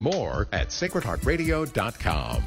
[0.00, 2.42] More at sacredheartradio.com.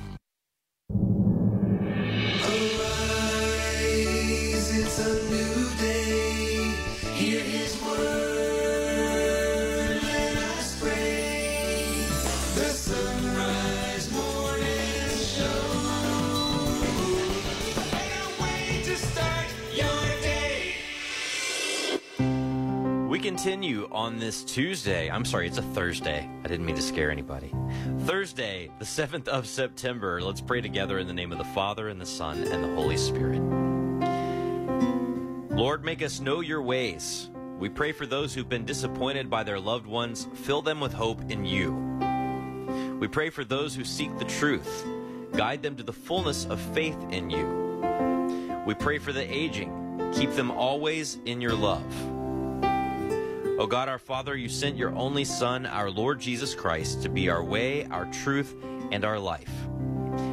[3.84, 5.23] Arise,
[23.24, 25.10] continue on this Tuesday.
[25.10, 26.30] I'm sorry, it's a Thursday.
[26.44, 27.54] I didn't mean to scare anybody.
[28.02, 30.22] Thursday, the 7th of September.
[30.22, 32.98] Let's pray together in the name of the Father, and the Son, and the Holy
[32.98, 33.40] Spirit.
[35.56, 37.30] Lord, make us know your ways.
[37.60, 40.28] We pray for those who've been disappointed by their loved ones.
[40.34, 41.72] Fill them with hope in you.
[43.00, 44.86] We pray for those who seek the truth.
[45.32, 48.60] Guide them to the fullness of faith in you.
[48.68, 50.12] We pray for the aging.
[50.14, 51.86] Keep them always in your love.
[53.60, 57.30] O God our Father, you sent your only Son, our Lord Jesus Christ, to be
[57.30, 58.56] our way, our truth,
[58.92, 59.52] and our life.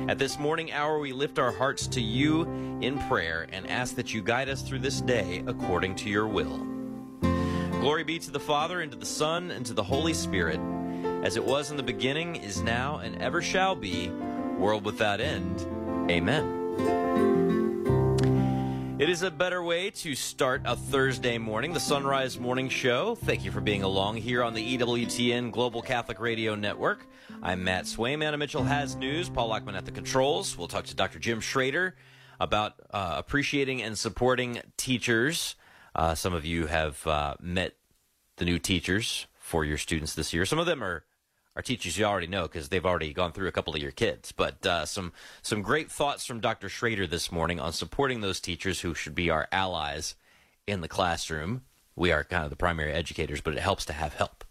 [0.09, 2.42] At this morning hour, we lift our hearts to you
[2.81, 6.67] in prayer and ask that you guide us through this day according to your will.
[7.20, 10.59] Glory be to the Father, and to the Son, and to the Holy Spirit,
[11.22, 14.09] as it was in the beginning, is now, and ever shall be,
[14.56, 15.66] world without end.
[16.11, 17.39] Amen.
[19.01, 23.15] It is a better way to start a Thursday morning, the Son Rise Morning Show.
[23.15, 27.06] Thank you for being along here on the EWTN Global Catholic Radio Network.
[27.43, 28.23] I'm Matt Swaim.
[28.23, 29.31] Anna Mitchell has news.
[29.31, 30.59] Paul Lockman at the controls.
[30.59, 31.19] We'll talk to Dr.
[31.19, 31.97] Jim Schrader
[32.39, 35.56] about uh, appreciating and supporting teachers.
[35.95, 37.77] Uh, some of you have uh, met
[38.37, 40.45] the new teachers for your students this year.
[40.45, 41.05] Some of them are
[41.61, 44.33] are teachers you already know because they've already gone through a couple of your kids.
[44.33, 46.70] But uh, some some great thoughts from Dr.
[46.70, 50.14] Schrader this morning on supporting those teachers who should be our allies
[50.66, 51.61] in the classroom.
[51.94, 54.42] We are kind of the primary educators, but it helps to have help.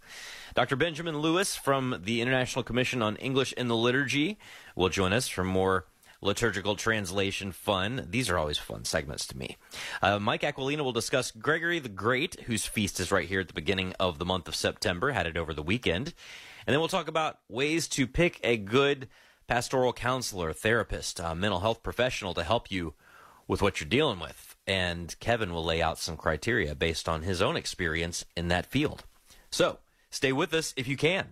[0.53, 0.75] Dr.
[0.75, 4.37] Benjamin Lewis from the International Commission on English in the Liturgy
[4.75, 5.85] will join us for more
[6.21, 8.05] liturgical translation fun.
[8.07, 9.57] These are always fun segments to me.
[9.99, 13.53] Uh, Mike Aquilina will discuss Gregory the Great, whose feast is right here at the
[13.53, 16.13] beginning of the month of September, had it over the weekend.
[16.69, 19.07] And then we'll talk about ways to pick a good
[19.47, 22.93] pastoral counselor, therapist, uh, mental health professional to help you
[23.47, 24.55] with what you're dealing with.
[24.67, 29.03] And Kevin will lay out some criteria based on his own experience in that field.
[29.49, 29.79] So
[30.11, 31.29] stay with us if you can.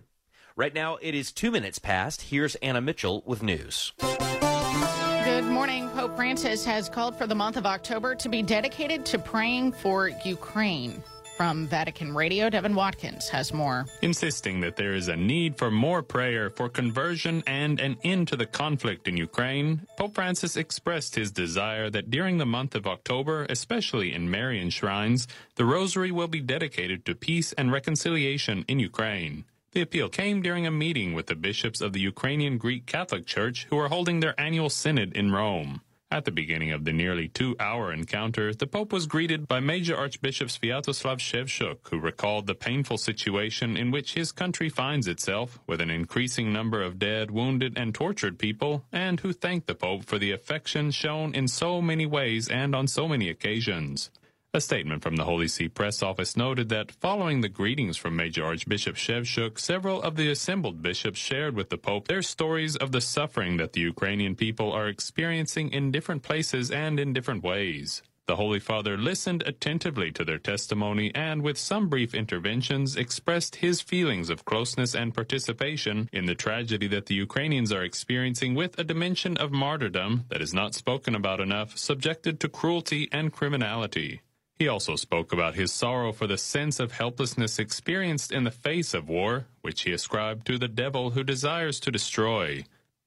[0.56, 2.22] Right now, it is two minutes past.
[2.22, 3.92] Here's Anna Mitchell with news.
[4.00, 5.88] Good morning.
[5.90, 10.08] Pope Francis has called for the month of October to be dedicated to praying for
[10.24, 11.00] Ukraine.
[11.38, 13.86] From Vatican Radio, Devin Watkins has more.
[14.02, 18.36] insisting that there is a need for more prayer for conversion and an end to
[18.36, 23.46] the conflict in Ukraine, Pope Francis expressed his desire that during the month of October,
[23.48, 29.44] especially in Marian shrines, the rosary will be dedicated to peace and reconciliation in Ukraine.
[29.70, 33.68] The appeal came during a meeting with the bishops of the Ukrainian Greek Catholic Church
[33.70, 35.82] who are holding their annual synod in Rome.
[36.10, 39.94] At the beginning of the nearly two hour encounter, the Pope was greeted by Major
[39.94, 45.82] Archbishop Sviatoslav Shevchuk, who recalled the painful situation in which his country finds itself, with
[45.82, 50.18] an increasing number of dead, wounded, and tortured people, and who thanked the Pope for
[50.18, 54.08] the affection shown in so many ways and on so many occasions.
[54.54, 58.46] A statement from the Holy See press office noted that following the greetings from Major
[58.46, 63.02] Archbishop Shevchuk, several of the assembled bishops shared with the Pope their stories of the
[63.02, 68.02] suffering that the Ukrainian people are experiencing in different places and in different ways.
[68.24, 73.82] The Holy Father listened attentively to their testimony and, with some brief interventions, expressed his
[73.82, 78.84] feelings of closeness and participation in the tragedy that the Ukrainians are experiencing with a
[78.84, 84.22] dimension of martyrdom that is not spoken about enough, subjected to cruelty and criminality.
[84.58, 88.92] He also spoke about his sorrow for the sense of helplessness experienced in the face
[88.92, 92.64] of war, which he ascribed to the devil who desires to destroy.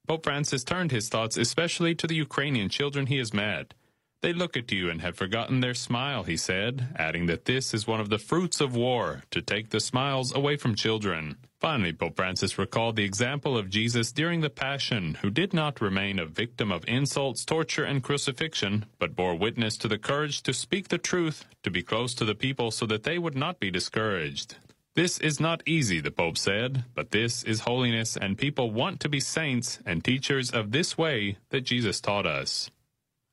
[0.08, 3.74] Pope Francis turned his thoughts especially to the Ukrainian children he has met.
[4.22, 7.88] They look at you and have forgotten their smile, he said, adding that this is
[7.88, 11.38] one of the fruits of war, to take the smiles away from children.
[11.60, 16.20] Finally, Pope Francis recalled the example of Jesus during the Passion, who did not remain
[16.20, 20.90] a victim of insults, torture, and crucifixion, but bore witness to the courage to speak
[20.90, 24.56] the truth, to be close to the people so that they would not be discouraged.
[24.94, 29.10] This is not easy, the Pope said, but this is holiness, and people want to
[29.10, 32.70] be saints and teachers of this way that Jesus taught us.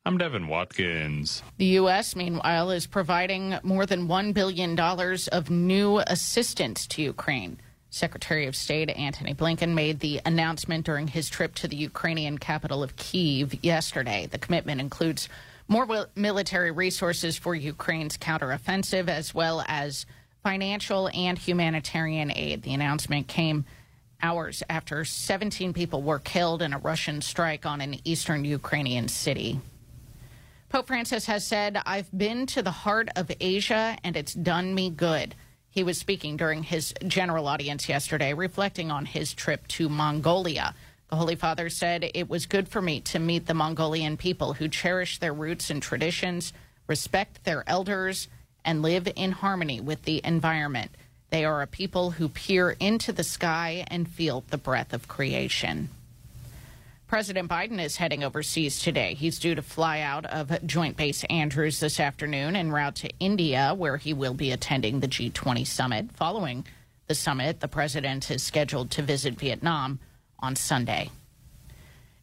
[0.08, 1.42] I'm Devin Watkins.
[1.58, 7.60] The U.S., meanwhile, is providing more than $1 billion of new assistance to Ukraine.
[7.90, 12.82] Secretary of State Antony Blinken made the announcement during his trip to the Ukrainian capital
[12.82, 14.24] of Kyiv yesterday.
[14.24, 15.28] The commitment includes
[15.68, 20.06] more military resources for Ukraine's counteroffensive, as well as
[20.42, 22.62] financial and humanitarian aid.
[22.62, 23.66] The announcement came
[24.22, 29.60] hours after 17 people were killed in a Russian strike on an eastern Ukrainian city.
[30.68, 34.90] Pope Francis has said, I've been to the heart of Asia and it's done me
[34.90, 35.34] good.
[35.70, 40.74] He was speaking during his general audience yesterday, reflecting on his trip to Mongolia.
[41.08, 44.68] The Holy Father said, It was good for me to meet the Mongolian people who
[44.68, 46.52] cherish their roots and traditions,
[46.86, 48.28] respect their elders,
[48.62, 50.90] and live in harmony with the environment.
[51.30, 55.88] They are a people who peer into the sky and feel the breath of creation.
[57.08, 59.14] President Biden is heading overseas today.
[59.14, 63.72] He's due to fly out of Joint Base Andrews this afternoon en route to India,
[63.74, 66.12] where he will be attending the G20 summit.
[66.12, 66.66] Following
[67.06, 70.00] the summit, the president is scheduled to visit Vietnam
[70.38, 71.10] on Sunday.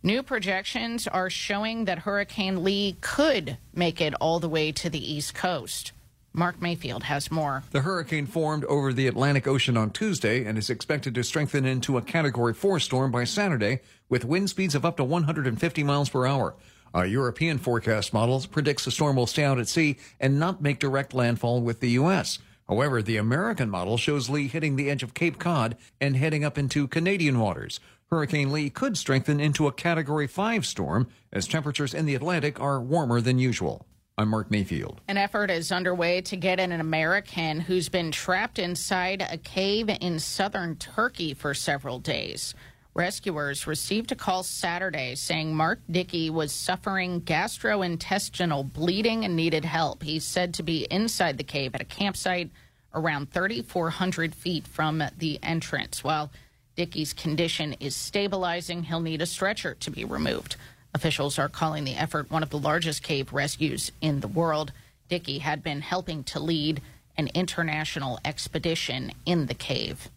[0.03, 5.13] New projections are showing that Hurricane Lee could make it all the way to the
[5.13, 5.93] East Coast.
[6.35, 7.63] Mark Mayfield has more.
[7.71, 11.97] The hurricane formed over the Atlantic Ocean on Tuesday and is expected to strengthen into
[11.97, 13.79] a Category 4 storm by Saturday
[14.09, 16.55] with wind speeds of up to 150 miles per hour.
[16.93, 20.79] A European forecast model predicts the storm will stay out at sea and not make
[20.79, 22.39] direct landfall with the U.S.
[22.67, 26.57] However, the American model shows Lee hitting the edge of Cape Cod and heading up
[26.57, 27.79] into Canadian waters.
[28.09, 32.81] Hurricane Lee could strengthen into a Category 5 storm as temperatures in the Atlantic are
[32.81, 33.85] warmer than usual.
[34.17, 35.01] I'm Mark Mayfield.
[35.09, 40.19] An effort is underway to get an American who's been trapped inside a cave in
[40.19, 42.53] southern Turkey for several days.
[42.93, 50.01] Rescuers received a call Saturday saying Mark Dickey was suffering gastrointestinal bleeding and needed help.
[50.01, 52.51] He's said to be inside the cave at a campsite
[52.93, 56.05] around 3,400 feet from the entrance.
[56.05, 56.31] While
[56.77, 60.55] Dickey's condition is stabilizing, he'll need a stretcher to be removed.
[60.95, 64.71] Officials are calling the effort one of the largest cave rescues in the world.
[65.09, 66.81] Dickey had been helping to lead
[67.17, 70.09] an international expedition in the cave.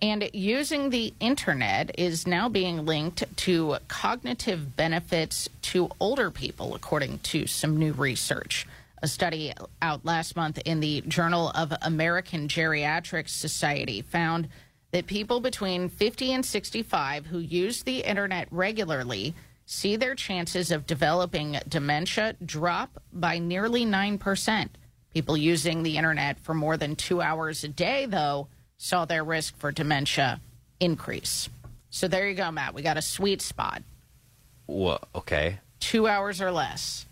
[0.00, 7.18] And using the internet is now being linked to cognitive benefits to older people, according
[7.30, 8.68] to some new research.
[9.02, 9.52] A study
[9.82, 14.48] out last month in the Journal of American Geriatric Society found
[14.92, 19.34] that people between 50 and 65 who use the internet regularly
[19.68, 24.68] see their chances of developing dementia drop by nearly 9%.
[25.12, 28.48] People using the internet for more than two hours a day, though,
[28.78, 30.40] saw their risk for dementia
[30.80, 31.50] increase.
[31.90, 32.72] So there you go, Matt.
[32.72, 33.82] We got a sweet spot.
[34.66, 35.58] Wha okay.
[35.80, 37.06] Two hours or less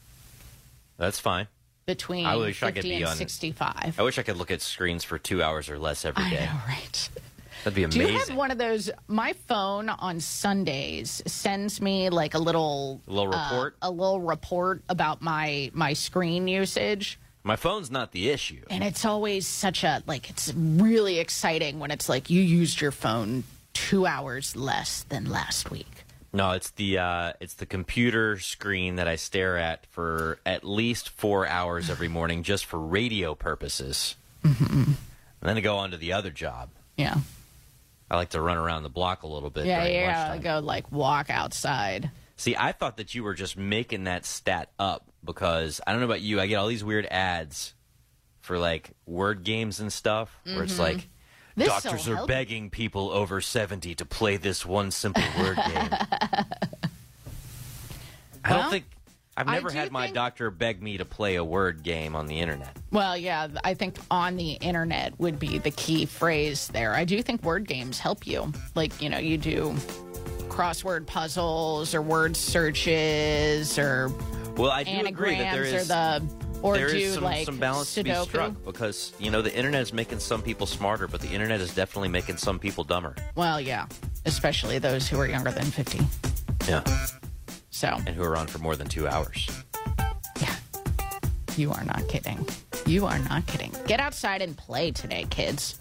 [0.98, 1.48] That's fine.
[1.86, 3.98] between I wish I 50 could be and on- 65.
[3.98, 6.42] I wish I could look at screens for two hours or less every day.
[6.42, 7.08] I know, right?
[7.66, 8.92] That'd be Do you have one of those?
[9.08, 13.76] My phone on Sundays sends me like a little A little uh, report?
[13.82, 17.18] a little report about my my screen usage.
[17.42, 18.62] My phone's not the issue.
[18.70, 22.92] And it's always such a like it's really exciting when it's like you used your
[22.92, 23.42] phone
[23.72, 26.04] two hours less than last week.
[26.32, 31.08] No, it's the uh, it's the computer screen that I stare at for at least
[31.08, 34.14] four hours every morning just for radio purposes.
[34.44, 34.92] Mm-hmm.
[34.92, 34.96] And
[35.40, 36.68] then I go on to the other job.
[36.96, 37.16] Yeah.
[38.10, 40.28] I like to run around the block a little bit Yeah, yeah.
[40.28, 40.42] lunchtime.
[40.42, 42.10] Go like walk outside.
[42.36, 46.06] See, I thought that you were just making that stat up because I don't know
[46.06, 46.40] about you.
[46.40, 47.74] I get all these weird ads
[48.40, 51.10] for like word games and stuff where it's like Mm-hmm.
[51.62, 52.28] This'll doctors are help.
[52.28, 55.88] begging people over 70 to play this one simple word game.
[55.90, 56.44] I
[58.50, 58.84] Well, don't think
[59.36, 62.40] I've never had my think- doctor beg me to play a word game on the
[62.40, 62.76] internet.
[62.90, 66.94] Well, yeah, I think on the internet would be the key phrase there.
[66.94, 68.52] I do think word games help you.
[68.74, 69.74] Like, you know, you do
[70.48, 74.10] crossword puzzles or word searches or
[74.56, 77.44] Well, I do agree that there anagrams or the or there do is some, like
[77.44, 81.06] some balance to be struck because you know the internet is making some people smarter,
[81.06, 83.14] but the internet is definitely making some people dumber.
[83.34, 83.86] Well, yeah,
[84.24, 86.00] especially those who are younger than 50.
[86.66, 86.82] Yeah,
[87.76, 89.50] So, and who are on for more than two hours.
[90.40, 90.56] yeah,
[91.58, 92.48] you are not kidding.
[92.86, 93.70] You are not kidding.
[93.86, 95.78] Get outside and play today, kids.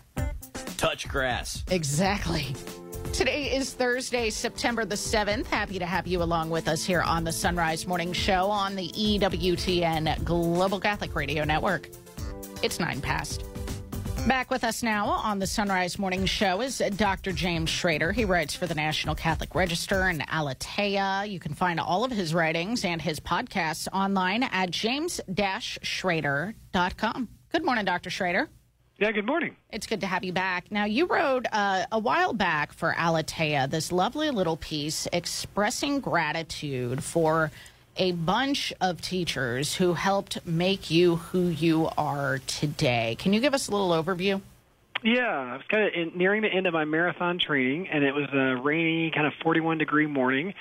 [0.75, 1.63] Touch grass.
[1.71, 2.53] Exactly.
[3.13, 5.45] Today is Thursday, September the 7th.
[5.45, 8.75] Happy to have you along with us here on the Son Rise Morning Show on
[8.75, 11.87] the EWTN Global Catholic Radio Network.
[12.61, 13.45] It's nine past.
[14.27, 17.31] Back with us now on the Son Rise Morning Show is Dr.
[17.31, 18.11] James Schrader.
[18.11, 21.29] He writes for the National Catholic Register in Aleteia.
[21.29, 27.29] You can find all of his writings and his podcasts online at james-schrader.com.
[27.51, 28.09] Good morning, Dr.
[28.09, 28.49] Schrader.
[28.97, 29.55] Yeah, good morning.
[29.69, 30.71] It's good to have you back.
[30.71, 37.03] Now, you wrote uh, a while back for Aleteia this lovely little piece expressing gratitude
[37.03, 37.51] for
[37.97, 43.15] a bunch of teachers who helped make you who you are today.
[43.19, 44.41] Can you give us a little overview?
[45.03, 48.27] Yeah, I was kind of nearing the end of my marathon training, and it was
[48.33, 50.53] a rainy, kind of 41 degree morning.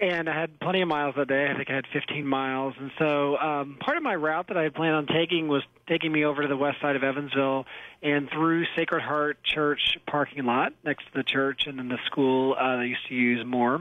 [0.00, 1.48] And I had plenty of miles that day.
[1.48, 2.74] I think I had 15 miles.
[2.78, 6.10] And so um, part of my route that I had planned on taking was taking
[6.10, 7.66] me over to the west side of Evansville
[8.02, 12.54] and through Sacred Heart Church parking lot next to the church and then the school
[12.58, 13.80] uh, I used to use more.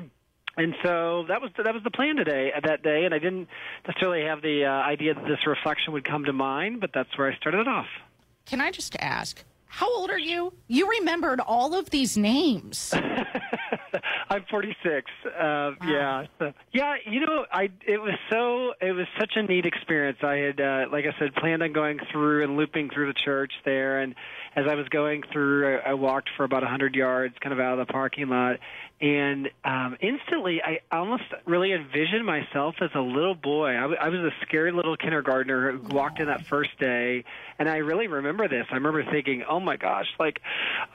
[0.58, 3.48] And so that was that was the plan today that day, and I didn't
[3.88, 7.32] necessarily have the uh, idea that this reflection would come to mind, but that's where
[7.32, 7.88] I started it off.
[8.46, 10.52] Can I just ask, how old are you?
[10.68, 12.94] You remembered all of these names.
[14.30, 15.10] I'm 46.
[15.26, 16.96] Uh, Yeah, so, yeah.
[17.06, 20.18] You know, I it was so it was such a neat experience.
[20.22, 23.54] I had, uh, like I said, planned on going through and looping through the church
[23.64, 24.14] there, and
[24.56, 27.80] as I was going through, I, I walked for about 100 yards, kind of out
[27.80, 28.60] of the parking lot,
[29.02, 33.70] and um, instantly I almost really envisioned myself as a little boy.
[33.70, 37.24] I, w- I was a scary little kindergartner who walked in that first day,
[37.58, 38.68] and I really remember this.
[38.70, 40.40] I remember thinking, "Oh my gosh, like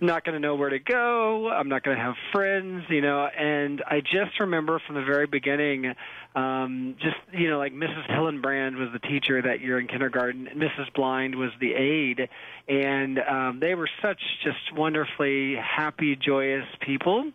[0.01, 1.49] I'm not going to know where to go.
[1.49, 3.27] I'm not going to have friends," you know.
[3.27, 5.95] And I just remember from the very beginning,
[6.37, 8.07] um, just you know, like Mrs.
[8.11, 10.93] Hillenbrand was the teacher that year in kindergarten, Mrs.
[10.95, 12.29] Blind was the aide,
[12.69, 17.33] and um, they were such just wonderfully happy, joyous people.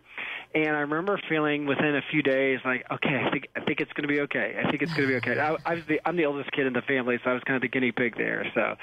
[0.54, 3.92] And I remember feeling within a few days like, okay, I think I think it's
[3.92, 4.56] going to be okay.
[4.64, 5.40] I think it's going to be okay.
[5.40, 7.56] I, I was the I'm the oldest kid in the family, so I was kind
[7.56, 8.46] of the guinea pig there.
[8.54, 8.76] So,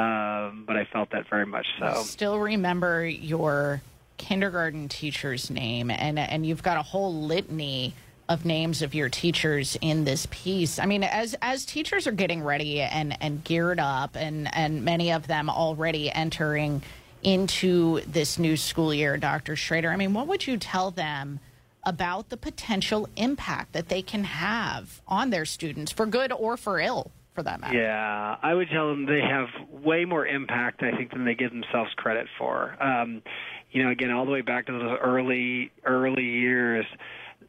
[0.00, 1.92] um, but I felt that very much so.
[2.04, 3.82] Still remember your
[4.16, 7.92] kindergarten teacher's name, and and you've got a whole litany
[8.28, 10.78] of names of your teachers in this piece.
[10.78, 15.12] I mean, as as teachers are getting ready and and geared up, and and many
[15.12, 16.82] of them already entering
[17.22, 19.56] into this new school year, Dr.
[19.56, 19.90] Schrader.
[19.90, 21.40] I mean, what would you tell them
[21.84, 26.78] about the potential impact that they can have on their students, for good or for
[26.78, 27.76] ill, for that matter?
[27.76, 31.50] Yeah, I would tell them they have way more impact, I think, than they give
[31.50, 32.76] themselves credit for.
[32.82, 33.22] Um,
[33.70, 36.86] you know, again, all the way back to those early, early years,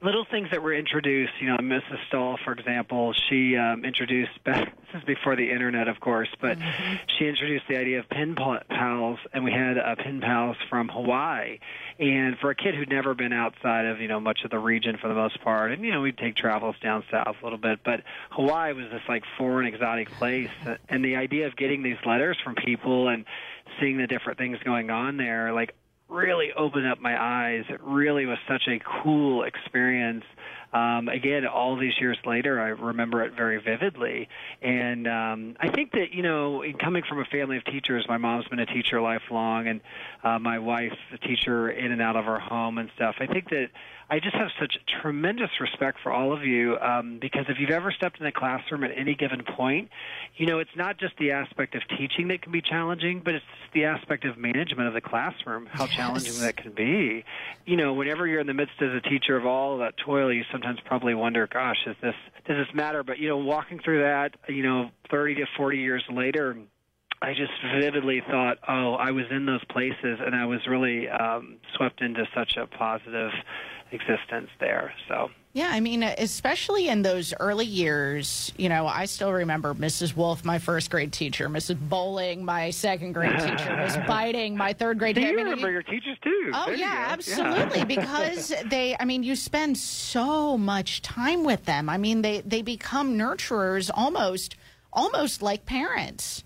[0.01, 1.33] little things that were introduced.
[1.39, 1.97] You know, Mrs.
[2.07, 4.31] Stahl, for example, she um, introduced.
[4.91, 6.57] This is before the internet, of course, but
[7.05, 10.89] she introduced the idea of pen pal- pals, and we had uh, pen pals from
[10.89, 11.59] Hawaii.
[11.99, 14.97] And for a kid who'd never been outside of you know much of the region
[14.97, 17.81] for the most part, and you know we'd take travels down south a little bit,
[17.83, 18.01] but
[18.31, 20.49] Hawaii was this like foreign, exotic place,
[20.89, 23.25] and the idea of getting these letters from people and
[23.79, 25.75] seeing the different things going on there, like
[26.09, 27.63] really opened up my eyes.
[27.69, 30.23] It really was such a cool experience.
[30.71, 34.29] Um, again, all these years later, I remember it very vividly.
[34.61, 38.47] And um, I think that, you know, coming from a family of teachers, my mom's
[38.47, 39.81] been a teacher lifelong, and
[40.23, 43.15] uh, my wife, a teacher in and out of our home and stuff.
[43.19, 43.69] I think that
[44.11, 47.91] I just have such tremendous respect for all of you um, because if you've ever
[47.91, 49.89] stepped in a classroom at any given point,
[50.35, 53.45] you know, it's not just the aspect of teaching that can be challenging, but it's
[53.73, 57.23] the aspect of management of the classroom, how challenging that can be.
[57.65, 60.43] You know, whenever you're in the midst as a teacher of all that toil, you
[60.51, 63.03] sometimes probably wonder, gosh, is this, does this matter?
[63.03, 66.57] But, you know, walking through that, you know, 30 to 40 years later,
[67.21, 71.57] I just vividly thought, oh, I was in those places and I was really um,
[71.75, 73.31] swept into such a positive
[73.91, 74.93] existence there.
[75.07, 75.29] So.
[75.51, 80.15] Yeah, I mean, especially in those early years, you know, I still remember Mrs.
[80.15, 81.79] Wolf, my first grade teacher, Mrs.
[81.89, 85.33] Bowling, my second grade teacher, Miss Biting, my third grade Do teacher.
[85.33, 86.51] you I mean, remember your teachers too?
[86.53, 87.79] Oh There yeah, absolutely.
[87.79, 87.83] Yeah.
[87.85, 91.89] because they, I mean, you spend so much time with them.
[91.89, 94.55] I mean, they they become nurturers almost,
[94.93, 96.43] almost like parents.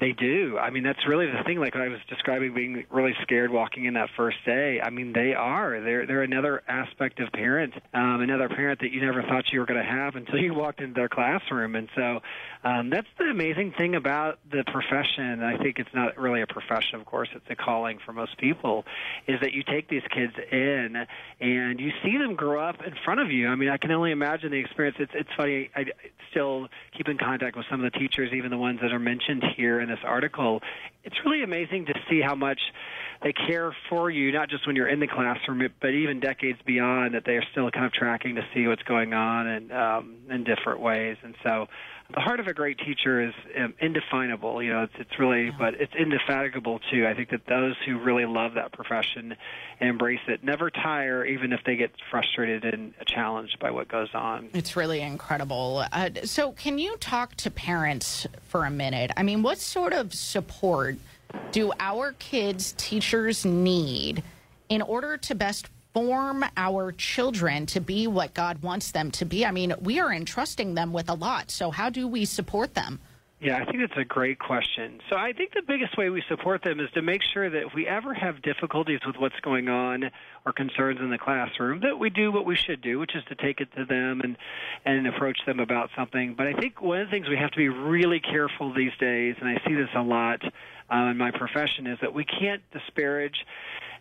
[0.00, 0.58] They do.
[0.58, 1.60] I mean, that's really the thing.
[1.60, 4.80] Like I was describing, being really scared walking in that first day.
[4.82, 5.80] I mean, they are.
[5.80, 9.66] They're they're another aspect of parent, um, another parent that you never thought you were
[9.66, 11.76] going to have until you walked into their classroom.
[11.76, 12.20] And so,
[12.64, 15.44] um, that's the amazing thing about the profession.
[15.44, 17.28] I think it's not really a profession, of course.
[17.32, 18.84] It's a calling for most people.
[19.28, 21.06] Is that you take these kids in
[21.40, 23.46] and you see them grow up in front of you.
[23.46, 24.96] I mean, I can only imagine the experience.
[24.98, 25.70] It's it's funny.
[25.76, 25.84] I
[26.32, 29.44] still keep in contact with some of the teachers, even the ones that are mentioned
[29.56, 30.60] here in this article.
[31.04, 32.60] It's really amazing to see how much
[33.22, 37.14] they care for you, not just when you're in the classroom, but even decades beyond.
[37.14, 40.44] That they are still kind of tracking to see what's going on and um, in
[40.44, 41.16] different ways.
[41.22, 41.66] And so,
[42.14, 44.62] the heart of a great teacher is um, indefinable.
[44.62, 47.06] You know, it's it's really, but it's indefatigable too.
[47.06, 49.36] I think that those who really love that profession
[49.80, 54.10] and embrace it never tire, even if they get frustrated and challenged by what goes
[54.14, 54.48] on.
[54.54, 55.84] It's really incredible.
[55.92, 59.10] Uh, so, can you talk to parents for a minute?
[59.16, 60.96] I mean, what sort of support
[61.50, 64.22] do our kids' teachers need
[64.68, 69.46] in order to best form our children to be what God wants them to be?
[69.46, 71.50] I mean, we are entrusting them with a lot.
[71.50, 73.00] So, how do we support them?
[73.40, 75.00] Yeah, I think that's a great question.
[75.10, 77.74] So I think the biggest way we support them is to make sure that if
[77.74, 80.10] we ever have difficulties with what's going on
[80.46, 83.34] or concerns in the classroom, that we do what we should do, which is to
[83.34, 84.38] take it to them and
[84.86, 86.34] and approach them about something.
[86.34, 89.36] But I think one of the things we have to be really careful these days,
[89.38, 90.42] and I see this a lot
[90.90, 93.44] uh, in my profession, is that we can't disparage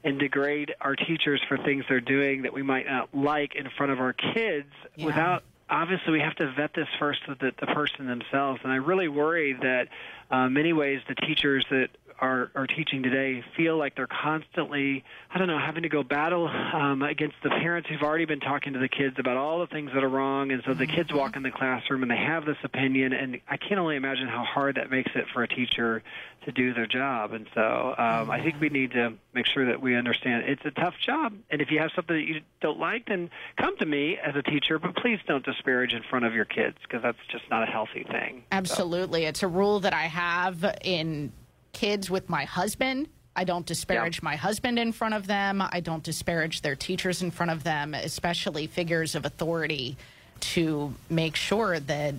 [0.04, 3.92] and degrade our teachers for things they're doing that we might not like in front
[3.92, 5.06] of our kids Yeah.
[5.06, 8.60] without obviously we have to vet this first with the, the person themselves.
[8.64, 9.88] And I really worry that
[10.30, 11.90] uh, many ways the teachers that
[12.24, 16.48] are, are teaching today feel like they're constantly, I don't know, having to go battle
[16.48, 19.92] um, against the parents who've already been talking to the kids about all the things
[19.94, 20.52] that are wrong.
[20.52, 23.12] And so the kids walk in the classroom and they have this opinion.
[23.12, 26.02] And I can only imagine how hard that makes it for a teacher
[26.46, 27.34] to do their job.
[27.34, 30.72] And so um, I think we need to make sure that we understand it's a
[30.72, 31.34] tough job.
[31.52, 34.44] And if you have something that you don't like, then come to me as a
[34.44, 37.72] teacher, but please don't disparage in front of your kids because that's just not a
[37.72, 38.44] healthy thing.
[38.50, 39.26] Absolutely.
[39.26, 41.34] It's a rule that I have in
[41.74, 43.10] kids with my husband.
[43.36, 45.62] I don't disparage my husband in front of them.
[45.62, 49.98] I don't disparage their teachers in front of them, especially figures of authority,
[50.40, 52.14] to make sure that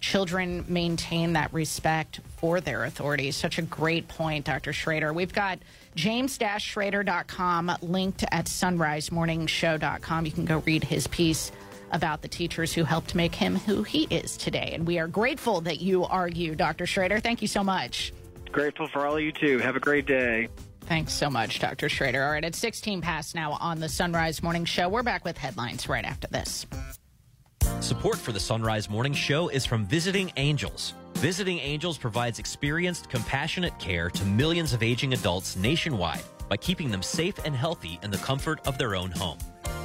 [0.00, 3.30] children maintain that respect for their authority.
[3.30, 4.72] Such a great point, Dr.
[4.72, 5.12] Schrader.
[5.12, 5.60] We've got
[5.94, 10.26] james-schrader.com linked at sonrisemorningshow.com.
[10.26, 11.52] You can go read his piece
[11.92, 14.72] about the teachers who helped make him who he is today.
[14.74, 16.86] And we are grateful that you argue, Dr.
[16.86, 17.20] Schrader.
[17.20, 18.12] Thank you so much.
[18.52, 19.58] Grateful for all of you too.
[19.58, 20.48] Have a great day.
[20.82, 21.88] Thanks so much, Dr.
[21.88, 22.24] Schrader.
[22.24, 24.88] All right, it's 16 past now on the Son Rise Morning Show.
[24.88, 26.66] We're back with headlines right after this.
[27.80, 30.94] Support for the Son Rise Morning Show is from Visiting Angels.
[31.14, 37.02] Visiting Angels provides experienced, compassionate care to millions of aging adults nationwide by keeping them
[37.02, 39.38] safe and healthy in the comfort of their own home.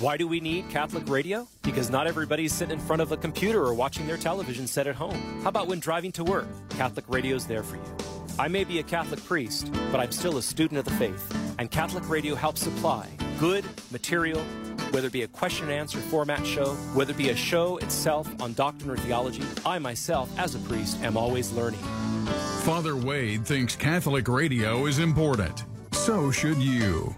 [0.01, 1.49] Why do we need Catholic radio?
[1.63, 4.95] Because not everybody's sitting in front of a computer or watching their television set at
[4.95, 5.41] home.
[5.43, 6.47] How about when driving to work?
[6.71, 7.97] Catholic radio's there for you.
[8.39, 11.71] I may be a Catholic priest, but I'm still a student of the faith, and
[11.71, 14.41] Catholic radio helps supply good material,
[14.91, 18.29] whether it be a question and answer format show, whether it be a show itself
[18.41, 19.43] on doctrine or theology.
[19.65, 21.81] I myself, as a priest, am always learning.
[22.65, 25.65] Father Wade thinks Catholic radio is important.
[25.93, 27.17] So should you.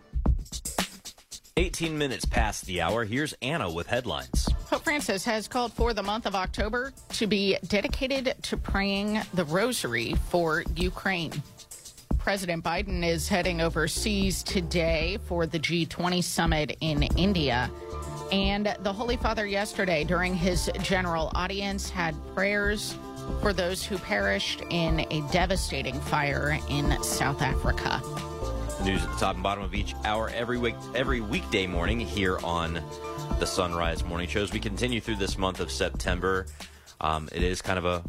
[1.59, 3.05] 18 minutes past the hour.
[3.05, 4.49] Here's Anna with headlines.
[4.67, 9.45] Pope Francis has called for the month of October to be dedicated to praying the
[9.45, 11.43] rosary for Ukraine.
[12.17, 17.69] President Biden is heading overseas today for the G20 summit in India.
[18.31, 22.97] And the Holy Father yesterday, during his general audience, had prayers
[23.41, 28.01] for those who perished in a devastating fire in South Africa.
[28.85, 32.39] News at the top and bottom of each hour every week, every weekday morning here
[32.45, 32.81] on
[33.39, 34.53] the Son Rise Morning Shows.
[34.53, 36.47] We continue through this month of September.
[37.01, 38.03] Um, it is kind of a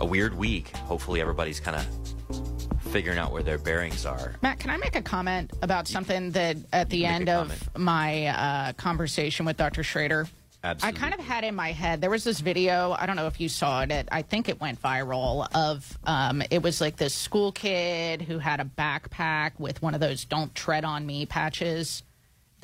[0.00, 0.68] a weird week.
[0.76, 4.36] Hopefully, everybody's kind of figuring out where their bearings are.
[4.42, 8.72] Matt, can I make a comment about something that at the end of my uh,
[8.74, 9.82] conversation with Dr.
[9.82, 10.28] Schrader?
[10.64, 10.98] Absolutely.
[10.98, 12.96] I kind of had in my head there was this video.
[12.98, 13.90] I don't know if you saw it.
[13.90, 15.46] it I think it went viral.
[15.54, 20.00] Of um, it was like this school kid who had a backpack with one of
[20.00, 22.02] those "Don't Tread on Me" patches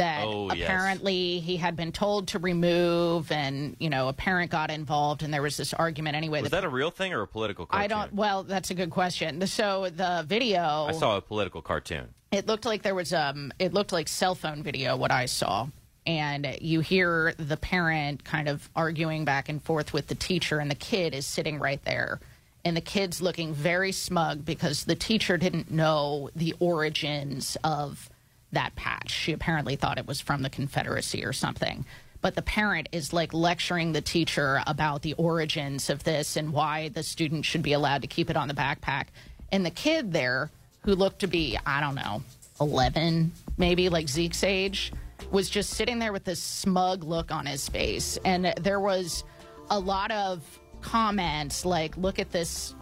[0.01, 0.65] that Oh, yes.
[0.65, 5.33] apparently he had been told to remove, and you know a parent got involved, and
[5.33, 6.41] there was this argument anyway.
[6.41, 7.85] Was that that a real thing or a political cartoon?
[7.85, 8.15] I don't.
[8.15, 9.47] Well, that's a good question.
[9.47, 10.87] So the video.
[10.89, 12.15] I saw a political cartoon.
[12.33, 13.53] It looked like there was um.
[13.59, 14.97] It looked like cell phone video.
[14.97, 15.69] What I saw,
[16.07, 20.71] and you hear the parent kind of arguing back and forth with the teacher, and
[20.71, 22.21] the kid is sitting right there.
[22.65, 28.11] And the kid's looking very smug because the teacher didn't know the origins of
[28.53, 29.11] that patch.
[29.11, 31.85] She apparently thought it was from the Confederacy or something.
[32.21, 36.89] But the parent is like lecturing the teacher about the origins of this and why
[36.89, 39.07] the student should be allowed to keep it on the backpack.
[39.51, 40.51] And the kid there,
[40.83, 42.23] who looked to be, I don't know,
[42.61, 44.93] 11, maybe like Zeke's age,
[45.31, 48.19] was just sitting there with this smug look on his face.
[48.25, 49.25] And there was
[49.71, 50.43] a lot of
[50.81, 52.75] comments like, look at this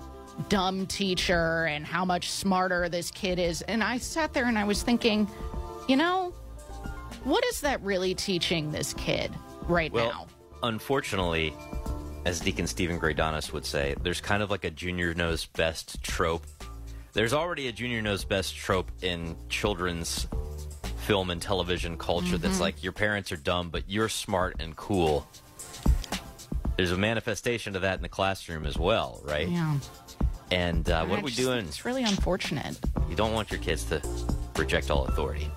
[0.49, 3.63] dumb teacher and how much smarter this kid is.
[3.63, 5.29] And I sat there and I was thinking,
[5.89, 6.33] you know,
[7.25, 9.33] what is that really teaching this kid
[9.65, 10.27] right well, now?
[10.63, 11.53] Unfortunately,
[12.25, 16.47] as Deacon Steven Greydanus would say, there's kind of like a junior knows best trope.
[17.13, 20.29] There's already a junior knows best trope in children's
[21.09, 22.62] film and television culture that's Mm-hmm.
[22.62, 25.27] like your parents are dumb, but you're smart and cool.
[26.77, 29.49] There's a manifestation of that in the classroom as well, right?
[29.49, 29.79] Yeah.
[30.51, 31.61] And uh, what I are we just doing?
[31.66, 32.79] It's really unfortunate.
[33.09, 34.03] You don't want your kids to
[34.57, 35.51] reject all authority.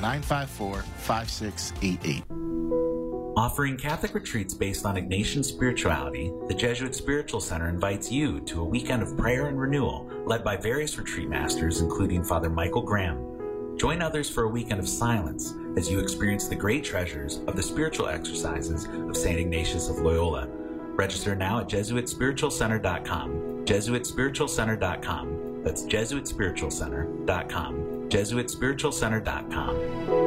[0.00, 2.24] 855-954-5688.
[3.36, 8.64] Offering Catholic retreats based on Ignatian spirituality, the Jesuit Spiritual Center invites you to a
[8.64, 13.76] weekend of prayer and renewal led by various retreat masters, including Father Michael Graham.
[13.76, 17.62] Join others for a weekend of silence as you experience the great treasures of the
[17.62, 19.38] spiritual exercises of St.
[19.38, 20.48] Ignatius of Loyola.
[20.96, 23.66] Register now at JesuitSpiritualCenter.com.
[23.66, 25.62] JesuitSpiritualCenter.com.
[25.62, 27.74] That's JesuitSpiritualCenter.com.
[28.08, 30.25] JesuitSpiritualCenter.com.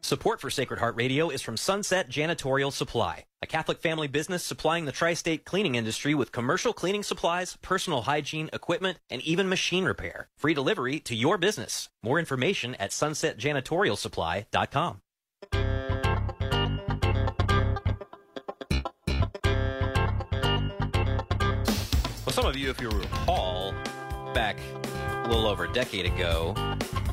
[0.00, 4.84] Support for Sacred Heart Radio is from Sunset Janitorial Supply, a Catholic family business supplying
[4.84, 9.84] the tri state cleaning industry with commercial cleaning supplies, personal hygiene, equipment, and even machine
[9.84, 10.28] repair.
[10.36, 11.88] Free delivery to your business.
[12.02, 15.00] More information at sunsetjanitorialsupply.com.
[22.24, 23.74] Well, some of you, if you recall,
[24.32, 24.58] back
[25.24, 26.54] a little over a decade ago,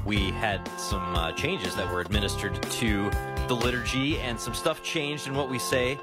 [0.05, 3.09] we had some uh, changes that were administered to
[3.47, 5.97] the liturgy, and some stuff changed in what we say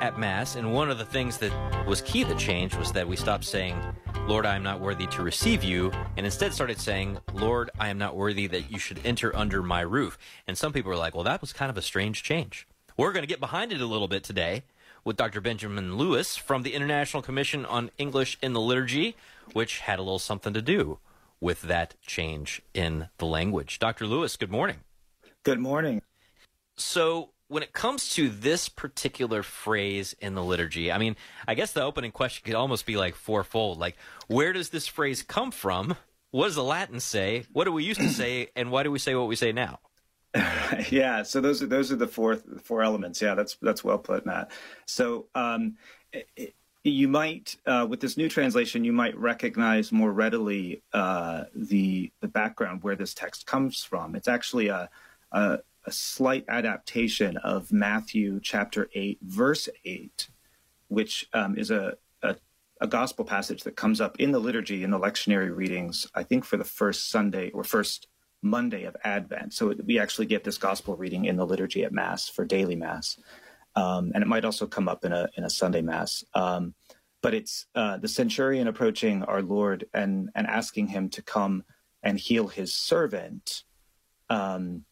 [0.00, 0.54] at Mass.
[0.54, 3.80] And one of the things that was key that changed was that we stopped saying,
[4.26, 7.96] Lord, I am not worthy to receive you, and instead started saying, Lord, I am
[7.96, 10.18] not worthy that you should enter under my roof.
[10.46, 12.66] And some people were like, well, that was kind of a strange change.
[12.98, 14.64] We're going to get behind it a little bit today
[15.04, 15.40] with Dr.
[15.40, 19.16] Benjamin Lewis from the International Commission on English in the Liturgy,
[19.54, 20.98] which had a little something to do
[21.40, 23.78] with that change in the language.
[23.78, 24.06] Dr.
[24.06, 24.78] Lewis, good morning.
[25.44, 26.02] Good morning.
[26.76, 31.72] So, when it comes to this particular phrase in the liturgy, I mean, I guess
[31.72, 33.78] the opening question could almost be like fourfold.
[33.78, 33.96] Like,
[34.26, 35.96] where does this phrase come from?
[36.30, 37.44] What does the Latin say?
[37.52, 38.50] What do we used to say?
[38.54, 39.80] And why do we say what we say now?
[40.90, 43.22] yeah, so those are those are the four four elements.
[43.22, 44.50] Yeah, that's that's well put, Matt.
[44.84, 45.76] So um,
[46.12, 52.10] it, you might uh, with this new translation, you might recognize more readily uh, the
[52.20, 54.14] the background where this text comes from.
[54.14, 54.88] It's actually a,
[55.32, 60.28] a a slight adaptation of Matthew chapter eight, verse eight,
[60.88, 62.36] which um, is a, a
[62.80, 66.06] a gospel passage that comes up in the liturgy in the lectionary readings.
[66.14, 68.06] I think for the first Sunday or first
[68.40, 69.52] Monday of Advent.
[69.52, 73.18] So we actually get this gospel reading in the liturgy at Mass for daily Mass,
[73.78, 76.24] um, and it might also come up in a in a Sunday Mass.
[76.34, 76.74] Um,
[77.22, 81.64] but it's uh, the centurion approaching our Lord and and asking him to come
[82.02, 83.64] and heal his servant,
[84.30, 84.84] um,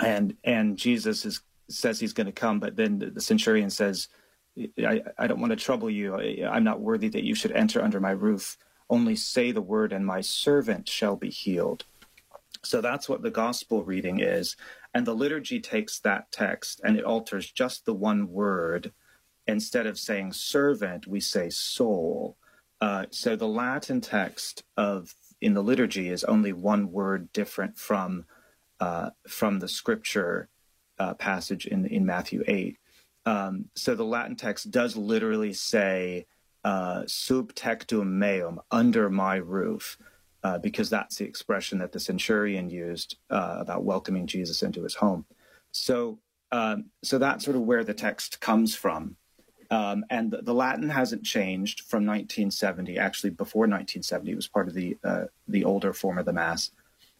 [0.00, 4.08] and and Jesus is says he's going to come, but then the centurion says,
[4.78, 6.16] I, I don't want to trouble you.
[6.16, 8.56] I, I'm not worthy that you should enter under my roof.
[8.88, 11.84] Only say the word, and my servant shall be healed.
[12.62, 14.56] So that's what the gospel reading is.
[14.94, 18.92] And the liturgy takes that text and it alters just the one word.
[19.46, 22.36] Instead of saying servant, we say soul.
[22.80, 28.24] Uh, so the Latin text of in the liturgy is only one word different from
[28.78, 30.48] uh, from the scripture
[30.98, 32.78] uh, passage in in Matthew eight.
[33.26, 36.26] Um, so the Latin text does literally say
[36.64, 39.98] uh, "sub tectum meum," under my roof,
[40.42, 44.94] uh, because that's the expression that the centurion used uh, about welcoming Jesus into his
[44.94, 45.24] home.
[45.72, 46.18] So,
[46.52, 49.16] um, so that's sort of where the text comes from.
[49.70, 52.98] Um, and the, the, Latin hasn't changed from 1970.
[52.98, 56.72] Actually, before 1970, it was part of the uh, the older form of the Mass.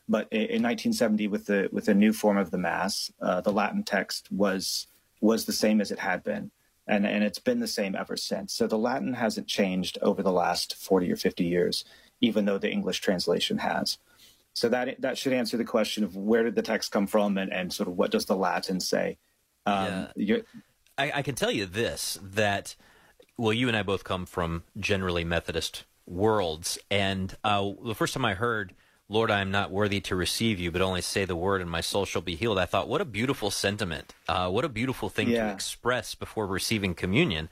[0.09, 3.85] But in, 1970, with the with the new form of the Mass, uh, the Latin
[3.85, 4.89] text was
[5.21, 6.51] was the same as it had been,
[6.89, 8.53] and and it's been the same ever since.
[8.53, 11.85] So the Latin hasn't changed over the last 40 or 50 years,
[12.21, 13.99] even though the English translation has.
[14.53, 17.53] So that that should answer the question of where did the text come from, and,
[17.53, 19.19] and sort of what does the Latin say.
[19.67, 20.39] Um, yeah.
[20.99, 22.75] I, I can tell you this that
[23.37, 28.25] well, you and I both come from generally Methodist worlds, and uh, the first time
[28.25, 28.75] I heard
[29.11, 31.81] Lord, I am not worthy to receive you, but only say the word, and my
[31.81, 32.59] soul shall be healed.
[32.59, 34.15] I thought, what a beautiful sentiment.
[34.29, 35.49] Uh, what a beautiful thing yeah.
[35.49, 37.49] to express before receiving communion.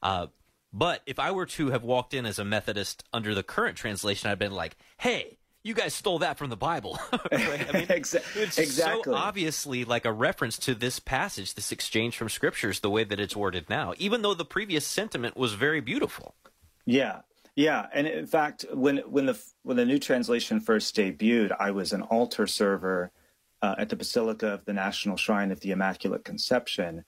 [0.00, 0.28] Uh,
[0.72, 4.30] but if I were to have walked in as a Methodist under the current translation,
[4.30, 6.98] I'd been like, hey, you guys stole that from the Bible.
[7.12, 7.68] right?
[7.68, 8.14] I mean, it's
[8.58, 9.02] exactly.
[9.04, 13.20] so obviously like a reference to this passage, this exchange from scriptures, the way that
[13.20, 16.34] it's worded now, even though the previous sentiment was very beautiful.
[16.84, 17.20] Yeah,
[17.54, 21.92] yeah, and in fact, when when the when the new translation first debuted, I was
[21.92, 23.12] an altar server
[23.60, 27.04] uh, at the Basilica of the National Shrine of the Immaculate Conception,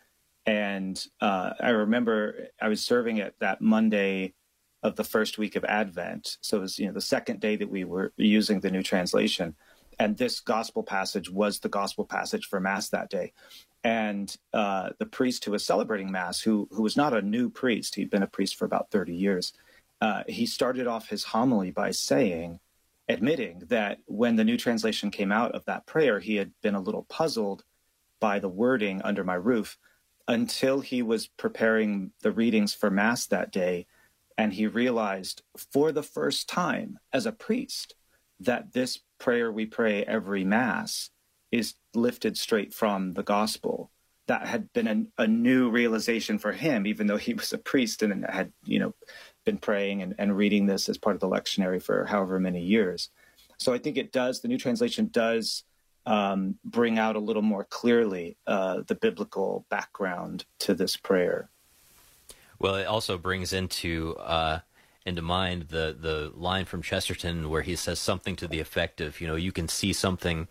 [0.47, 4.35] and uh, I remember I was serving it that Monday
[4.83, 6.37] of the first week of Advent.
[6.41, 9.55] So it was you know the second day that we were using the new translation,
[9.99, 13.33] and this gospel passage was the gospel passage for Mass that day.
[13.83, 17.95] And uh, the priest who was celebrating Mass, who who was not a new priest,
[17.95, 19.53] he'd been a priest for about thirty years
[20.05, 22.61] uh, he started off his homily by saying,
[23.09, 26.81] admitting that when the new translation came out of that prayer, he had been a
[26.81, 27.65] little puzzled
[28.21, 29.79] by the wording under my roof
[30.27, 33.87] until he was preparing the readings for Mass that day.
[34.37, 37.95] And he realized for the first time as a priest
[38.41, 41.11] that this prayer we pray every Mass
[41.53, 43.91] is lifted straight from the gospel.
[44.27, 48.03] That had been a, a new realization for him, even though he was a priest
[48.03, 48.95] and had, you know,
[49.45, 53.11] been praying and, and reading this as part of the lectionary for however many years.
[53.59, 55.65] So I think it does, the new translation does
[56.07, 61.49] um, bring out a little more clearly uh, the biblical background to this prayer.
[62.59, 64.61] Well, it also brings into uh,
[65.05, 69.21] into mind the the line from Chesterton where he says something to the effect of,
[69.21, 70.49] you know, you can see something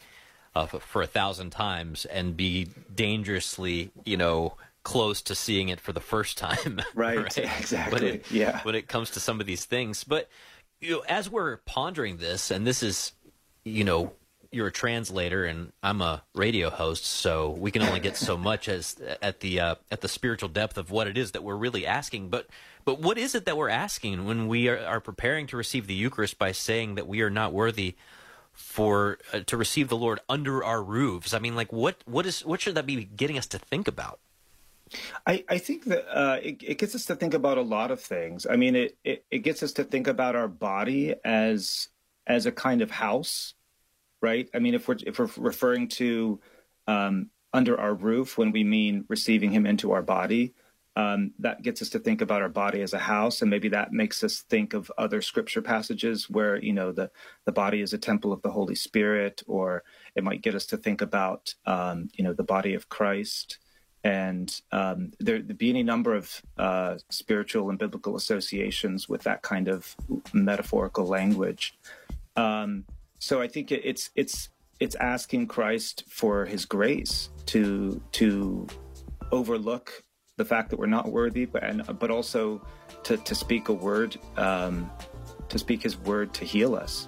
[0.56, 5.94] uh, for a thousand times and be dangerously, you know, close to seeing it for
[5.94, 6.82] the first time.
[6.96, 7.38] Right, right?
[7.38, 7.94] exactly.
[7.94, 8.62] When it, yeah.
[8.64, 10.30] When it comes to some of these things, but
[10.80, 13.14] you know, as we're pondering this, and this is,
[13.64, 14.12] you know,
[14.54, 18.70] you're a translator and I'm a radio host, so we can only get so much
[18.70, 21.86] as at the uh, at the spiritual depth of what it is that we're really
[21.86, 22.30] asking.
[22.30, 22.48] But
[22.86, 25.94] but what is it that we're asking when we are, are preparing to receive the
[25.94, 27.96] Eucharist by saying that we are not worthy
[28.52, 31.34] for uh, to receive the Lord under our roofs?
[31.34, 34.20] I mean, like what what is what should that be getting us to think about?
[35.26, 38.00] I, I think that uh, it, it, gets us to think about a lot of
[38.00, 38.46] things.
[38.48, 41.90] I mean, it, it, it gets us to think about our body as
[42.28, 43.54] as a kind of house,
[44.24, 44.50] right?
[44.56, 46.40] I mean, if we're if we're referring to
[46.88, 50.54] um, under our roof when we mean receiving Him into our body,
[50.96, 53.92] um, that gets us to think about our body as a house, and maybe that
[53.92, 57.12] makes us think of other scripture passages where you know the
[57.46, 59.84] the body is a temple of the Holy Spirit, or
[60.16, 63.60] it might get us to think about um, you know the body of Christ
[64.06, 69.42] and um, there would be any number of uh, spiritual and biblical associations with that
[69.44, 69.96] kind of
[70.34, 71.74] metaphorical language.
[72.36, 72.84] Um,
[73.24, 74.50] so I think it's it's
[74.82, 78.68] it's asking Christ for His grace to to
[79.32, 80.04] overlook
[80.36, 82.62] the fact that we're not worthy, but and but also
[83.04, 84.92] to to speak a word, um,
[85.48, 87.08] to speak His word to heal us.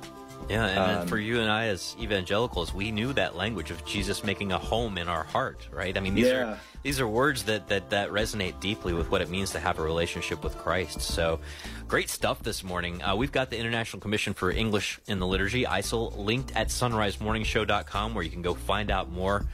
[0.49, 4.23] Yeah, and um, for you and I as evangelicals, we knew that language of Jesus
[4.23, 5.97] making a home in our heart, right?
[5.97, 6.53] I mean, these yeah.
[6.53, 9.79] are these are words that, that that resonate deeply with what it means to have
[9.79, 11.01] a relationship with Christ.
[11.01, 11.39] So,
[11.87, 13.01] great stuff this morning.
[13.01, 18.13] Uh, we've got the International Commission for English in the Liturgy, ICEL, linked at sonrisemorningshow.com,
[18.13, 19.45] where you can go find out more.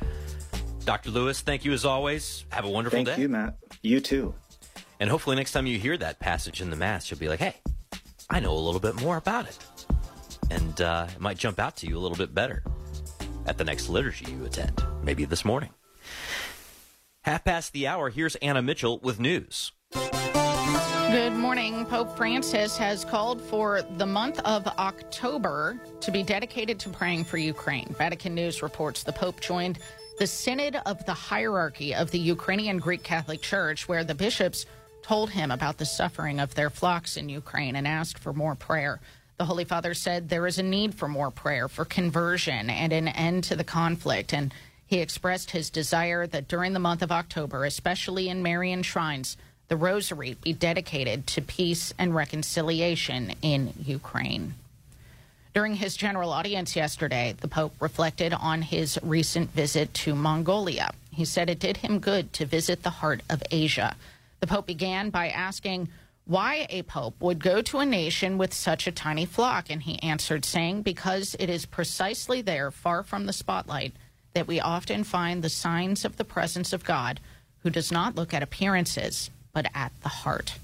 [0.84, 1.12] Dr.
[1.12, 2.44] Lewis, thank you as always.
[2.50, 3.14] Have a wonderful Thank day.
[3.14, 3.56] Thank you, Matt.
[3.82, 4.34] You too.
[5.00, 7.56] And hopefully, next time you hear that passage in the Mass, you'll be like, hey,
[8.30, 9.58] I know a little bit more about it.
[10.50, 12.64] And uh, it might jump out to you a little bit better
[13.46, 15.70] at the next liturgy you attend, maybe this morning.
[17.22, 19.72] Half past the hour, here's Anna Mitchell with news.
[21.12, 21.86] Good morning.
[21.86, 27.38] Pope Francis has called for the month of October to be dedicated to praying for
[27.38, 27.94] Ukraine.
[27.98, 29.80] Vatican News reports the Pope joined
[30.20, 34.66] the Synod of the Hierarchy of the Ukrainian Greek Catholic Church, where the bishops
[35.02, 39.02] told him about the suffering of their flocks in Ukraine and asked for more prayer.
[39.42, 43.08] The Holy Father said there is a need for more prayer for conversion and an
[43.08, 44.36] end to the conflict.
[44.36, 44.54] And
[44.86, 49.78] he expressed his desire that during the month of October, especially in Marian shrines, the
[49.78, 54.54] rosary be dedicated to peace and reconciliation in Ukraine.
[55.56, 60.92] During his general audience yesterday, the Pope reflected on his recent visit to Mongolia.
[61.10, 63.96] He said it did him good to visit the heart of Asia.
[64.40, 65.90] The Pope began by asking
[66.32, 70.02] why a Pope would go to a nation with such a tiny flock, and he
[70.02, 73.92] answered, saying, Because it is precisely there, far from the spotlight,
[74.34, 77.20] that we often find the signs of the presence of God,
[77.64, 80.56] who does not look at appearances, but at the heart.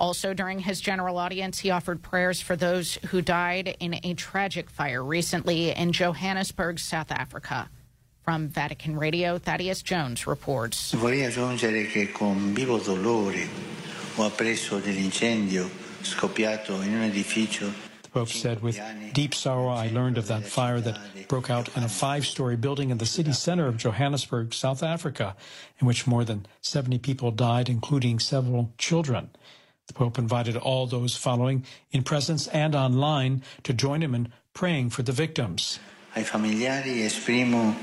[0.00, 4.68] Also, during his general audience, he offered prayers for those who died in a tragic
[4.68, 7.68] fire recently in Johannesburg, South Africa.
[8.24, 10.92] From Vatican Radio, Thaddeus Jones reports.
[14.16, 15.68] Ho appreso dell'incendio
[16.02, 17.72] scoppiato in un edificio
[18.02, 18.78] The Pope said, with
[19.14, 20.98] deep sorrow, I learned of that fire that
[21.28, 25.34] broke out in a five story building in the city center of Johannesburg, South Africa,
[25.80, 29.30] in which more than 70 people died, including several children.
[29.86, 34.90] The Pope invited all those following, in presence and online, to join him in praying
[34.90, 35.78] for the victims.
[36.14, 37.74] ai familiari esprimo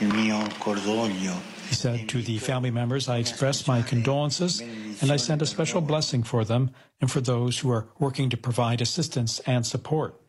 [0.00, 1.32] il mio cordoglio
[1.70, 5.80] He said to the family members, I express my condolences and I send a special
[5.80, 10.20] blessing for them and for those who are working to provide assistance and support.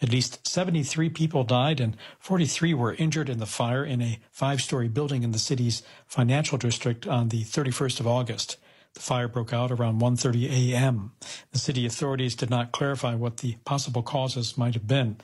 [0.00, 4.62] At least 73 people died and 43 were injured in the fire in a five
[4.62, 8.56] story building in the city's financial district on the 31st of August.
[8.96, 11.12] The fire broke out around 1:30 a.m.
[11.52, 15.18] The city authorities did not clarify what the possible causes might have been.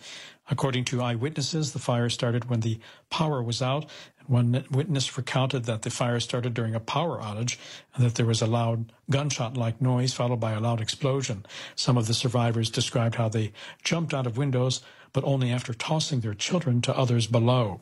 [0.51, 3.87] According to eyewitnesses, the fire started when the power was out,
[4.27, 7.57] one witness recounted that the fire started during a power outage
[7.95, 11.45] and that there was a loud gunshot-like noise followed by a loud explosion.
[11.75, 14.81] Some of the survivors described how they jumped out of windows,
[15.13, 17.81] but only after tossing their children to others below.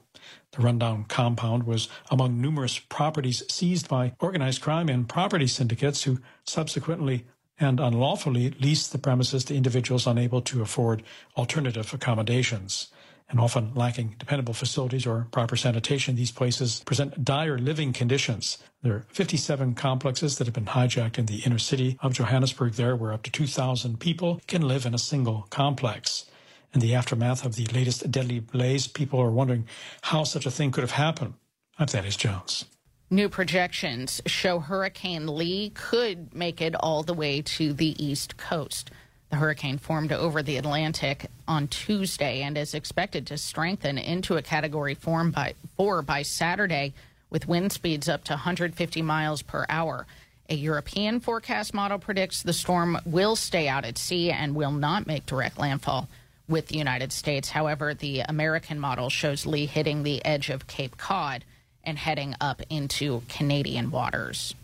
[0.52, 6.20] The rundown compound was among numerous properties seized by organized crime and property syndicates who
[6.44, 7.26] subsequently
[7.60, 11.02] and unlawfully leased the premises to individuals unable to afford
[11.36, 12.88] alternative accommodations.
[13.30, 18.58] And often lacking dependable facilities or proper sanitation, these places present dire living conditions.
[18.82, 22.96] There are 57 complexes that have been hijacked in the inner city of Johannesburg, there,
[22.96, 26.26] where up to 2,000 people can live in a single complex.
[26.74, 29.66] In the aftermath of the latest deadly blaze, people are wondering
[30.02, 31.34] how such a thing could have happened.
[31.78, 32.64] I'm Thaddeus Jones.
[33.10, 38.90] New projections show Hurricane Lee could make it all the way to the East Coast.
[39.30, 44.42] The hurricane formed over the Atlantic on Tuesday and is expected to strengthen into a
[44.42, 46.92] Category by, 4 by Saturday
[47.30, 50.06] with wind speeds up to 150 miles per hour.
[50.48, 55.06] A European forecast model predicts the storm will stay out at sea and will not
[55.06, 56.08] make direct landfall
[56.48, 57.50] with the United States.
[57.50, 61.44] However, the American model shows Lee hitting the edge of Cape Cod
[61.84, 64.56] and heading up into Canadian waters.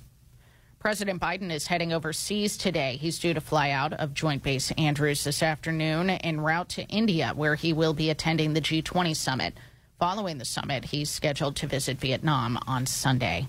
[0.87, 2.97] President Biden is heading overseas today.
[2.97, 7.33] He's due to fly out of Joint Base Andrews this afternoon en route to India,
[7.35, 9.55] where he will be attending the G20 summit.
[9.99, 13.49] Following the summit, he's scheduled to visit Vietnam on Sunday.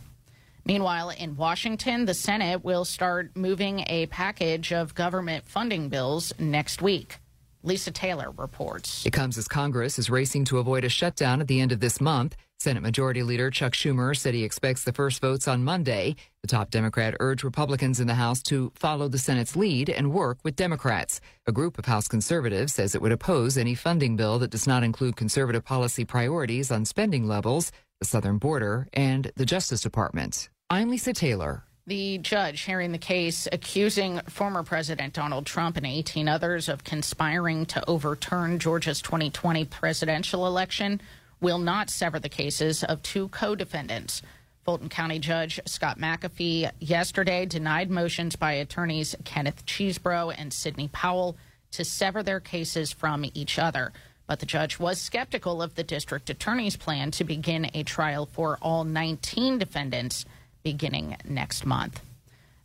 [0.66, 6.82] Meanwhile, in Washington, the Senate will start moving a package of government funding bills next
[6.82, 7.20] week.
[7.68, 9.06] Lisa Taylor reports.
[9.06, 12.00] It comes as Congress is racing to avoid a shutdown at the end of this
[12.00, 12.38] month.
[12.60, 16.16] Senate Majority Leader Chuck Schumer said he expects the first votes on Monday.
[16.42, 20.38] The top Democrat urged Republicans in the House to follow the Senate's lead and work
[20.46, 21.20] with Democrats.
[21.46, 24.84] A group of House conservatives says it would oppose any funding bill that does not
[24.84, 30.48] include conservative policy priorities on spending levels, the southern border, and the Justice Department.
[30.70, 31.67] I'm Lisa Taylor.
[31.88, 37.66] The judge hearing the case accusing former President Donald Trump and 18 others of conspiring
[37.68, 41.00] to overturn Georgia's 2020 presidential election
[41.40, 44.22] will not sever the cases of two co defendants.
[44.66, 51.38] Fulton County Judge Scott McAfee yesterday denied motions by attorneys Kenneth Chesebro and Sidney Powell
[51.72, 53.94] to sever their cases from each other.
[54.28, 58.58] But the judge was skeptical of the district attorney's plan to begin a trial for
[58.62, 60.26] all 19 defendants
[60.72, 62.02] beginning next month.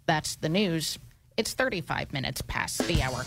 [0.07, 0.99] That's the news.
[1.37, 3.23] It's 35 minutes past the hour.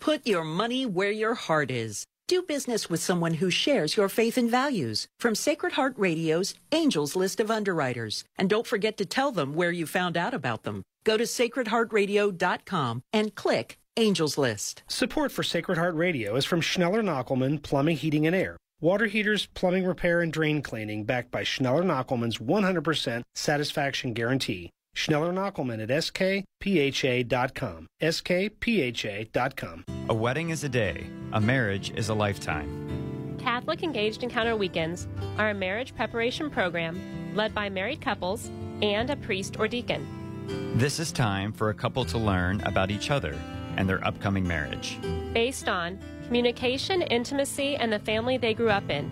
[0.00, 2.04] Put your money where your heart is.
[2.28, 5.08] Do business with someone who shares your faith and values.
[5.18, 8.24] From Sacred Heart Radio's Angels List of Underwriters.
[8.38, 10.82] And don't forget to tell them where you found out about them.
[11.04, 14.82] Go to sacredheartradio.com and click Angels List.
[14.88, 18.56] Support for Sacred Heart Radio is from Schneller Knockelman Plumbing, Heating, and Air.
[18.80, 24.70] Water heaters, plumbing repair, and drain cleaning backed by Schneller Knockelman's 100% satisfaction guarantee.
[24.96, 27.86] Schneller Knockelman at skpha.com.
[28.02, 29.84] skpha.com.
[30.08, 33.36] A wedding is a day, a marriage is a lifetime.
[33.38, 35.06] Catholic Engaged Encounter Weekends
[35.38, 38.50] are a marriage preparation program led by married couples
[38.82, 40.04] and a priest or deacon.
[40.76, 43.38] This is time for a couple to learn about each other
[43.76, 45.00] and their upcoming marriage.
[45.32, 49.10] Based on communication, intimacy, and the family they grew up in.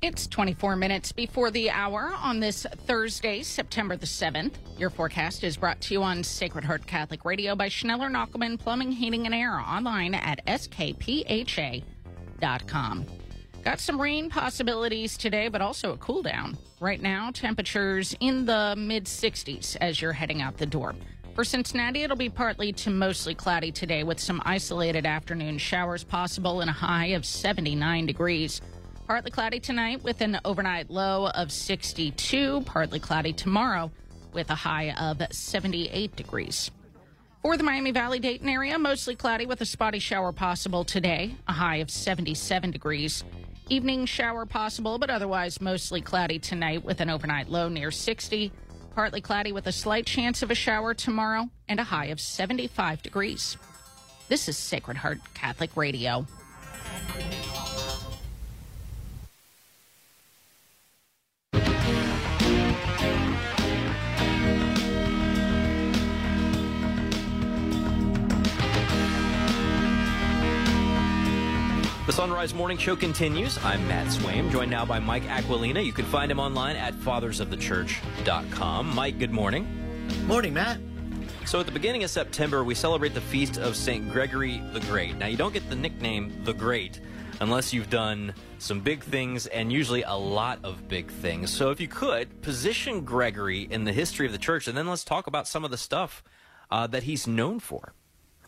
[0.00, 4.52] It's 24 minutes before the hour on this Thursday, September the 7th.
[4.78, 8.92] Your forecast is brought to you on Sacred Heart Catholic Radio by Schneller Knockelman Plumbing,
[8.92, 11.82] Heating, and Air online at skpha.com.
[13.64, 16.56] Got some rain possibilities today, but also a cool down.
[16.80, 20.94] Right now, temperatures in the mid 60s as you're heading out the door.
[21.34, 26.60] For Cincinnati, it'll be partly to mostly cloudy today with some isolated afternoon showers possible
[26.60, 28.60] and a high of 79 degrees.
[29.06, 32.62] Partly cloudy tonight with an overnight low of 62.
[32.62, 33.90] Partly cloudy tomorrow
[34.32, 36.70] with a high of 78 degrees.
[37.42, 41.52] For the Miami Valley Dayton area, mostly cloudy with a spotty shower possible today, a
[41.52, 43.22] high of 77 degrees.
[43.68, 48.50] Evening shower possible, but otherwise mostly cloudy tonight with an overnight low near 60.
[48.94, 53.02] Partly cloudy with a slight chance of a shower tomorrow and a high of 75
[53.02, 53.56] degrees.
[54.28, 56.26] This is Sacred Heart Catholic Radio.
[72.08, 73.62] The Son Rise Morning Show continues.
[73.62, 75.84] I'm Matt Swaim, joined now by Mike Aquilina.
[75.84, 78.94] You can find him online at fathersofthechurch.com.
[78.94, 80.06] Mike, good morning.
[80.26, 80.80] Morning, Matt.
[81.44, 84.10] So, at the beginning of September, we celebrate the feast of St.
[84.10, 85.18] Gregory the Great.
[85.18, 87.02] Now, you don't get the nickname the Great
[87.40, 91.50] unless you've done some big things and usually a lot of big things.
[91.50, 95.04] So, if you could, position Gregory in the history of the church, and then let's
[95.04, 96.24] talk about some of the stuff
[96.70, 97.92] uh, that he's known for.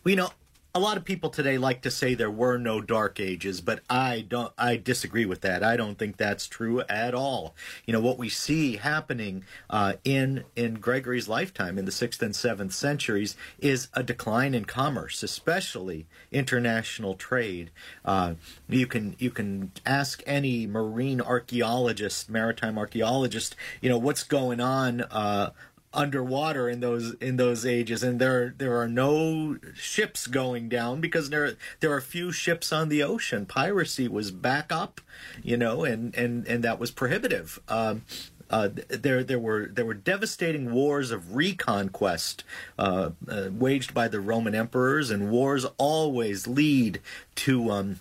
[0.03, 0.31] Well, you know,
[0.73, 4.25] a lot of people today like to say there were no dark ages, but I
[4.27, 5.63] don't I disagree with that.
[5.63, 7.55] I don't think that's true at all.
[7.85, 12.35] You know what we see happening uh, in in Gregory's lifetime in the sixth and
[12.35, 17.71] seventh centuries is a decline in commerce, especially international trade.
[18.05, 18.35] Uh,
[18.69, 25.01] you can you can ask any marine archaeologist, maritime archaeologist, you know what's going on
[25.01, 25.49] uh,
[25.93, 31.29] underwater in those in those ages and there there are no ships going down because
[31.29, 33.45] there there are few ships on the ocean.
[33.45, 35.01] Piracy was back up
[35.43, 37.59] you know and and and that was prohibitive.
[37.67, 38.03] Um,
[38.51, 42.43] uh, there, there were there were devastating wars of reconquest
[42.77, 46.99] uh, uh, waged by the Roman emperors, and wars always lead
[47.35, 47.99] to um,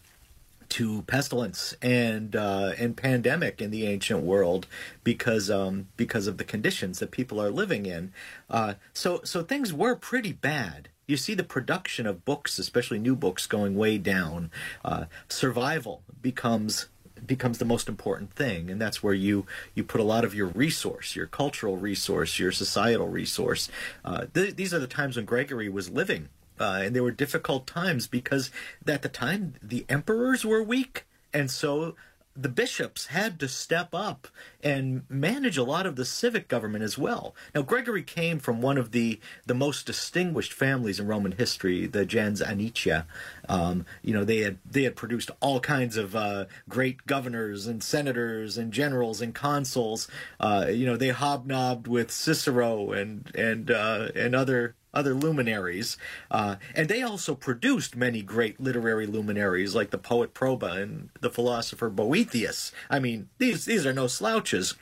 [0.71, 4.67] to pestilence and uh, and pandemic in the ancient world
[5.05, 8.13] because um, because of the conditions that people are living in.
[8.49, 10.89] Uh, so so things were pretty bad.
[11.07, 14.51] You see the production of books, especially new books, going way down.
[14.85, 16.87] Uh, survival becomes
[17.27, 19.45] becomes the most important thing and that's where you
[19.75, 23.69] you put a lot of your resource your cultural resource your societal resource
[24.07, 26.31] uh, th- these are the times when gregory was living
[26.61, 28.51] uh, and they were difficult times because
[28.87, 31.95] at the time the emperors were weak, and so
[32.37, 34.29] the bishops had to step up
[34.63, 37.35] and manage a lot of the civic government as well.
[37.55, 42.07] Now, Gregory came from one of the, the most distinguished families in Roman history, the
[42.07, 43.05] gens Anicia.
[43.49, 47.83] Um, you know, they had they had produced all kinds of uh, great governors and
[47.83, 50.09] senators and generals and consuls.
[50.39, 55.97] Uh, you know, they hobnobbed with Cicero and and uh, and other other luminaries.
[56.31, 61.31] Uh, and they also produced many great literary luminaries like the poet Proba and the
[61.31, 62.73] philosopher Boethius.
[62.89, 64.75] I mean, these, these are no slouches.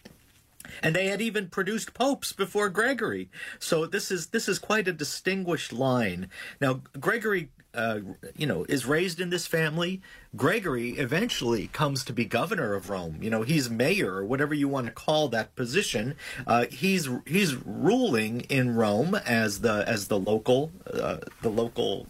[0.82, 3.30] And they had even produced popes before Gregory.
[3.58, 6.28] So this is this is quite a distinguished line.
[6.60, 8.00] Now Gregory uh,
[8.36, 10.00] you know, is raised in this family.
[10.36, 13.18] Gregory eventually comes to be governor of Rome.
[13.20, 16.16] You know, he's mayor or whatever you want to call that position.
[16.46, 22.06] Uh, he's he's ruling in Rome as the as the local uh, the local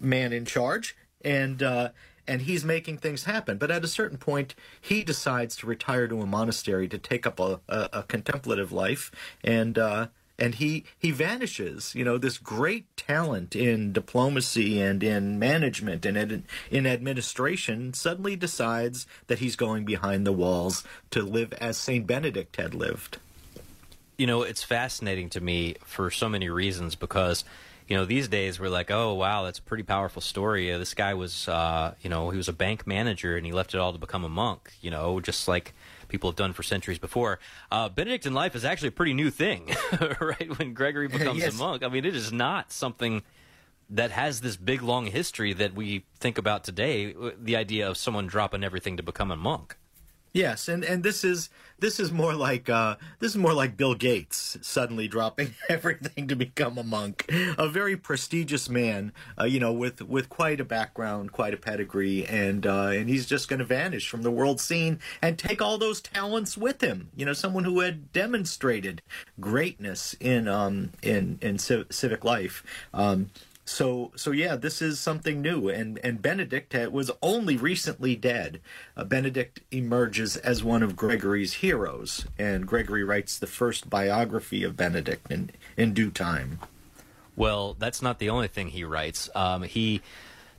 [0.00, 1.90] man in charge, and uh,
[2.26, 3.58] and he's making things happen.
[3.58, 7.38] But at a certain point, he decides to retire to a monastery to take up
[7.40, 9.10] a, a, a contemplative life,
[9.44, 10.08] and uh,
[10.38, 11.94] and he he vanishes.
[11.94, 18.36] You know, this great talent in diplomacy and in management and in, in administration suddenly
[18.36, 23.18] decides that he's going behind the walls to live as Saint Benedict had lived.
[24.16, 27.44] You know, it's fascinating to me for so many reasons because
[27.88, 30.72] you know, these days we're like, oh wow, that's a pretty powerful story.
[30.72, 33.74] Uh, this guy was, uh, you know, he was a bank manager and he left
[33.74, 34.72] it all to become a monk.
[34.80, 35.74] You know, just like
[36.12, 37.40] people have done for centuries before.
[37.72, 39.74] Uh, Benedictine life is actually a pretty new thing,
[40.20, 40.58] right?
[40.58, 41.54] When Gregory becomes yes.
[41.54, 43.22] a monk, I mean, it is not something
[43.90, 47.14] that has this big long history that we think about today.
[47.36, 49.76] The idea of someone dropping everything to become a monk.
[50.32, 53.94] Yes, and, and this is this is more like uh, this is more like Bill
[53.94, 57.26] Gates suddenly dropping everything to become a monk,
[57.58, 62.24] a very prestigious man, uh, you know, with with quite a background, quite a pedigree,
[62.26, 65.76] and uh, and he's just going to vanish from the world scene and take all
[65.76, 67.10] those talents with him.
[67.14, 69.02] You know, someone who had demonstrated
[69.38, 72.64] greatness in um in in civic life.
[72.94, 73.30] Um,
[73.64, 78.60] so, so yeah, this is something new, and and Benedict was only recently dead.
[78.96, 84.76] Uh, Benedict emerges as one of Gregory's heroes, and Gregory writes the first biography of
[84.76, 86.58] Benedict in in due time.
[87.36, 89.30] Well, that's not the only thing he writes.
[89.34, 90.02] Um, he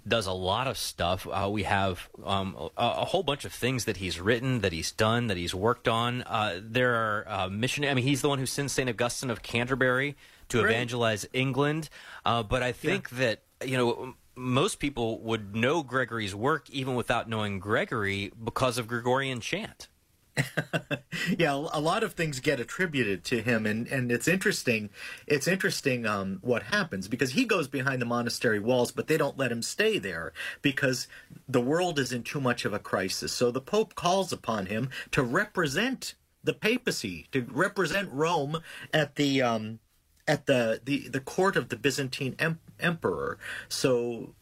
[0.07, 1.27] does a lot of stuff.
[1.29, 4.91] Uh, we have um, a, a, whole bunch of things that he's written, that he's
[4.91, 6.23] done, that he's worked on.
[6.23, 7.91] Uh, there are uh, missionary.
[7.91, 10.15] I mean, he's the one who sends Saint Augustine of Canterbury
[10.53, 10.75] to Great.
[10.75, 11.89] evangelize England.
[12.25, 13.19] Uh, but I think yeah.
[13.19, 18.87] that you know most people would know Gregory's work even without knowing Gregory because of
[18.87, 19.87] Gregorian chant.
[21.37, 24.89] yeah, a lot of things get attributed to him, and, and it's interesting.
[25.27, 29.37] It's interesting um, what happens because he goes behind the monastery walls, but they don't
[29.37, 30.33] let him stay there
[30.63, 31.07] because
[31.47, 33.31] the world is in too much of a crisis.
[33.31, 38.59] So the Pope calls upon him to represent the papacy, to represent Rome
[38.91, 39.79] at the um,
[40.27, 43.37] at the, the, the court of the Byzantine em- emperor.
[43.67, 44.33] So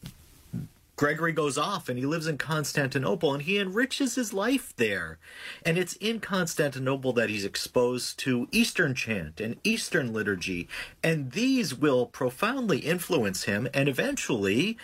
[0.96, 5.18] Gregory goes off and he lives in Constantinople and he enriches his life there.
[5.66, 10.68] And it's in Constantinople that he's exposed to Eastern chant and Eastern liturgy.
[11.02, 14.78] And these will profoundly influence him and eventually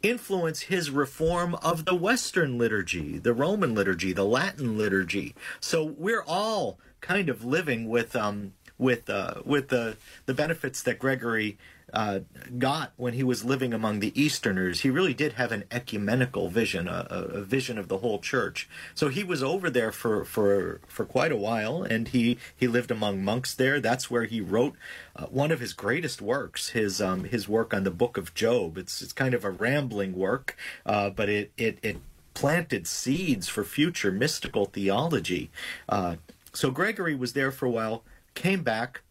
[0.00, 5.34] influence his reform of the Western liturgy, the Roman liturgy, the Latin liturgy.
[5.58, 10.98] So we're all kind of living with um, with uh, with the the benefits that
[10.98, 11.58] Gregory
[11.92, 12.20] uh,
[12.58, 14.80] got when he was living among the Easterners.
[14.80, 18.68] He really did have an ecumenical vision, a, a, vision of the whole church.
[18.94, 22.90] So he was over there for, for, for quite a while, and he, he lived
[22.90, 23.80] among monks there.
[23.80, 24.74] That's where he wrote
[25.16, 28.76] uh, one of his greatest works, his um, his work on the Book of Job.
[28.76, 31.96] It's it's kind of a rambling work, uh, but it it it
[32.34, 35.50] planted seeds for future mystical theology.
[35.88, 36.16] Uh,
[36.52, 38.04] so Gregory was there for a while
[38.38, 39.02] came back,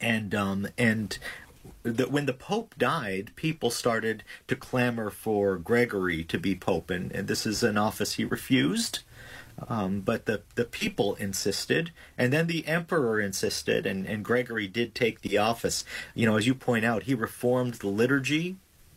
[0.00, 1.16] and um, and
[1.82, 7.12] the, when the Pope died, people started to clamor for Gregory to be Pope, and,
[7.12, 9.00] and this is an office he refused.
[9.68, 14.94] Um, but the, the people insisted, and then the emperor insisted, and, and Gregory did
[14.94, 15.84] take the office.
[16.14, 18.56] You know, as you point out, he reformed the liturgy,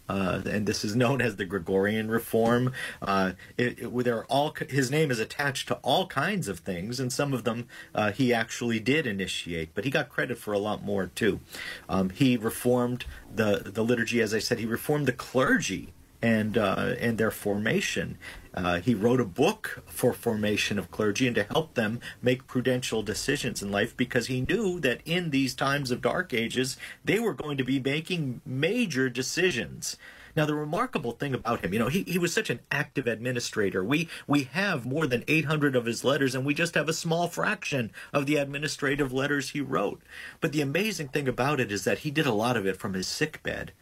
[0.10, 2.74] uh, and this is known as the Gregorian Reform.
[3.02, 7.00] Uh, it, it, there are all his name is attached to all kinds of things,
[7.00, 10.60] and some of them uh, he actually did initiate, but he got credit for a
[10.60, 11.40] lot more too.
[11.88, 14.60] Um, he reformed the the liturgy, as I said.
[14.60, 18.18] He reformed the clergy and uh, and their formation.
[18.54, 23.02] Uh, he wrote a book for formation of clergy and to help them make prudential
[23.02, 27.34] decisions in life because he knew that in these times of dark ages they were
[27.34, 29.98] going to be making major decisions.
[30.36, 33.84] Now, the remarkable thing about him, you know, he, he was such an active administrator.
[33.84, 37.28] We we have more than 800 of his letters, and we just have a small
[37.28, 40.02] fraction of the administrative letters he wrote.
[40.42, 42.94] But the amazing thing about it is that he did a lot of it from
[42.94, 43.74] his sick bed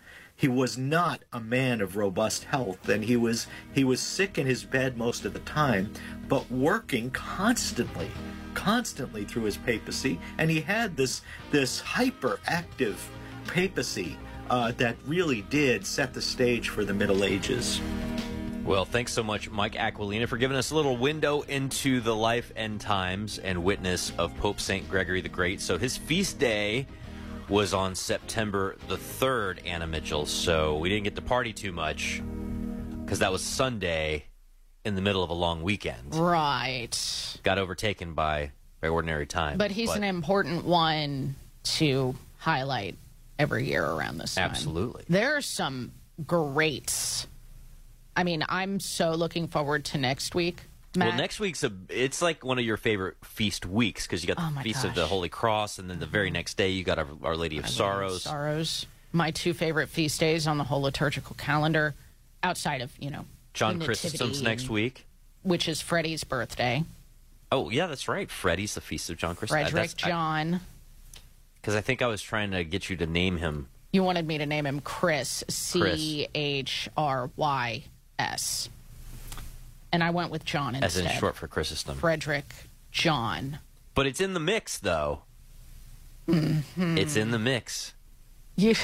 [0.41, 4.47] he was not a man of robust health and he was he was sick in
[4.47, 5.93] his bed most of the time
[6.27, 8.09] but working constantly
[8.55, 11.21] constantly through his papacy and he had this
[11.51, 12.95] this hyperactive
[13.45, 14.17] papacy
[14.49, 17.79] uh, that really did set the stage for the middle ages
[18.63, 22.53] well, thanks so much, Mike Aquilina, for giving us a little window into the life
[22.55, 24.87] and times and witness of Pope St.
[24.87, 25.59] Gregory the Great.
[25.59, 26.85] So, his feast day
[27.51, 30.25] was on September the 3rd, Anna Mitchell.
[30.25, 32.21] So we didn't get to party too much
[33.03, 34.23] because that was Sunday
[34.85, 36.15] in the middle of a long weekend.
[36.15, 36.97] Right.
[37.43, 39.57] Got overtaken by, by ordinary time.
[39.57, 42.95] But he's an important one to highlight
[43.37, 44.49] every year around this time.
[44.49, 45.03] Absolutely.
[45.09, 45.91] There are some
[46.25, 47.27] greats.
[48.15, 50.63] I mean, I'm so looking forward to next week.
[50.95, 54.37] Well, next week's a it's like one of your favorite feast weeks because you got
[54.37, 55.05] the Oh feast of the.
[55.05, 56.33] Holy Cross, and then the very mm-hmm.
[56.33, 58.23] next day you got Our, Our Lady of Sorrows.
[58.23, 58.85] Sorrows.
[59.13, 61.95] My two favorite feast days on the whole liturgical calendar,
[62.43, 65.05] outside of, you know, John Chrysostom's next week.
[65.43, 66.83] which is Freddie's birthday.
[67.51, 68.29] Oh yeah, that's right.
[68.29, 69.65] Freddie's the feast of John Chrysostom.
[69.65, 70.59] Uh, Frederick John.
[71.55, 73.67] Because I think I was trying to get you to name him.
[73.93, 77.83] You wanted me to name him Chris, C H R Y
[78.17, 78.69] S.
[79.93, 81.13] And I went with John As instead.
[81.13, 81.97] in short for Chrysostom.
[81.97, 82.45] Frederick
[82.91, 83.59] John.
[83.93, 85.23] But it's in the mix, though.
[86.27, 86.97] Mhm.
[86.97, 87.93] It's in the mix.
[88.55, 88.75] You,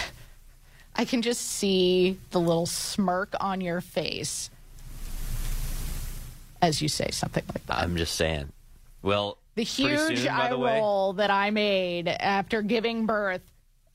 [0.95, 4.49] I can just see the little smirk on your face
[6.61, 7.77] as you say something like that.
[7.79, 8.51] I'm just saying.
[9.01, 13.41] Well, The huge soon, eye the way, roll that I made after giving birth,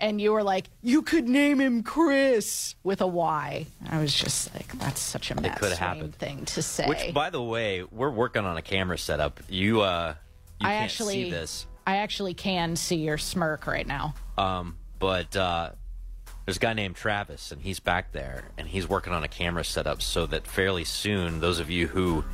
[0.02, 4.52] and you were like, "You could name him Chris with a Y." I was just
[4.54, 6.16] like, "That's such a coulda happened.
[6.16, 9.40] thing to say." Which, by the way, we're working on a camera setup.
[9.48, 10.14] You, uh,
[10.60, 14.14] you I can't actually, see this, I actually can see your smirk right now.
[14.36, 15.70] um, but uh,
[16.44, 19.64] there's a guy named Travis, and he's back there, and he's working on a camera
[19.64, 22.24] setup so that fairly soon, those of you who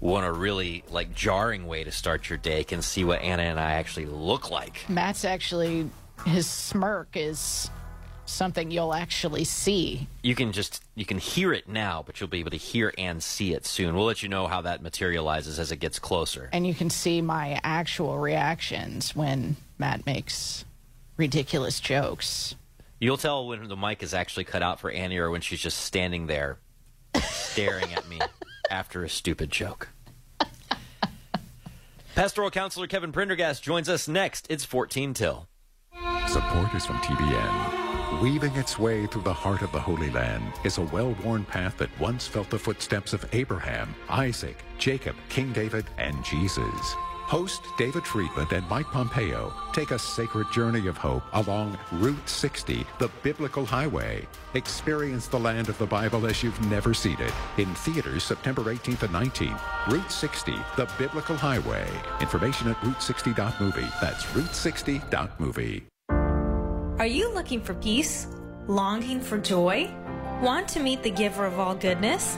[0.00, 3.60] want a really like jarring way to start your day can see what Anna and
[3.60, 4.84] I actually look like.
[4.88, 5.88] Matt's actually
[6.26, 7.70] his smirk is
[8.24, 10.08] something you'll actually see.
[10.22, 13.22] You can just you can hear it now, but you'll be able to hear and
[13.22, 13.94] see it soon.
[13.94, 16.48] We'll let you know how that materializes as it gets closer.
[16.52, 20.64] And you can see my actual reactions when Matt makes
[21.16, 22.54] ridiculous jokes.
[22.98, 25.80] You'll tell when the mic is actually cut out for Annie or when she's just
[25.80, 26.58] standing there
[27.20, 28.20] staring at me
[28.70, 29.88] after a stupid joke.
[32.14, 34.46] Pastoral counselor Kevin Prendergast joins us next.
[34.50, 35.48] It's 14 till.
[36.32, 38.22] Support is from TBN.
[38.22, 41.76] Weaving its way through the heart of the Holy Land is a well worn path
[41.76, 46.96] that once felt the footsteps of Abraham, Isaac, Jacob, King David, and Jesus.
[47.32, 52.86] Host David Friedman and Mike Pompeo take a sacred journey of hope along Route 60,
[52.98, 54.28] the biblical highway.
[54.52, 57.32] Experience the land of the Bible as you've never seen it.
[57.56, 59.58] In theaters September 18th and 19th.
[59.90, 61.88] Route 60, the biblical highway.
[62.20, 63.88] Information at route60.movie.
[64.02, 65.86] That's route60.movie.
[66.98, 68.26] Are you looking for peace?
[68.66, 69.90] Longing for joy?
[70.42, 72.36] Want to meet the giver of all goodness?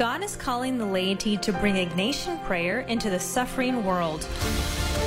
[0.00, 4.26] God is calling the laity to bring Ignatian prayer into the suffering world.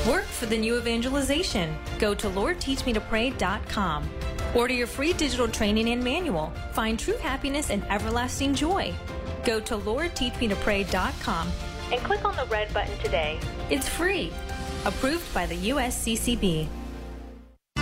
[0.08, 1.76] Work for the new evangelization.
[1.98, 4.10] Go to LordTeachMeToPray.com.
[4.54, 6.54] Order your free digital training and manual.
[6.74, 8.94] Find true happiness and everlasting joy.
[9.44, 11.52] Go to LordTeachMeToPray.com
[11.92, 13.40] and click on the red button today.
[13.72, 14.32] It's free.
[14.86, 16.68] Approved by the USCCB.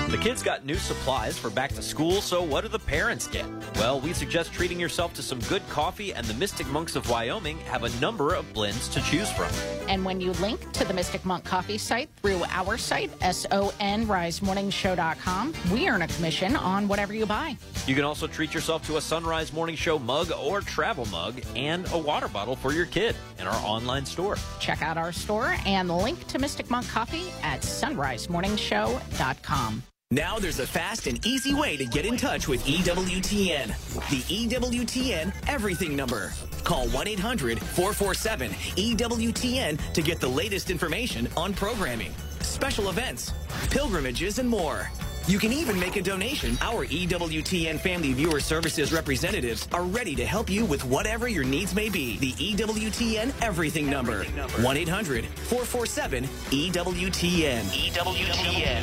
[0.09, 3.45] The kids got new supplies for back to school, so what do the parents get?
[3.75, 7.59] Well, we suggest treating yourself to some good coffee, and the Mystic Monks of Wyoming
[7.59, 9.49] have a number of blends to choose from.
[9.87, 15.53] And when you link to the Mystic Monk Coffee site through our site, S-O-N, risemorningshow.com,
[15.71, 17.55] we earn a commission on whatever you buy.
[17.87, 21.41] You can also treat yourself to a Son Rise Morning Show mug or travel mug
[21.55, 24.35] and a water bottle for your kid in our online store.
[24.59, 29.83] Check out our store and link to Mystic Monk Coffee at sonrisemorningshow.com.
[30.13, 33.67] Now there's a fast and easy way to get in touch with EWTN.
[34.09, 34.19] The
[34.57, 36.33] EWTN Everything Number.
[36.65, 43.31] Call 1 800 447 EWTN to get the latest information on programming, special events,
[43.69, 44.91] pilgrimages, and more.
[45.27, 46.57] You can even make a donation.
[46.59, 51.73] Our EWTN Family Viewer Services representatives are ready to help you with whatever your needs
[51.73, 52.17] may be.
[52.17, 54.25] The EWTN Everything Number.
[54.25, 57.61] 1 800 447 EWTN.
[57.61, 58.81] EWTN.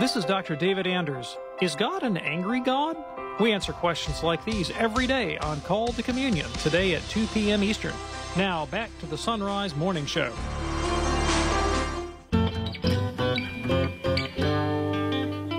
[0.00, 0.56] This is Dr.
[0.56, 1.36] David Anders.
[1.60, 2.96] Is God an angry God?
[3.38, 7.62] We answer questions like these every day on Call to Communion, today at 2 p.m.
[7.62, 7.92] Eastern.
[8.34, 10.32] Now, back to the Son Rise Morning Show.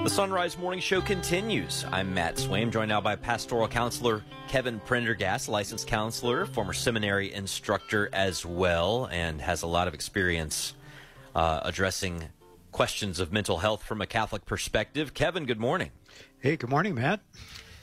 [0.01, 1.85] The Son Rise Morning Show continues.
[1.91, 8.09] I'm Matt Swaim, joined now by pastoral counselor Kevin Prendergast, licensed counselor, former seminary instructor
[8.11, 10.73] as well, and has a lot of experience
[11.35, 12.23] uh, addressing
[12.71, 15.13] questions of mental health from a Catholic perspective.
[15.13, 15.91] Kevin, good morning.
[16.39, 17.19] Hey, good morning, Matt.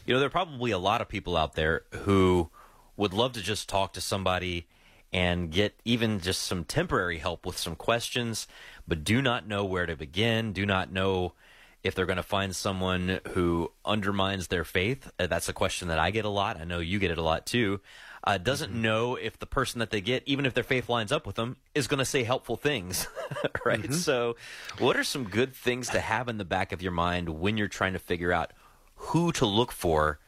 [0.06, 2.50] You know, there are probably a lot of people out there who
[2.96, 4.66] would love to just talk to somebody
[5.12, 8.46] and get even just some temporary help with some questions,
[8.86, 11.34] but do not know where to begin, do not know
[11.82, 15.10] if they're going to find someone who undermines their faith.
[15.18, 16.60] Uh, that's a question that I get a lot.
[16.60, 17.80] I know you get it a lot too.
[18.28, 18.82] Uh, doesn't mm-hmm.
[18.82, 21.56] know if the person that they get, even if their faith lines up with them,
[21.74, 23.06] is going to say helpful things,
[23.64, 23.80] right?
[23.80, 23.94] Mm-hmm.
[23.94, 24.36] So,
[24.78, 27.68] what are some good things to have in the back of your mind when you're
[27.68, 28.52] trying to figure out
[28.96, 30.18] who to look for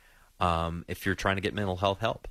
[0.40, 2.26] um, if you're trying to get mental health help?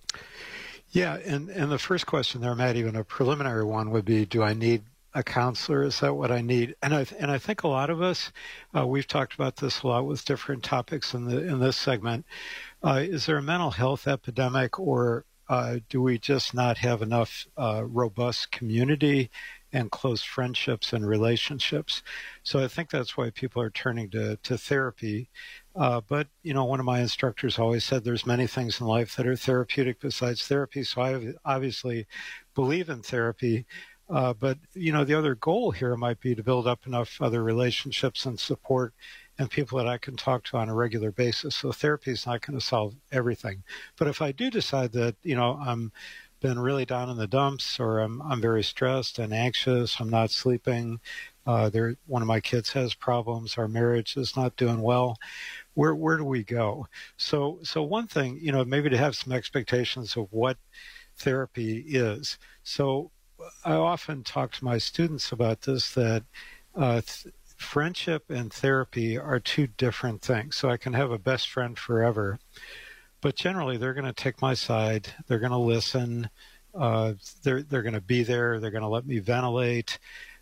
[0.89, 4.41] Yeah, and, and the first question there, Matt, even a preliminary one would be Do
[4.41, 4.82] I need
[5.13, 5.84] a counselor?
[5.84, 6.78] Is that what I need?
[6.82, 8.32] And I and I think a lot of us,
[8.76, 12.26] uh, we've talked about this a lot with different topics in the in this segment.
[12.84, 17.47] Uh, is there a mental health epidemic, or uh, do we just not have enough
[17.57, 19.31] uh, robust community
[19.73, 22.03] and close friendships and relationships?
[22.43, 25.29] So I think that's why people are turning to to therapy.
[25.75, 29.15] Uh, but you know, one of my instructors always said there's many things in life
[29.15, 30.83] that are therapeutic besides therapy.
[30.83, 32.05] So I obviously
[32.53, 33.65] believe in therapy.
[34.07, 37.43] Uh, but you know, the other goal here might be to build up enough other
[37.43, 38.93] relationships and support
[39.39, 41.55] and people that I can talk to on a regular basis.
[41.55, 43.63] So therapy is not going to solve everything.
[43.97, 45.91] But if I do decide that you know I'm
[46.41, 50.31] been really down in the dumps, or I'm I'm very stressed and anxious, I'm not
[50.31, 50.99] sleeping.
[51.45, 53.57] Uh, there, one of my kids has problems.
[53.57, 55.17] Our marriage is not doing well.
[55.73, 56.87] Where where do we go?
[57.17, 60.57] So so one thing, you know, maybe to have some expectations of what
[61.17, 62.37] therapy is.
[62.63, 63.11] So
[63.65, 66.23] I often talk to my students about this that
[66.75, 70.55] uh, th- friendship and therapy are two different things.
[70.55, 72.39] So I can have a best friend forever,
[73.22, 75.14] but generally they're going to take my side.
[75.28, 76.30] They're going to listen.
[76.74, 78.60] Uh, they're they're going to be there.
[78.60, 79.99] They're going to let me ventilate.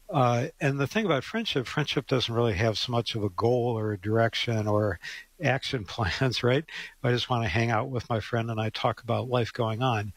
[0.09, 3.78] Uh, and the thing about friendship, friendship doesn't really have so much of a goal
[3.78, 4.99] or a direction or
[5.43, 6.63] action plans, right?
[7.03, 9.82] I just want to hang out with my friend and I talk about life going
[9.82, 10.13] on.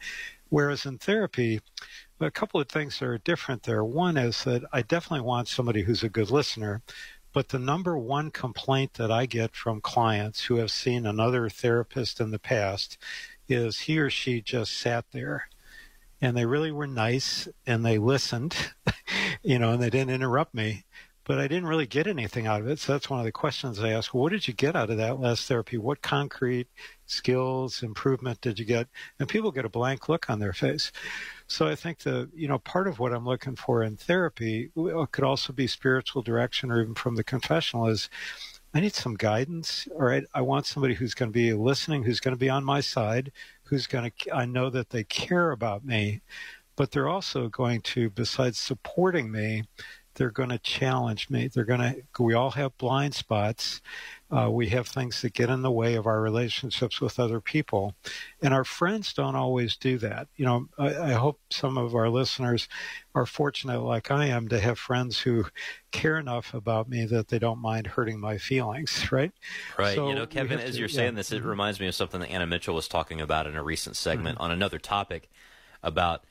[0.49, 1.61] Whereas in therapy,
[2.27, 3.83] a couple of things that are different there.
[3.83, 6.81] One is that I definitely want somebody who's a good listener.
[7.33, 12.19] But the number one complaint that I get from clients who have seen another therapist
[12.19, 12.97] in the past
[13.47, 15.47] is he or she just sat there
[16.19, 18.55] and they really were nice and they listened,
[19.43, 20.83] you know, and they didn't interrupt me
[21.23, 22.79] but I didn't really get anything out of it.
[22.79, 24.13] So that's one of the questions I ask.
[24.13, 25.77] What did you get out of that last therapy?
[25.77, 26.67] What concrete
[27.05, 28.87] skills improvement did you get?
[29.19, 30.91] And people get a blank look on their face.
[31.51, 34.71] So I think the you know part of what I'm looking for in therapy
[35.11, 38.09] could also be spiritual direction or even from the confessional is
[38.73, 39.85] I need some guidance.
[39.93, 42.63] All right, I want somebody who's going to be listening, who's going to be on
[42.63, 43.33] my side,
[43.63, 46.21] who's going to I know that they care about me,
[46.77, 49.63] but they're also going to besides supporting me
[50.15, 51.47] they're going to challenge me.
[51.47, 53.81] They're going to, we all have blind spots.
[54.31, 57.93] Uh, we have things that get in the way of our relationships with other people.
[58.41, 60.27] And our friends don't always do that.
[60.37, 62.69] You know, I, I hope some of our listeners
[63.13, 65.45] are fortunate, like I am, to have friends who
[65.91, 69.31] care enough about me that they don't mind hurting my feelings, right?
[69.77, 69.95] Right.
[69.95, 71.49] So you know, Kevin, as to, you're saying this, it mm-hmm.
[71.49, 74.45] reminds me of something that Anna Mitchell was talking about in a recent segment mm-hmm.
[74.45, 75.29] on another topic
[75.83, 76.23] about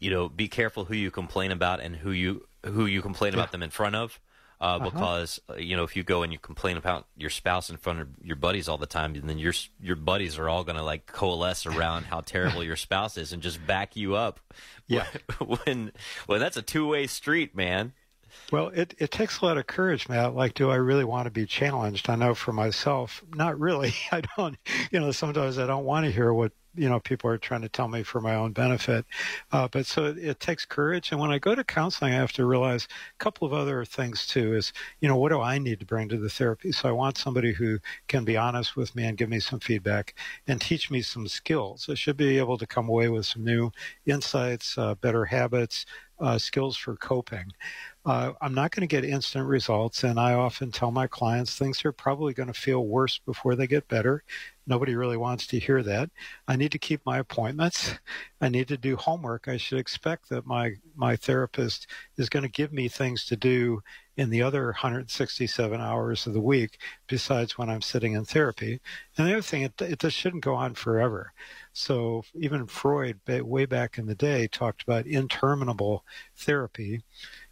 [0.00, 3.40] you know, be careful who you complain about and who you who you complain yeah.
[3.40, 4.20] about them in front of.
[4.60, 4.90] Uh, uh-huh.
[4.90, 8.00] because uh, you know if you go and you complain about your spouse in front
[8.00, 11.06] of your buddies all the time, then your your buddies are all going to like
[11.06, 14.40] coalesce around how terrible your spouse is and just back you up.
[14.88, 15.06] Yeah,
[15.64, 15.92] when
[16.26, 17.92] when that's a two way street, man.
[18.50, 20.34] Well, it, it takes a lot of courage, Matt.
[20.34, 22.08] Like, do I really want to be challenged?
[22.08, 23.92] I know for myself, not really.
[24.12, 24.56] I don't,
[24.90, 27.68] you know, sometimes I don't want to hear what you know people are trying to
[27.68, 29.04] tell me for my own benefit.
[29.52, 31.10] Uh, but so it, it, takes courage.
[31.10, 34.26] And when I go to counseling, I have to realize a couple of other things
[34.26, 34.54] too.
[34.54, 36.72] Is you know what do I need to bring to the therapy?
[36.72, 40.14] So I want somebody who can be honest with me and give me some feedback
[40.46, 41.88] and teach me some skills.
[41.90, 43.72] I should be able to come away with some new
[44.06, 45.84] insights, uh, better habits,
[46.20, 47.52] uh, skills for coping.
[48.08, 51.84] Uh, I'm not going to get instant results, and I often tell my clients things
[51.84, 54.24] are probably going to feel worse before they get better.
[54.66, 56.08] Nobody really wants to hear that.
[56.46, 57.92] I need to keep my appointments.
[58.40, 59.46] I need to do homework.
[59.46, 61.86] I should expect that my, my therapist
[62.16, 63.82] is going to give me things to do
[64.16, 66.78] in the other 167 hours of the week
[67.08, 68.80] besides when I'm sitting in therapy.
[69.18, 71.34] And the other thing, it, it just shouldn't go on forever.
[71.74, 76.04] So even Freud, way back in the day, talked about interminable
[76.36, 77.02] therapy.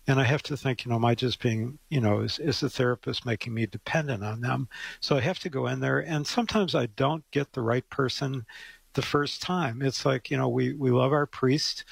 [0.06, 2.60] And I have to think, you know, am I just being, you know, is, is
[2.60, 4.68] the therapist making me dependent on them?
[5.00, 5.98] So I have to go in there.
[5.98, 8.46] And sometimes I don't get the right person
[8.94, 9.82] the first time.
[9.82, 11.84] It's like, you know, we, we love our priest,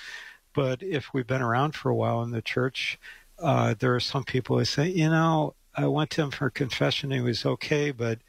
[0.53, 2.99] but if we've been around for a while in the church,
[3.39, 7.11] uh, there are some people who say, you know, I went to him for confession.
[7.11, 8.21] He was okay, but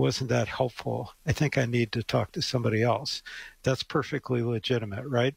[0.00, 1.12] wasn't that helpful.
[1.26, 3.22] I think I need to talk to somebody else.
[3.62, 5.34] That's perfectly legitimate, right?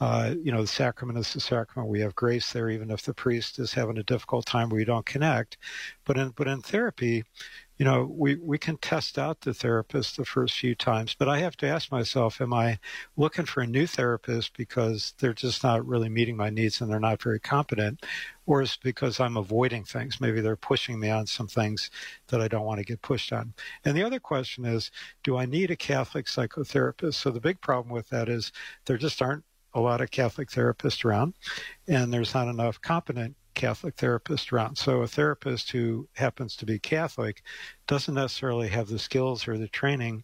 [0.00, 1.90] Uh, you know, the sacrament is the sacrament.
[1.90, 4.86] We have grace there, even if the priest is having a difficult time where you
[4.86, 5.58] don't connect.
[6.04, 7.24] But in but in therapy,
[7.78, 11.38] you know, we, we can test out the therapist the first few times, but I
[11.40, 12.78] have to ask myself, am I
[13.16, 16.98] looking for a new therapist because they're just not really meeting my needs and they're
[16.98, 18.04] not very competent?
[18.46, 20.20] Or is it because I'm avoiding things?
[20.20, 21.90] Maybe they're pushing me on some things
[22.28, 23.52] that I don't want to get pushed on.
[23.84, 24.90] And the other question is,
[25.22, 27.14] do I need a Catholic psychotherapist?
[27.14, 28.52] So the big problem with that is
[28.86, 31.34] there just aren't a lot of Catholic therapists around,
[31.86, 34.76] and there's not enough competent Catholic therapist around.
[34.78, 37.42] So a therapist who happens to be Catholic
[37.88, 40.22] doesn't necessarily have the skills or the training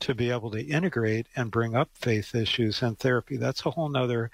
[0.00, 3.36] to be able to integrate and bring up faith issues in therapy.
[3.36, 4.30] That's a whole nother,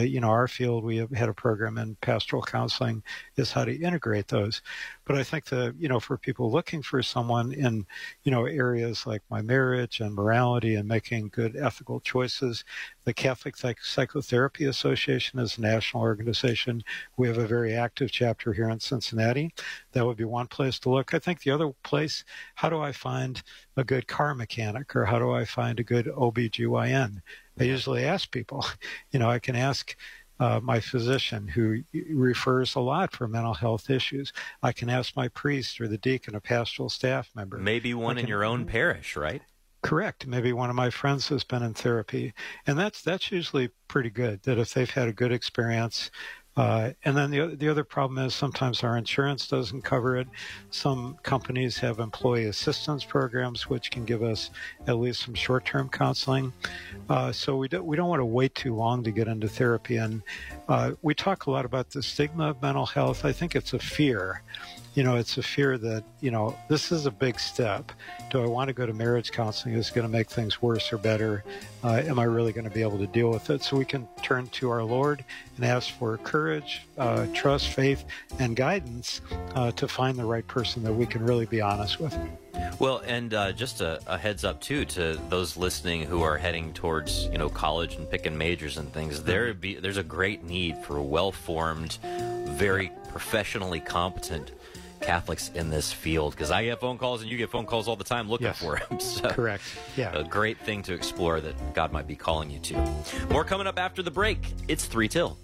[0.00, 3.02] you know, our field, we have had a program in pastoral counseling
[3.36, 4.62] is how to integrate those.
[5.04, 7.86] But I think the, you know, for people looking for someone in,
[8.22, 12.64] you know, areas like my marriage and morality and making good ethical choices,
[13.04, 16.82] the Catholic Psychotherapy Association is a national organization.
[17.16, 19.52] We have a very active chapter here in Cincinnati.
[19.92, 21.14] That would be one place to look.
[21.14, 22.24] I think the other place,
[22.54, 23.42] how do I find
[23.76, 27.22] a good car mechanic or how do I find a good OBGYN?
[27.58, 28.64] I usually ask people,
[29.10, 29.96] you know, I can ask
[30.40, 34.32] uh, my physician who refers a lot for mental health issues.
[34.62, 37.58] I can ask my priest or the deacon, a pastoral staff member.
[37.58, 39.42] Maybe one can, in your own parish, right?
[39.82, 40.26] Correct.
[40.26, 42.32] Maybe one of my friends has been in therapy,
[42.66, 44.42] and that's that's usually pretty good.
[44.42, 46.10] That if they've had a good experience,
[46.56, 50.28] uh, and then the the other problem is sometimes our insurance doesn't cover it.
[50.70, 54.50] Some companies have employee assistance programs, which can give us
[54.86, 56.52] at least some short term counseling.
[57.08, 59.96] Uh, so we don't we don't want to wait too long to get into therapy.
[59.96, 60.22] And
[60.68, 63.24] uh, we talk a lot about the stigma of mental health.
[63.24, 64.42] I think it's a fear
[64.94, 67.92] you know, it's a fear that, you know, this is a big step.
[68.30, 69.74] Do I want to go to marriage counseling?
[69.74, 71.44] Is it going to make things worse or better?
[71.82, 73.62] Uh, am I really going to be able to deal with it?
[73.62, 75.24] So we can turn to our Lord
[75.56, 76.41] and ask for courage,
[76.98, 78.04] uh, trust, faith,
[78.38, 79.20] and guidance
[79.54, 82.16] uh, to find the right person that we can really be honest with.
[82.78, 86.72] Well, and uh, just a, a, heads up too to those listening who are heading
[86.72, 89.22] towards you know college and picking majors and things.
[89.22, 94.52] There be there's a great need for well-formed, very professionally competent
[95.02, 97.96] Catholics in this field because I get phone calls and you get phone calls all
[97.96, 98.58] the time looking yes.
[98.58, 98.98] for them.
[99.02, 99.62] So Correct.
[99.96, 100.16] Yeah.
[100.16, 102.94] A great thing to explore that God might be calling you to.
[103.30, 104.38] More coming up after the break.
[104.68, 105.36] It's 3 till.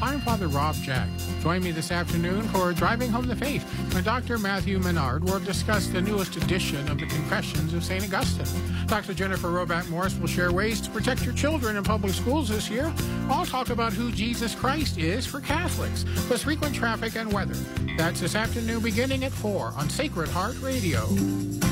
[0.00, 1.08] I'm Father Rob Jack.
[1.42, 4.38] Join me this afternoon for Driving Home the Faith when Dr.
[4.38, 8.04] Matthew Menard will discuss the newest edition of the Confessions of St.
[8.04, 8.46] Augustine.
[8.86, 9.12] Dr.
[9.12, 12.92] Jennifer Roback Morse will share ways to protect your children in public schools this year.
[13.28, 17.56] I'll talk about who Jesus Christ is for Catholics, plus frequent traffic and weather.
[17.96, 21.08] That's this afternoon beginning at 4 on Sacred Heart Radio.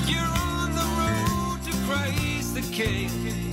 [0.06, 3.45] You're on the road to Christ the King.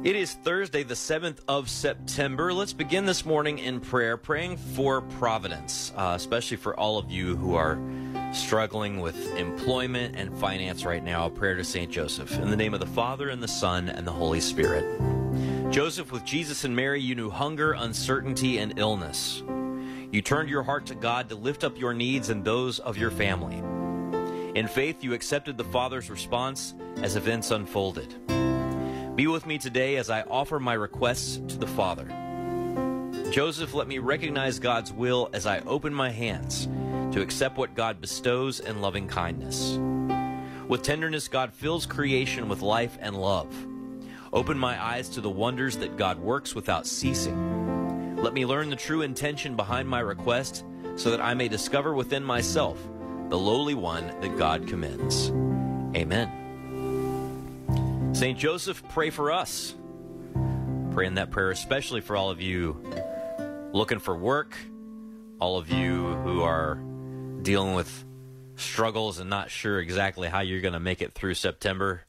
[0.09, 2.51] It is Thursday, the 7th of September.
[2.51, 7.37] Let's begin this morning in prayer, praying for providence, uh, especially for all of you
[7.37, 7.79] who are
[8.33, 11.27] struggling with employment and finance right now.
[11.27, 11.93] A prayer to St.
[11.93, 12.33] Joseph.
[12.39, 14.87] In the name of the Father, and the Son, and the Holy Spirit.
[15.71, 19.43] Joseph, with Jesus and Mary, you knew hunger, uncertainty, and illness.
[20.11, 23.11] You turned your heart to God to lift up your needs and those of your
[23.11, 23.59] family.
[24.59, 28.15] In faith, you accepted the Father's response as events unfolded.
[29.19, 32.07] Be with me today as I offer my requests to the Father.
[33.33, 36.66] Joseph, let me recognize God's will as I open my hands
[37.11, 39.77] to accept what God bestows in loving kindness.
[40.69, 43.53] With tenderness, God fills creation with life and love.
[44.33, 48.14] Open my eyes to the wonders that God works without ceasing.
[48.23, 50.64] Let me learn the true intention behind my request
[50.95, 52.81] so that I may discover within myself
[53.31, 55.31] the lowly one that God commends.
[55.97, 56.47] Amen.
[58.13, 58.39] St.
[58.39, 59.75] Joseph, pray for us.
[60.93, 62.83] Pray in that prayer, especially for all of you
[63.73, 64.57] looking for work,
[65.41, 66.77] all of you who are
[67.43, 68.05] dealing with
[68.57, 72.03] struggles and not sure exactly how you're going to make it through September.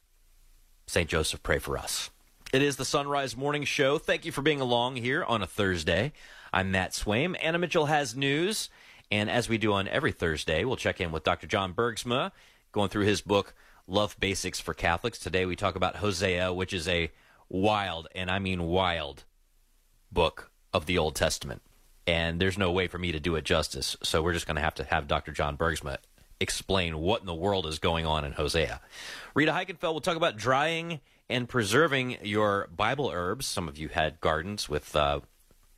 [0.88, 1.08] St.
[1.08, 2.10] Joseph, pray for us.
[2.52, 4.00] It is the Son Rise Morning Show.
[4.00, 6.14] Thank you for being along here on a Thursday.
[6.52, 7.36] I'm Matt Swaim.
[7.40, 8.70] Anna Mitchell has news.
[9.12, 11.46] And as we do on every Thursday, we'll check in with Dr.
[11.46, 12.32] John Bergsma,
[12.72, 13.54] going through his book,
[13.90, 15.18] Love Basics for Catholics.
[15.18, 17.10] Today we talk about Hosea, which is a
[17.50, 19.24] wild, and I mean wild,
[20.12, 21.64] book of the Old Testament.
[22.06, 23.98] And there's no way for me to do it justice.
[24.04, 25.32] So we're just going to have to have Dr.
[25.32, 25.98] John Bergsma
[26.40, 28.80] explain what in the world is going on in Hosea.
[29.34, 33.48] Rita Heikenfeld will talk about drying and preserving your Bible herbs.
[33.48, 35.22] Some of you had gardens with uh,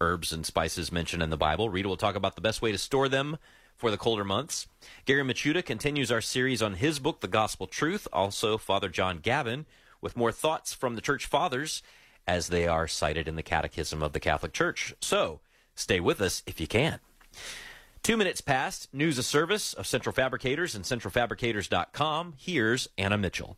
[0.02, 1.70] herbs and spices mentioned in the Bible.
[1.70, 3.38] Rita will talk about the best way to store them
[3.82, 4.68] for the colder months.
[5.06, 8.08] Gary Michuta continues our series on his book, The Gospel Truth.
[8.14, 9.66] Also, Father John Gavin
[10.00, 11.82] with more thoughts from the Church Fathers
[12.28, 14.94] as they are cited in the Catechism of the Catholic Church.
[15.02, 15.40] So,
[15.74, 17.00] stay with us if you can.
[18.04, 22.36] Two minutes past, news of service of Central Fabricators and centralfabricators.com.
[22.38, 23.58] Here's Anna Mitchell.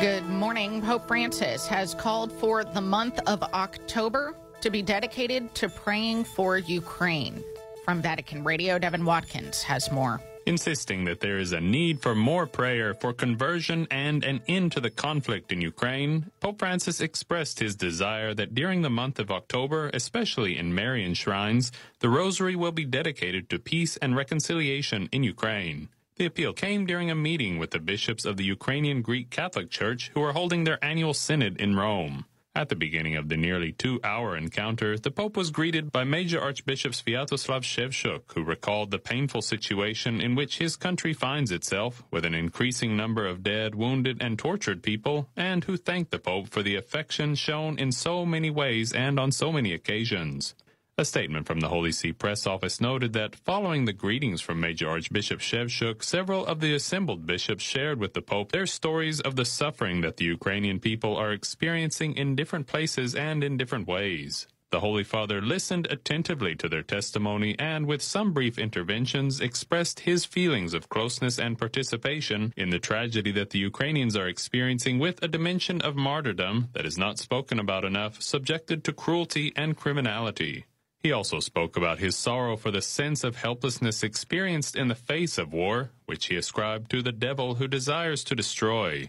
[0.00, 0.80] Good morning.
[0.80, 6.56] Pope Francis has called for the month of October to be dedicated to praying for
[6.56, 7.44] Ukraine.
[7.84, 10.20] From Vatican Radio, Devin Watkins has more.
[10.46, 14.80] insisting that there is a need for more prayer for conversion and an end to
[14.80, 19.90] the conflict in Ukraine, Pope Francis expressed his desire that during the month of October,
[19.94, 21.70] especially in Marian shrines,
[22.00, 25.88] the rosary will be dedicated to peace and reconciliation in Ukraine.
[26.16, 30.10] The appeal came during a meeting with the bishops of the Ukrainian Greek Catholic Church
[30.14, 32.26] who are holding their annual synod in Rome.
[32.54, 36.92] At the beginning of the nearly two-hour encounter, the Pope was greeted by Major Archbishop
[36.92, 42.34] Sviatoslav Shevchuk, who recalled the painful situation in which his country finds itself, with an
[42.34, 46.76] increasing number of dead, wounded, and tortured people, and who thanked the Pope for the
[46.76, 50.54] affection shown in so many ways and on so many occasions.
[50.98, 54.90] A statement from the Holy See press office noted that following the greetings from Major
[54.90, 59.46] Archbishop Shevchuk, several of the assembled bishops shared with the Pope their stories of the
[59.46, 64.46] suffering that the Ukrainian people are experiencing in different places and in different ways.
[64.70, 70.26] The Holy Father listened attentively to their testimony and, with some brief interventions, expressed his
[70.26, 75.28] feelings of closeness and participation in the tragedy that the Ukrainians are experiencing with a
[75.28, 80.66] dimension of martyrdom that is not spoken about enough, subjected to cruelty and criminality.
[81.02, 85.36] He also spoke about his sorrow for the sense of helplessness experienced in the face
[85.36, 89.08] of war, which he ascribed to the devil who desires to destroy.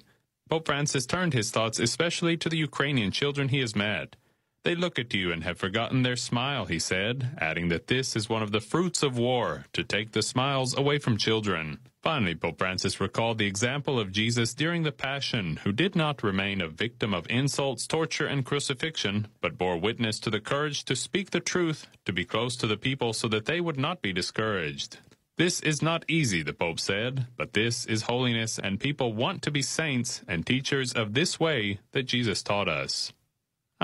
[0.49, 4.15] Pope Francis turned his thoughts especially to the Ukrainian children he has met.
[4.63, 8.29] They look at you and have forgotten their smile, he said, adding that this is
[8.29, 11.79] one of the fruits of war, to take the smiles away from children.
[12.01, 16.61] Finally, Pope Francis recalled the example of Jesus during the Passion, who did not remain
[16.61, 21.31] a victim of insults, torture, and crucifixion, but bore witness to the courage to speak
[21.31, 24.97] the truth, to be close to the people so that they would not be discouraged.
[25.35, 29.51] This is not easy, the Pope said, but this is holiness, and people want to
[29.51, 33.11] be saints and teachers of this way that Jesus taught us.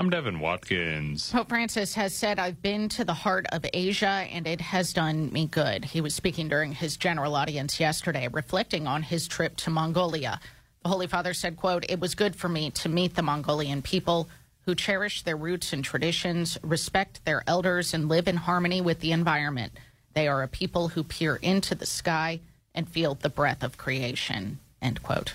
[0.00, 1.30] I'm Devin Watkins.
[1.30, 5.30] Pope Francis has said, I've been to the heart of Asia and it has done
[5.30, 5.84] me good.
[5.84, 10.40] He was speaking during his general audience yesterday, reflecting on his trip to Mongolia.
[10.84, 14.30] The Holy Father said, quote, It was good for me to meet the Mongolian people
[14.62, 19.12] who cherish their roots and traditions, respect their elders, and live in harmony with the
[19.12, 19.74] environment.
[20.14, 22.40] They are a people who peer into the sky
[22.74, 25.34] and feel the breath of creation, end quote.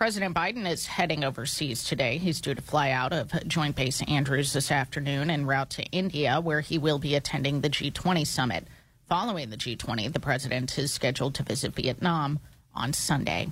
[0.00, 2.16] President Biden is heading overseas today.
[2.16, 6.40] He's due to fly out of Joint Base Andrews this afternoon en route to India,
[6.40, 8.66] where he will be attending the G20 summit.
[9.10, 12.38] Following the G20, the president is scheduled to visit Vietnam
[12.74, 13.50] on Sunday.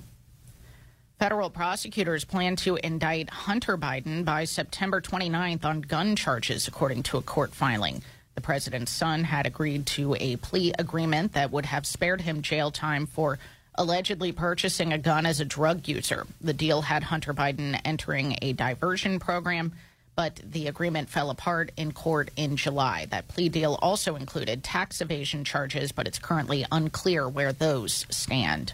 [1.19, 7.17] Federal prosecutors plan to indict Hunter Biden by September 29th on gun charges, according to
[7.17, 8.01] a court filing.
[8.33, 12.71] The president's son had agreed to a plea agreement that would have spared him jail
[12.71, 13.37] time for
[13.79, 16.27] allegedly purchasing a gun as a drug user.
[16.41, 19.71] The deal had Hunter Biden entering a diversion program,
[20.15, 23.07] but the agreement fell apart in court in July.
[23.09, 28.73] That plea deal also included tax evasion charges, but it's currently unclear where those stand.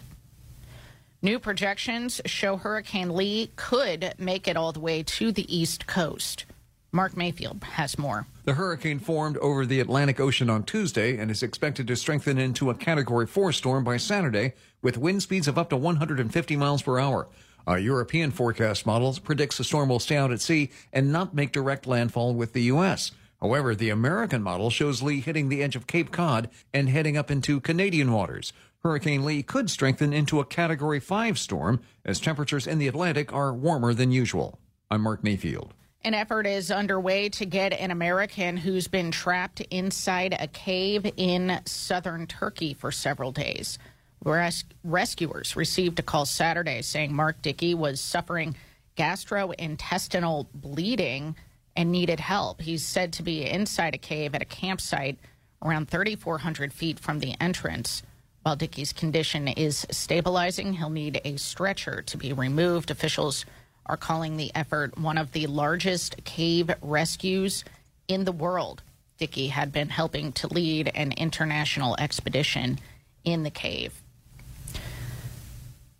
[1.22, 6.46] New projections show Hurricane Lee could make it all the way to the East Coast.
[6.90, 8.26] Mark Mayfield has more.
[8.44, 12.70] The hurricane formed over the Atlantic Ocean on Tuesday and is expected to strengthen into
[12.70, 14.54] a Category 4 storm by Saturday
[14.86, 17.26] with wind speeds of up to 150 miles per hour.
[17.66, 21.50] A European forecast model predicts the storm will stay out at sea and not make
[21.50, 23.10] direct landfall with the U.S.
[23.40, 27.32] However, the American model shows Lee hitting the edge of Cape Cod and heading up
[27.32, 28.52] into Canadian waters.
[28.84, 33.52] Hurricane Lee could strengthen into a Category 5 storm as temperatures in the Atlantic are
[33.52, 34.60] warmer than usual.
[34.88, 35.74] I'm Mark Mayfield.
[36.04, 41.60] An effort is underway to get an American who's been trapped inside a cave in
[41.64, 43.80] southern Turkey for several days.
[44.24, 48.56] Res- rescuers received a call Saturday saying Mark Dickey was suffering
[48.96, 51.36] gastrointestinal bleeding
[51.76, 52.60] and needed help.
[52.60, 55.18] He's said to be inside a cave at a campsite
[55.62, 58.02] around 3,400 feet from the entrance.
[58.42, 62.90] While Dickey's condition is stabilizing, he'll need a stretcher to be removed.
[62.90, 63.44] Officials
[63.86, 67.64] are calling the effort one of the largest cave rescues
[68.08, 68.82] in the world.
[69.18, 72.78] Dickey had been helping to lead an international expedition
[73.24, 74.00] in the cave.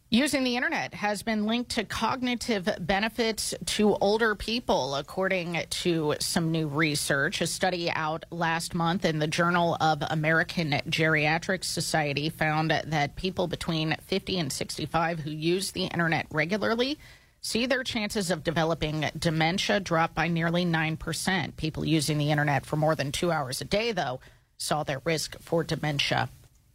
[0.09, 6.53] Using the internet has been linked to cognitive benefits to older people, according to some
[6.53, 7.41] new research.
[7.41, 13.49] A study out last month in the Journal of American Geriatric Society found that people
[13.49, 17.01] between 50 and 65 who use the internet regularly
[17.41, 21.57] see their chances of developing dementia drop by nearly 9%.
[21.57, 24.21] People using the internet for more than two hours a day, though,
[24.57, 26.29] saw their risk for dementia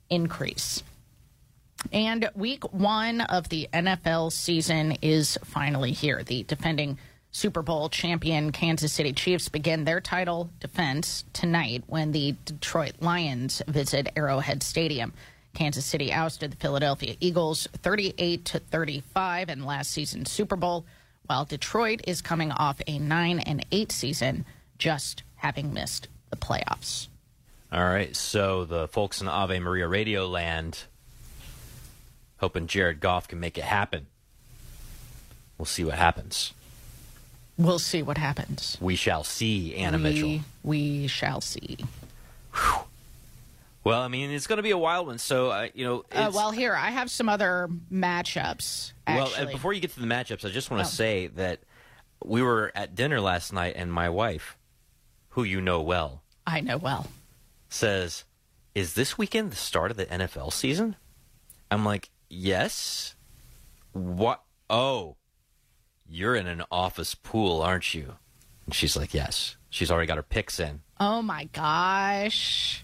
[0.10, 0.84] increase.
[1.92, 6.24] And week one of the NFL season is finally here.
[6.24, 6.98] The defending
[7.32, 13.62] Super Bowl champion Kansas City Chiefs begin their title defense tonight when the Detroit Lions
[13.68, 15.14] visit Arrowhead Stadium.
[15.54, 20.86] Kansas City ousted the Philadelphia Eagles 38 to 35 in last season's Super Bowl,
[21.26, 24.46] while Detroit is coming off a 9 and 8 season,
[24.78, 27.08] just having missed the playoffs.
[27.72, 30.84] All right, so the folks in Ave Maria Radio Land
[32.42, 34.08] hoping Jared Goff can make it happen.
[35.58, 36.54] We'll see what happens.
[37.58, 38.78] We'll see what happens.
[38.82, 40.40] We shall see, Anna we, Mitchell.
[40.64, 41.78] We shall see.
[43.84, 45.18] Well, I mean, it's going to be a wild one.
[45.18, 48.94] So, uh, you know, Uh, well, here I have some other matchups.
[49.08, 49.48] well, Actually.
[49.48, 50.90] uh, before you get to the matchups, I just want Oh.
[50.90, 51.60] to say that
[52.24, 54.56] we were at dinner last night, and my wife,
[55.30, 57.08] who you know well, I know well.
[57.70, 58.24] says,
[58.76, 60.96] "Is this weekend the start of the NFL season?"
[61.72, 63.16] I'm like, "Yes."
[63.94, 64.44] What?
[64.70, 65.18] Oh,
[66.08, 68.16] you're in an office pool, aren't you?
[68.66, 70.82] And she's like, "Yes." She's already got her picks in.
[71.00, 72.84] Oh my gosh.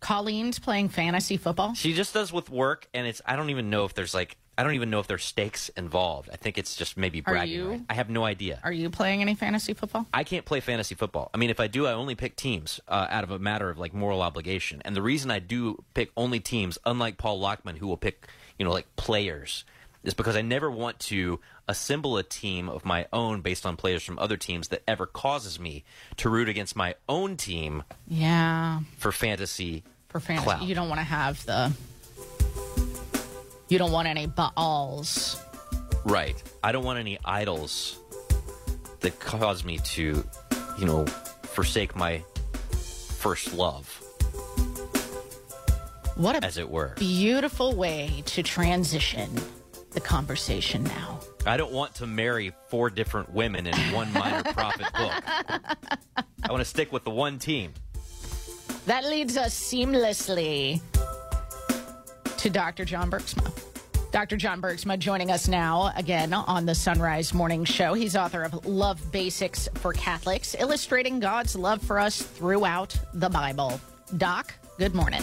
[0.00, 1.74] Colleen's playing fantasy football.
[1.74, 4.62] She just does with work, and it's I don't even know if there's like I
[4.62, 6.30] don't even know if there's stakes involved.
[6.32, 7.54] I think it's just maybe bragging.
[7.54, 7.70] you?
[7.70, 7.80] right?
[7.88, 8.60] I have no idea.
[8.62, 10.06] Are you playing any fantasy football?
[10.12, 11.30] I can't play fantasy football.
[11.34, 13.78] I mean, if I do, I only pick teams uh, out of a matter of
[13.78, 14.82] like moral obligation.
[14.84, 18.64] And the reason I do pick only teams, unlike Paul Lockman, who will pick you
[18.64, 19.64] know like players,
[20.02, 24.02] is because I never want to assemble a team of my own based on players
[24.02, 25.82] from other teams that ever causes me
[26.18, 28.80] to root against my own team Yeah.
[28.98, 29.82] for fantasy.
[30.08, 31.72] For fantasy, you don't want to have the.
[33.68, 35.40] You don't want any balls.
[36.04, 36.40] Right.
[36.62, 37.98] I don't want any idols
[39.00, 40.22] that cause me to,
[40.78, 41.06] you know,
[41.44, 42.22] forsake my
[43.18, 44.02] first love,
[46.16, 46.94] What a as it were.
[46.96, 49.30] beautiful way to transition
[49.90, 51.20] the conversation now.
[51.46, 55.22] I don't want to marry four different women in one minor prophet book.
[56.42, 57.72] I want to stick with the one team.
[58.86, 60.80] That leads us seamlessly
[62.38, 62.84] to Dr.
[62.84, 63.50] John Bergsma.
[64.12, 64.36] Dr.
[64.36, 67.94] John Bergsma joining us now again on the Son Rise Morning Show.
[67.94, 73.80] He's author of Love Basics for Catholics, illustrating God's love for us throughout the Bible.
[74.16, 75.22] Doc, good morning.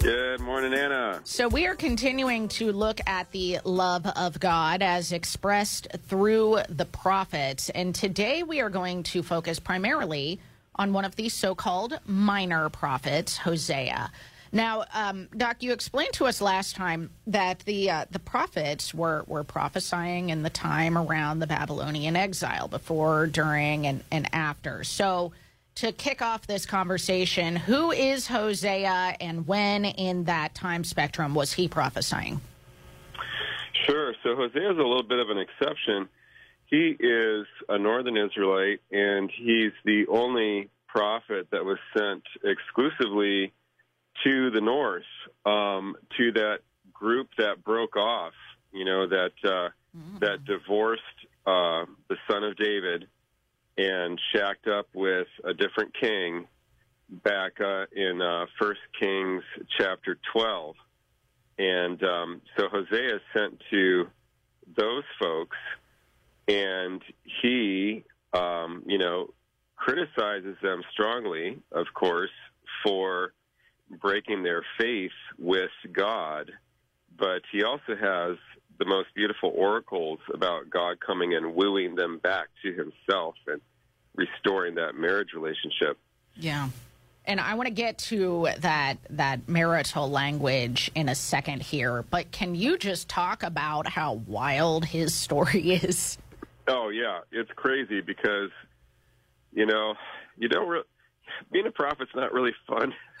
[0.00, 1.20] Good morning, Anna.
[1.24, 6.86] So, we are continuing to look at the love of God as expressed through the
[6.86, 7.68] prophets.
[7.68, 10.40] And today we are going to focus primarily
[10.74, 14.10] on one of the so called minor prophets, Hosea.
[14.52, 19.24] Now, um, Doc, you explained to us last time that the uh, the prophets were,
[19.26, 24.82] were prophesying in the time around the Babylonian exile, before, during, and, and after.
[24.82, 25.32] So,
[25.80, 31.54] to kick off this conversation, who is Hosea and when in that time spectrum was
[31.54, 32.42] he prophesying?
[33.86, 34.12] Sure.
[34.22, 36.06] So Hosea is a little bit of an exception.
[36.66, 43.50] He is a northern Israelite, and he's the only prophet that was sent exclusively
[44.24, 45.02] to the north,
[45.46, 46.58] um, to that
[46.92, 48.34] group that broke off.
[48.70, 49.70] You know that uh,
[50.20, 51.02] that divorced
[51.46, 53.06] uh, the son of David
[53.80, 56.46] and shacked up with a different king
[57.24, 59.42] back uh, in uh, First Kings
[59.78, 60.76] chapter twelve.
[61.58, 64.06] And um, so Hosea is sent to
[64.76, 65.56] those folks,
[66.46, 67.00] and
[67.42, 69.32] he, um, you know,
[69.76, 72.36] criticizes them strongly, of course,
[72.84, 73.32] for
[74.00, 76.50] breaking their faith with God.
[77.18, 78.36] But he also has
[78.78, 83.60] the most beautiful oracles about God coming and wooing them back to himself and
[84.14, 85.98] restoring that marriage relationship.
[86.36, 86.68] Yeah.
[87.26, 92.32] And I want to get to that that marital language in a second here, but
[92.32, 96.18] can you just talk about how wild his story is?
[96.66, 98.50] Oh yeah, it's crazy because
[99.52, 99.94] you know
[100.38, 100.82] you don't re-
[101.52, 102.94] being a prophet's not really fun.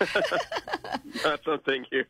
[1.24, 2.04] not something you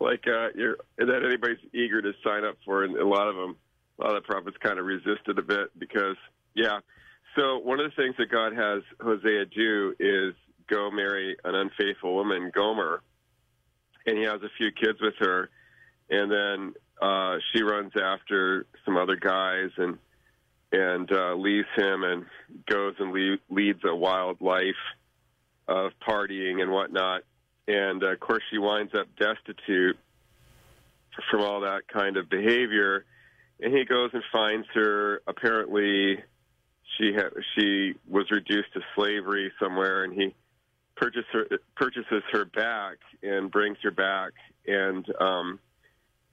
[0.00, 3.56] like uh, you're that anybody's eager to sign up for, and a lot of them,
[3.98, 6.16] a lot of the prophets kind of resisted a bit because
[6.54, 6.78] yeah.
[7.36, 10.34] So one of the things that God has Hosea do is
[10.68, 13.02] go marry an unfaithful woman, Gomer,
[14.06, 15.50] and he has a few kids with her,
[16.10, 19.98] and then uh, she runs after some other guys and
[20.72, 22.26] and uh, leaves him and
[22.66, 24.74] goes and le- leads a wild life
[25.68, 27.22] of partying and whatnot.
[27.68, 29.96] And uh, of course, she winds up destitute
[31.30, 33.04] from all that kind of behavior.
[33.60, 35.22] And he goes and finds her.
[35.28, 36.24] Apparently,
[36.98, 40.34] she ha- she was reduced to slavery somewhere, and he
[40.96, 41.46] purchases her,
[41.76, 44.32] purchases her back and brings her back
[44.66, 45.58] and um,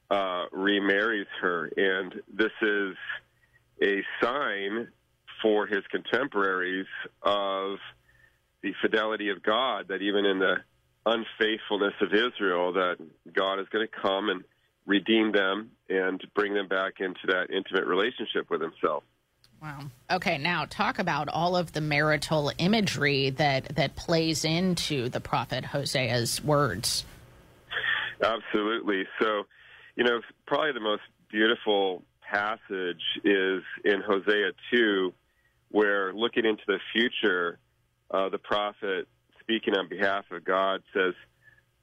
[0.10, 1.72] uh, remarries her.
[1.76, 2.96] And this is
[3.82, 4.88] a sign
[5.42, 6.86] for his contemporaries
[7.24, 7.78] of
[8.62, 10.58] the fidelity of God, that even in the
[11.06, 12.98] unfaithfulness of Israel, that
[13.34, 14.44] God is going to come and
[14.86, 19.04] redeem them and bring them back into that intimate relationship with himself.
[19.62, 19.82] Wow.
[20.10, 25.64] Okay, now talk about all of the marital imagery that that plays into the prophet
[25.64, 27.06] Hosea's words.
[28.24, 29.06] Absolutely.
[29.20, 29.44] So,
[29.96, 35.14] you know, probably the most beautiful passage is in Hosea 2,
[35.70, 37.60] where looking into the future,
[38.10, 39.08] uh, the prophet,
[39.40, 41.14] speaking on behalf of God, says,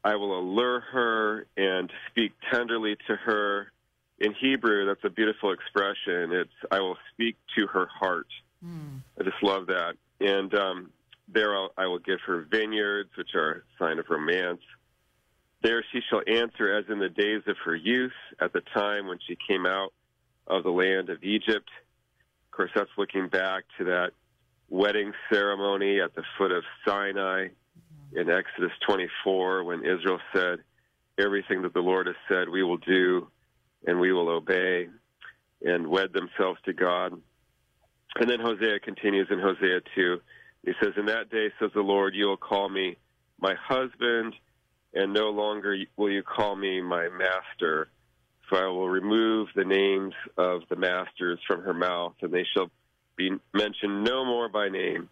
[0.04, 3.72] I will allure her and speak tenderly to her.
[4.20, 6.32] In Hebrew, that's a beautiful expression.
[6.32, 8.26] It's, I will speak to her heart.
[9.20, 9.94] I just love that.
[10.20, 10.90] And um,
[11.28, 14.60] there I'll, I will give her vineyards, which are a sign of romance.
[15.62, 19.18] There she shall answer as in the days of her youth, at the time when
[19.26, 19.92] she came out
[20.46, 21.68] of the land of Egypt.
[22.46, 24.12] Of course, that's looking back to that
[24.68, 27.48] wedding ceremony at the foot of Sinai
[28.14, 30.58] in Exodus 24 when Israel said,
[31.18, 33.28] Everything that the Lord has said we will do
[33.86, 34.88] and we will obey
[35.62, 37.12] and wed themselves to God.
[38.16, 40.20] And then Hosea continues in Hosea 2.
[40.64, 42.96] He says, In that day, says the Lord, you will call me
[43.40, 44.34] my husband,
[44.94, 47.88] and no longer will you call me my master,
[48.50, 52.70] So I will remove the names of the masters from her mouth, and they shall
[53.16, 55.08] be mentioned no more by name.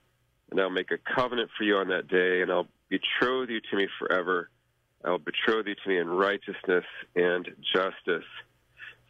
[0.50, 3.76] And I'll make a covenant for you on that day, and I'll betroth you to
[3.76, 4.48] me forever.
[5.04, 6.84] I'll betroth you to me in righteousness
[7.14, 8.24] and justice.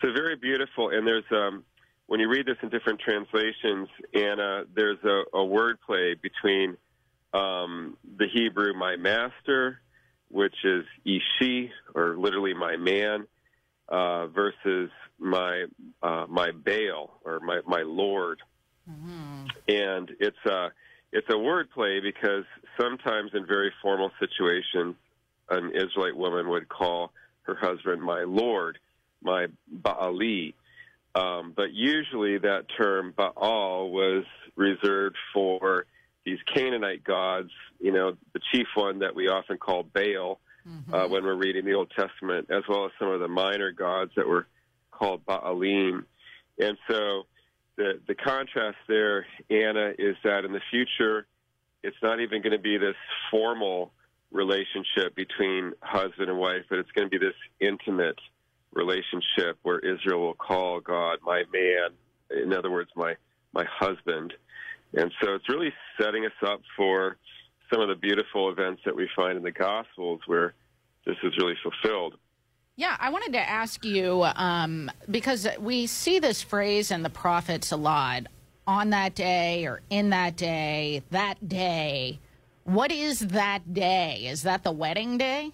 [0.03, 0.91] So very beautiful.
[0.91, 1.65] And there's um,
[2.07, 6.77] when you read this in different translations, Anna, there's a, a word play between
[7.33, 9.81] um, the Hebrew "my master,"
[10.31, 13.27] which is "ishi," or literally "my man,"
[13.89, 15.65] uh, versus my
[16.03, 18.41] uh, my Baal or my my Lord,
[19.69, 20.69] and it's a
[21.13, 22.45] it's a word play because
[22.79, 24.95] sometimes in very formal situations,
[25.51, 27.13] an Israelite woman would call
[27.43, 28.79] her husband my Lord,
[29.27, 30.55] my Baali.
[31.15, 34.25] Um, but usually that term Baal was
[34.55, 35.87] reserved for
[36.25, 37.51] these Canaanite gods,
[37.81, 40.41] you know, the chief one that we often call Baal
[40.93, 44.11] uh, when we're reading the Old Testament, as well as some of the minor gods
[44.17, 44.47] that were
[44.91, 46.05] called Baalim.
[46.59, 47.27] And so
[47.77, 51.27] the, the contrast there, Anna, is that in the future,
[51.83, 52.97] it's not even going to be this
[53.31, 53.93] formal
[54.33, 58.19] relationship between husband and wife, but it's going to be this intimate
[58.77, 62.43] relationship where Israel will call God my man.
[62.43, 63.15] In other words, my
[63.53, 64.35] my husband.
[64.95, 67.17] And so it's really setting us up for
[67.73, 70.55] some of the beautiful events that we find in the Gospels where
[71.05, 72.15] this is really fulfilled.
[72.77, 77.73] Yeah, I wanted to ask you um, because we see this phrase in the prophets
[77.73, 78.27] a lot
[78.67, 82.21] on that day or in that day, that day.
[82.65, 84.27] What is that day?
[84.27, 85.53] Is that the wedding day?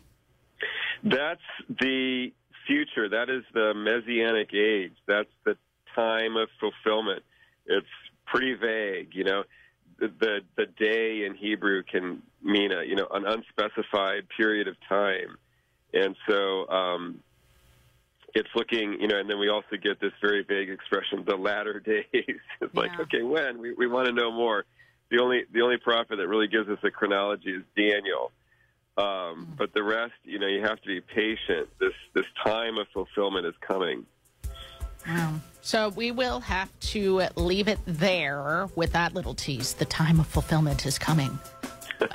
[1.04, 2.32] That's the
[2.66, 3.08] future.
[3.08, 4.92] That is the messianic age.
[5.06, 5.56] That's the
[5.94, 7.22] time of fulfillment.
[7.66, 7.86] It's
[8.26, 9.44] pretty vague, you know.
[9.98, 14.76] The, the the day in Hebrew can mean a you know an unspecified period of
[14.88, 15.36] time,
[15.92, 17.20] and so um,
[18.34, 19.18] it's looking you know.
[19.18, 22.04] And then we also get this very vague expression, the latter days.
[22.12, 24.64] it's like okay, when we we want to know more.
[25.10, 28.32] The only the only prophet that really gives us a chronology is Daniel.
[28.96, 31.68] Um, but the rest, you know, you have to be patient.
[31.80, 34.06] This this time of fulfillment is coming.
[35.06, 35.40] Wow.
[35.62, 39.74] So we will have to leave it there with that little tease.
[39.74, 41.38] The time of fulfillment is coming.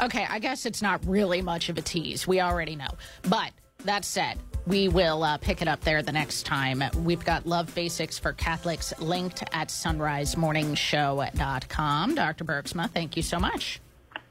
[0.00, 2.26] okay, I guess it's not really much of a tease.
[2.26, 2.90] We already know.
[3.22, 3.52] But
[3.84, 6.84] that said, we will uh, pick it up there the next time.
[7.04, 12.14] We've got Love Basics for Catholics linked at sonrisemorningshow.com.
[12.14, 12.44] Dr.
[12.44, 13.80] Bergsma, thank you so much.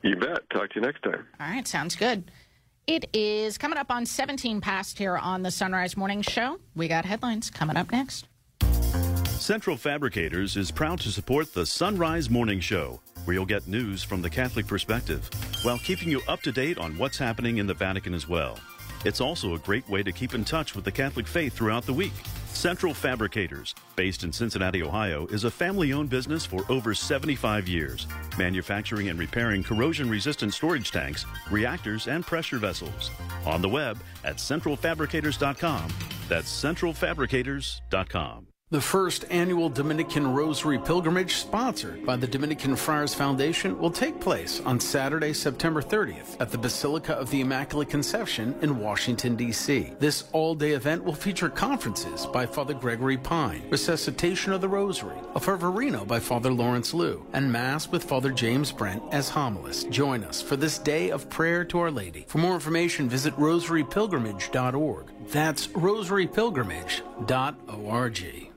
[0.07, 0.49] You bet.
[0.51, 1.27] Talk to you next time.
[1.39, 2.31] All right, sounds good.
[2.88, 6.59] It is coming up on 17 past here on the Son Rise Morning Show.
[6.77, 8.27] We got headlines coming up next.
[9.25, 14.01] Central Fabricators is proud to support the Son Rise Morning Show, where you'll get news
[14.01, 15.29] from the Catholic perspective,
[15.63, 18.57] while keeping you up to date on what's happening in the Vatican as well.
[19.03, 21.93] It's also a great way to keep in touch with the Catholic faith throughout the
[21.93, 22.13] week.
[22.57, 28.07] Central Fabricators, based in Cincinnati, Ohio, is a family owned business for over 75 years,
[28.35, 33.11] manufacturing and repairing corrosion resistant storage tanks, reactors, and pressure vessels.
[33.45, 35.93] On the web at centralfabricators.com.
[36.27, 38.47] That's centralfabricators.com.
[38.69, 44.60] The first annual Dominican Rosary Pilgrimage, sponsored by the Dominican Friars Foundation, will take place
[44.60, 49.94] on Saturday, September 30th at the Basilica of the Immaculate Conception in Washington, D.C.
[49.99, 55.15] This all day event will feature conferences by Father Gregory Pine, Resuscitation of the Rosary,
[55.34, 59.89] a Fervorino by Father Lawrence Lew, and Mass with Father James Brent as homilist.
[59.91, 62.26] Join us for this day of prayer to Our Lady.
[62.27, 65.11] For more information, visit rosarypilgrimage.org.
[65.30, 68.56] That's rosarypilgrimage.org.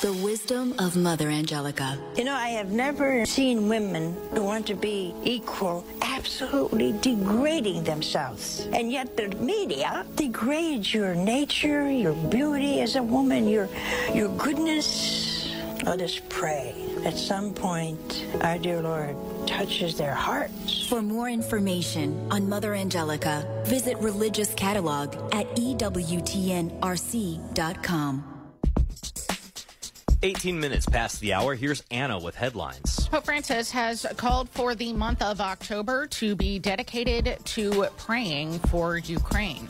[0.00, 1.98] The wisdom of Mother Angelica.
[2.16, 8.66] You know, I have never seen women who want to be equal absolutely degrading themselves.
[8.72, 13.68] And yet the media degrades your nature, your beauty as a woman, your
[14.14, 15.54] your goodness.
[15.84, 16.74] Let us pray.
[17.04, 19.14] At some point, our dear Lord
[19.46, 20.88] touches their hearts.
[20.88, 26.70] For more information on Mother Angelica, visit religious catalog at EWTNRC.com.
[30.22, 33.08] 18 minutes past the hour, here's Anna with headlines.
[33.08, 38.98] Pope Francis has called for the month of October to be dedicated to praying for
[38.98, 39.66] Ukraine.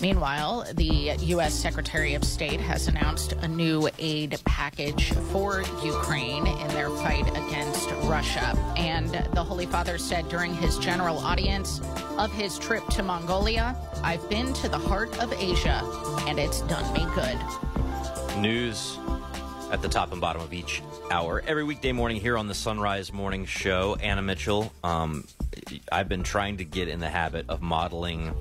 [0.00, 1.54] Meanwhile, the U.S.
[1.54, 7.90] Secretary of State has announced a new aid package for Ukraine in their fight against
[8.04, 8.56] Russia.
[8.76, 11.80] And the Holy Father said during his general audience
[12.18, 15.82] of his trip to Mongolia, I've been to the heart of Asia,
[16.26, 17.38] and it's done me good.
[18.38, 18.98] News
[19.70, 21.42] at the top and bottom of each hour.
[21.46, 23.96] Every weekday morning here on the Son Rise Morning Show.
[24.00, 25.26] Anna Mitchell, um,
[25.92, 28.34] I've been trying to get in the habit of modeling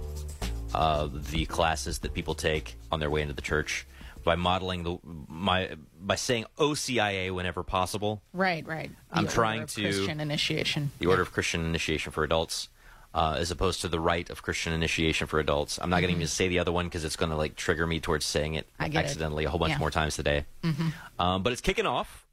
[0.74, 3.86] uh, the classes that people take on their way into the church
[4.24, 4.98] by modeling the
[5.28, 8.22] my by saying OCIA whenever possible.
[8.34, 8.90] Right, right.
[9.12, 10.92] The I'm trying to Christian initiation.
[11.00, 12.70] the Order of Christian Initiation for Adults,
[13.14, 15.80] uh, as opposed to the Rite of Christian Initiation for Adults.
[15.82, 17.88] I'm not going to even say the other one because it's going to like trigger
[17.88, 19.06] me towards saying it I get it.
[19.08, 19.78] accidentally a whole bunch Yeah.
[19.80, 20.46] more times today.
[20.64, 20.94] Mhm.
[21.18, 22.26] Um, but it's kicking off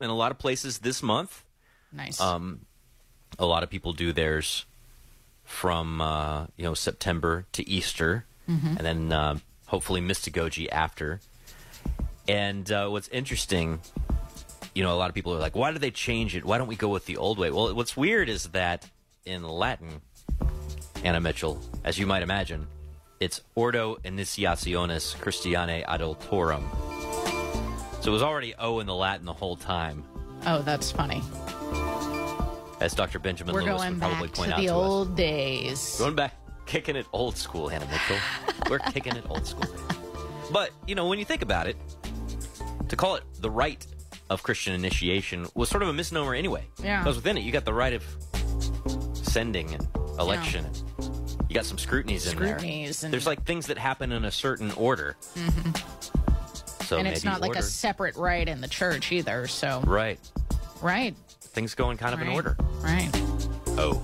[0.00, 1.44] in a lot of places this month.
[1.92, 2.20] Nice.
[2.20, 2.60] Um,
[3.38, 4.64] a lot of people do theirs
[5.44, 8.76] from uh, you know September to Easter, Mhm.
[8.76, 11.20] and then uh, hopefully Mystagogy after.
[12.28, 13.80] And uh, what's interesting,
[14.74, 16.44] you know, a lot of people are like, "Why did they change it?
[16.44, 18.88] Why don't we go with the old way?" Well, what's weird is that
[19.24, 20.00] in Latin,
[21.04, 22.66] Anna Mitchell, as you might imagine,
[23.20, 26.62] it's Ordo Initiationis Christianae Adultorum.
[28.02, 30.04] So it was already O in the Latin the whole time,
[30.44, 31.22] Oh, that's funny.
[32.80, 33.20] as Dr.
[33.20, 34.76] Benjamin We're Lewis would probably back to point out the to us.
[34.76, 35.96] old days.
[35.98, 36.34] Going back,
[36.66, 38.16] kicking it old school, Anna Mitchell.
[38.70, 39.72] We're kicking it old school.
[40.50, 41.76] But, you know, when you think about it,
[42.88, 43.86] to call it the rite
[44.30, 46.64] of Christian initiation was sort of a misnomer anyway.
[46.82, 46.98] Yeah.
[47.02, 48.04] Because within it, you got the rite of
[49.32, 49.88] sending and
[50.18, 50.64] election.
[50.66, 50.82] And
[51.48, 52.58] you got some scrutinies in there.
[52.58, 55.16] Scrutinies and- There's like things that happen in a certain order.
[55.34, 56.84] Mm-hmm.
[56.84, 59.46] So and it's maybe not like a separate rite in the church either.
[59.46, 60.20] So, Right.
[60.82, 62.34] right, Things going kind of in Right.
[62.34, 62.56] order.
[62.80, 63.10] right.
[63.78, 64.02] Oh.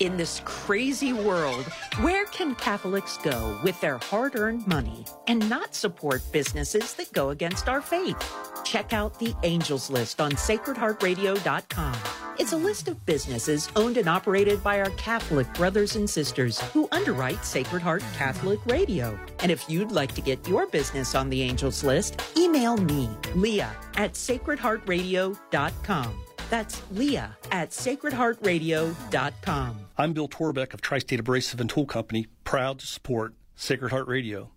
[0.00, 1.66] In this crazy world,
[2.00, 7.28] where can Catholics go with their hard earned money and not support businesses that go
[7.28, 8.16] against our faith?
[8.64, 11.94] Check out the Angels List on sacredheartradio.com.
[12.38, 16.88] It's a list of businesses owned and operated by our Catholic brothers and sisters who
[16.92, 19.20] underwrite Sacred Heart Catholic Radio.
[19.40, 23.76] And if you'd like to get your business on the Angels List, email me, Leah,
[23.96, 26.29] at sacredheartradio.com.
[26.50, 29.76] That's Leah at sacredheartradio.com.
[29.96, 34.08] I'm Bill Torbeck of Tri State Abrasive and Tool Company, proud to support Sacred Heart
[34.08, 34.50] Radio.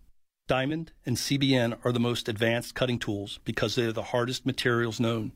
[0.47, 4.99] Diamond and CBN are the most advanced cutting tools because they are the hardest materials
[4.99, 5.33] known.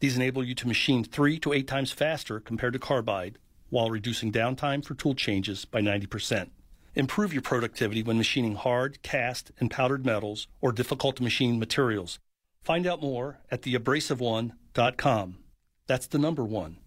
[0.00, 3.38] These enable you to machine three to eight times faster compared to carbide
[3.70, 6.50] while reducing downtime for tool changes by 90%.
[6.94, 12.18] Improve your productivity when machining hard, cast, and powdered metals or difficult to machine materials.
[12.62, 15.38] Find out more at theabrasiveone.com.
[15.86, 16.78] That's the number one,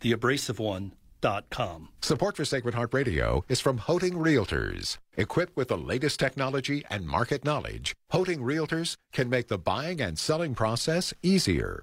[0.00, 1.88] theabrasiveone.com.
[2.02, 4.98] Support for Sacred Heart Radio is from Hoeting Realtors.
[5.16, 10.18] Equipped with the latest technology and market knowledge, Hoeting Realtors can make the buying and
[10.18, 11.82] selling process easier.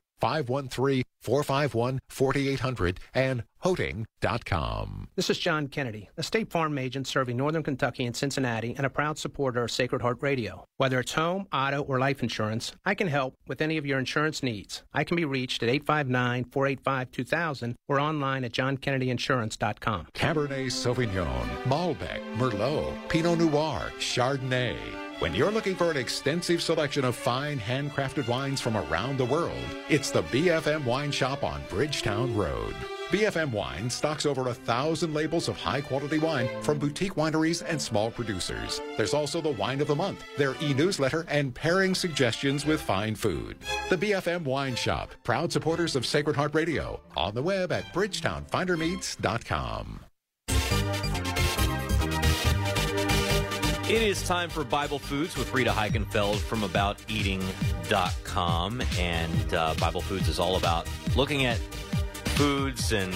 [1.26, 5.07] 513-451-4800 and hoeting.com.
[5.15, 8.89] This is John Kennedy, a State Farm agent serving Northern Kentucky and Cincinnati and a
[8.89, 10.65] proud supporter of Sacred Heart Radio.
[10.77, 14.43] Whether it's home, auto, or life insurance, I can help with any of your insurance
[14.43, 14.84] needs.
[14.93, 20.07] I can be reached at 859-485-2000 or online at johnkennedyinsurance.com.
[20.14, 25.05] Cabernet Sauvignon, Malbec, Merlot, Pinot Noir, Chardonnay.
[25.20, 29.56] When you're looking for an extensive selection of fine handcrafted wines from around the world,
[29.88, 32.76] it's the BFM Wine Shop on Bridgetown Road.
[33.12, 37.82] BFM Wine stocks over a thousand labels of high quality wine from boutique wineries and
[37.82, 38.82] small producers.
[38.98, 43.16] There's also the Wine of the Month, their e newsletter, and pairing suggestions with fine
[43.16, 43.56] food.
[43.90, 50.05] The BFM Wine Shop, proud supporters of Sacred Heart Radio, on the web at bridgetownfinermeats.com.
[53.96, 58.84] It is time for Bible Foods with Rita Heikenfeld from AboutEating.com.
[59.00, 61.56] And uh, Bible Foods is all about looking at
[62.36, 63.14] foods and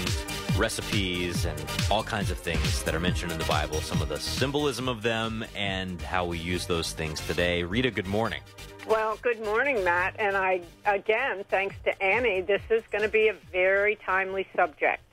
[0.56, 1.62] recipes and
[1.92, 5.02] all kinds of things that are mentioned in the Bible, some of the symbolism of
[5.02, 7.64] them, and how we use those things today.
[7.64, 8.40] Rita, good morning.
[8.88, 10.16] Well, good morning, Matt.
[10.18, 15.04] And I, again, thanks to Annie, this is going to be a very timely subject.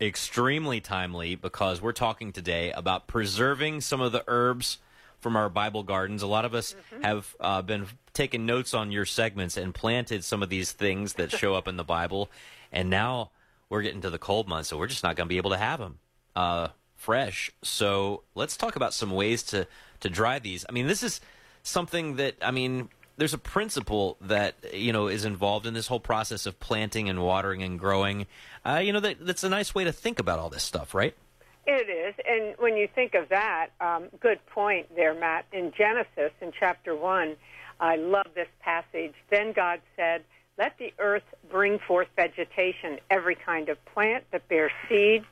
[0.00, 4.78] Extremely timely because we're talking today about preserving some of the herbs
[5.22, 6.22] from our Bible gardens.
[6.22, 10.42] A lot of us have uh, been taking notes on your segments and planted some
[10.42, 12.30] of these things that show up in the Bible.
[12.72, 13.30] And now
[13.70, 15.56] we're getting to the cold months, so we're just not going to be able to
[15.56, 15.98] have them
[16.34, 17.50] uh, fresh.
[17.62, 19.66] So let's talk about some ways to,
[20.00, 20.66] to dry these.
[20.68, 21.20] I mean, this is
[21.62, 26.00] something that, I mean, there's a principle that you know is involved in this whole
[26.00, 28.26] process of planting and watering and growing.
[28.64, 31.14] Uh, you know that that's a nice way to think about all this stuff, right?
[31.64, 35.46] It is, and when you think of that, um, good point there, Matt.
[35.52, 37.36] In Genesis, in chapter one,
[37.78, 39.14] I love this passage.
[39.30, 40.24] Then God said,
[40.58, 45.24] "Let the earth bring forth vegetation, every kind of plant that bears seed,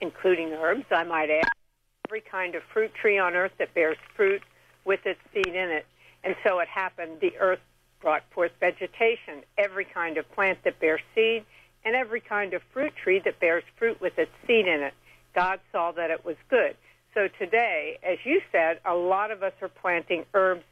[0.00, 0.86] including herbs.
[0.92, 1.52] I might add,
[2.06, 4.42] every kind of fruit tree on earth that bears fruit
[4.84, 5.86] with its seed in it."
[6.22, 7.18] And so it happened.
[7.20, 7.60] The earth
[8.00, 11.44] brought forth vegetation, every kind of plant that bears seed,
[11.84, 14.94] and every kind of fruit tree that bears fruit with its seed in it.
[15.34, 16.76] God saw that it was good.
[17.14, 20.64] So today, as you said, a lot of us are planting herbs,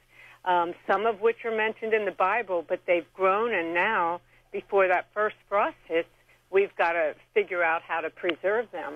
[0.44, 4.20] um, some of which are mentioned in the Bible, but they've grown, and now,
[4.50, 6.08] before that first frost hits,
[6.50, 8.94] we've got to figure out how to preserve them.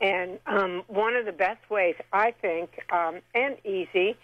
[0.00, 4.16] And um, one of the best ways, I think, um, and easy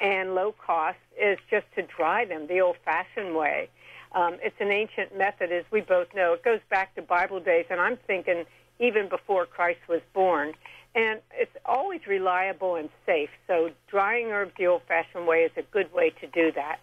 [0.00, 3.68] and low cost, is just to dry them the old fashioned way.
[4.12, 6.34] Um, it's an ancient method, as we both know.
[6.34, 8.44] It goes back to Bible days, and I'm thinking
[8.78, 10.54] even before Christ was born.
[10.94, 13.30] And it's always reliable and safe.
[13.46, 16.80] So drying herbs the old fashioned way is a good way to do that.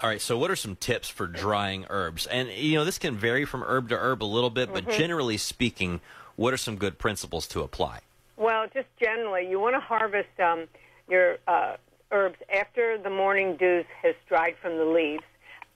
[0.00, 2.26] All right, so what are some tips for drying herbs?
[2.26, 4.96] And, you know, this can vary from herb to herb a little bit, but Mhm.
[4.96, 6.00] generally speaking,
[6.36, 8.00] what are some good principles to apply?
[8.36, 10.68] Well, just generally, you want to harvest um,
[11.08, 11.76] your uh,
[12.12, 15.24] herbs after the morning dew has dried from the leaves,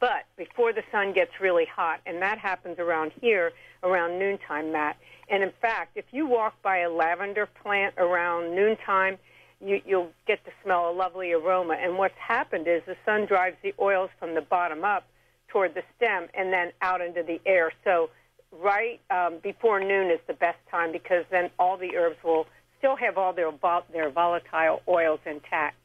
[0.02, 3.52] but before the sun gets really hot, and that happens around here
[3.84, 4.96] around noontime, Matt.
[5.30, 9.16] And in fact, if you walk by a lavender plant around noontime,
[9.64, 11.74] you, you'll get to smell a lovely aroma.
[11.80, 15.06] And what's happened is the sun drives the oils from the bottom up
[15.46, 17.70] toward the stem and then out into the air.
[17.84, 18.10] So
[18.50, 22.46] right um, before noon is the best time because then all the herbs will
[22.76, 25.76] still have all their vol- their volatile oils intact.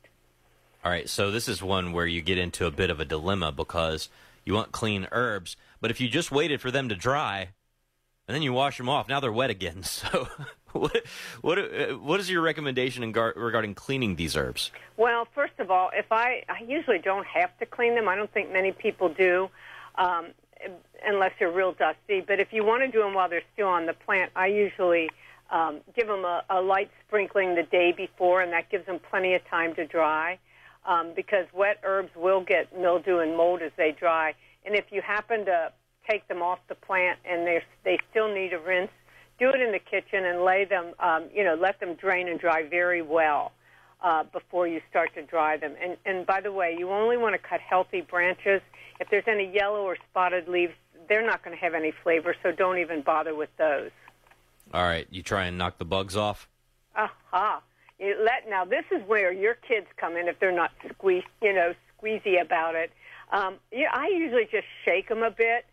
[0.83, 3.51] All right, so this is one where you get into a bit of a dilemma
[3.51, 4.09] because
[4.45, 7.49] you want clean herbs, but if you just waited for them to dry
[8.27, 9.83] and then you wash them off, now they're wet again.
[10.09, 10.27] So,
[10.73, 11.03] what
[11.41, 14.69] what uh, what is your recommendation in gar- regarding cleaning these herbs?
[14.97, 18.07] Well, first of all, if I I usually don't have to clean them.
[18.07, 19.49] I don't think many people do.
[19.95, 20.33] Um,
[21.05, 22.21] unless they're real dusty.
[22.21, 25.09] But if you want to do them while they're still on the plant, I usually
[25.49, 29.33] um, give them a, a light sprinkling the day before, and that gives them plenty
[29.33, 30.39] of time to dry.
[30.87, 34.33] Um, because wet herbs will get mildew and mold as they dry.
[34.65, 35.73] And if you happen to
[36.09, 38.89] take them off the plant and they they still need a rinse,
[39.37, 42.39] do it in the kitchen and lay them, um, you know, let them drain and
[42.39, 43.51] dry very well
[44.01, 45.73] uh, before you start to dry them.
[45.81, 48.61] And, and by the way, you only want to cut healthy branches.
[48.99, 50.73] If there's any yellow or spotted leaves,
[51.07, 53.91] they're not going to have any flavor, so don't even bother with those.
[54.73, 56.49] All right, you try and knock the bugs off.
[56.95, 57.61] Aha!
[57.99, 61.53] You let now this is where your kids come in if they're not squeeze, you
[61.53, 62.91] know, squeezy about it.
[63.31, 65.65] Um, yeah, I usually just shake them a bit.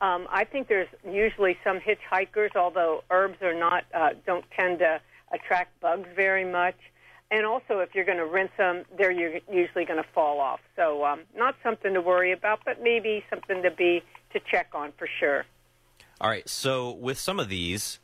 [0.00, 5.00] Um, I think there's usually some hitchhikers, although herbs are not uh, don't tend to
[5.32, 6.76] attract bugs very much.
[7.30, 10.60] And also, if you're going to rinse them, they're usually going to fall off.
[10.76, 14.02] So, um, not something to worry about, but maybe something to be
[14.34, 15.46] to check on for sure.
[16.20, 18.00] All right, so with some of these,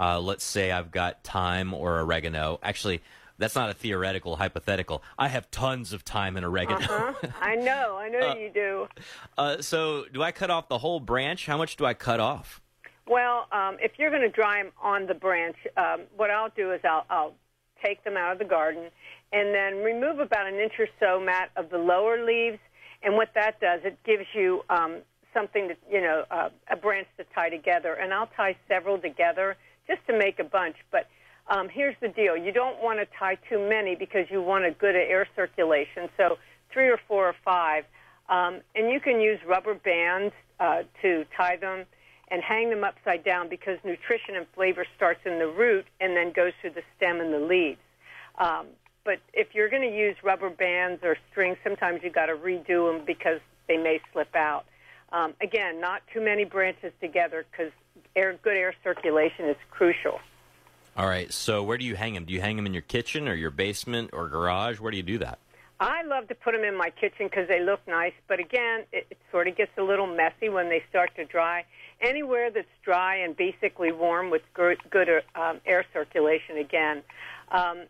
[0.00, 2.58] uh, let's say I've got thyme or oregano.
[2.62, 3.02] Actually,
[3.42, 5.02] that's not a theoretical, hypothetical.
[5.18, 6.84] I have tons of time in oregano.
[6.84, 7.28] Uh-huh.
[7.40, 8.88] I know, I know Uh, you do.
[9.36, 11.46] Uh, so, do I cut off the whole branch?
[11.46, 12.60] How much do I cut off?
[13.06, 16.72] Well, um, if you're going to dry them on the branch, um, what I'll do
[16.72, 17.34] is I'll, I'll
[17.84, 18.90] take them out of the garden
[19.32, 22.58] and then remove about an inch or so, Matt, of the lower leaves.
[23.02, 24.98] And what that does, it gives you um,
[25.34, 27.94] something to, you know, uh, a branch to tie together.
[27.94, 29.56] And I'll tie several together
[29.88, 30.76] just to make a bunch.
[30.92, 31.08] But
[31.48, 34.70] um, here's the deal: you don't want to tie too many because you want a
[34.70, 36.08] good air circulation.
[36.16, 36.38] So
[36.72, 37.84] three or four or five,
[38.28, 41.84] um, and you can use rubber bands uh, to tie them
[42.28, 46.32] and hang them upside down because nutrition and flavor starts in the root and then
[46.32, 47.80] goes through the stem and the leaves.
[48.38, 48.68] Um,
[49.04, 52.90] but if you're going to use rubber bands or strings, sometimes you've got to redo
[52.90, 54.64] them because they may slip out.
[55.12, 57.72] Um, again, not too many branches together because
[58.16, 60.18] air, good air circulation is crucial.
[60.94, 62.26] All right, so where do you hang them?
[62.26, 64.78] Do you hang them in your kitchen or your basement or garage?
[64.78, 65.38] Where do you do that?
[65.80, 69.06] I love to put them in my kitchen because they look nice, but again, it,
[69.10, 71.64] it sort of gets a little messy when they start to dry.
[72.02, 77.02] Anywhere that's dry and basically warm with good, good um, air circulation, again.
[77.50, 77.84] Um,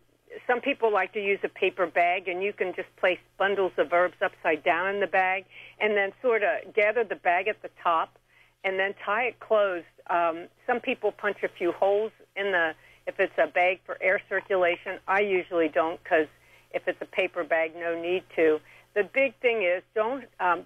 [0.47, 3.91] some people like to use a paper bag, and you can just place bundles of
[3.91, 5.43] herbs upside down in the bag,
[5.81, 8.17] and then sort of gather the bag at the top,
[8.63, 9.85] and then tie it closed.
[10.09, 12.73] Um, some people punch a few holes in the
[13.07, 14.99] if it's a bag for air circulation.
[15.07, 16.27] I usually don't because
[16.71, 18.59] if it's a paper bag, no need to.
[18.93, 20.63] The big thing is don't um,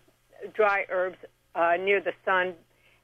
[0.53, 1.17] dry herbs
[1.55, 2.53] uh, near the sun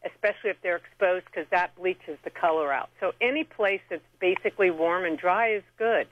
[0.05, 2.89] especially if they're exposed, because that bleaches the color out.
[2.99, 6.07] So any place that's basically warm and dry is good.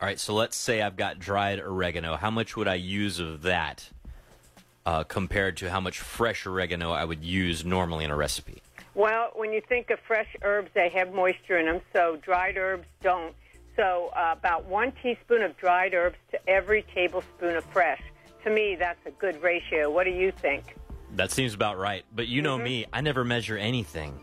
[0.00, 2.16] All right, so let's say I've got dried oregano.
[2.16, 3.90] How much would I use of that
[4.84, 8.62] uh, compared to how much fresh oregano I would use normally in a recipe?
[8.96, 12.86] Well, when you think of fresh herbs, they have moisture in them, so dried herbs
[13.02, 13.34] don't.
[13.76, 18.00] So, uh, about one teaspoon of dried herbs to every tablespoon of fresh.
[18.44, 19.90] To me, that's a good ratio.
[19.90, 20.76] What do you think?
[21.12, 22.06] That seems about right.
[22.14, 24.18] But you know me, I never measure anything.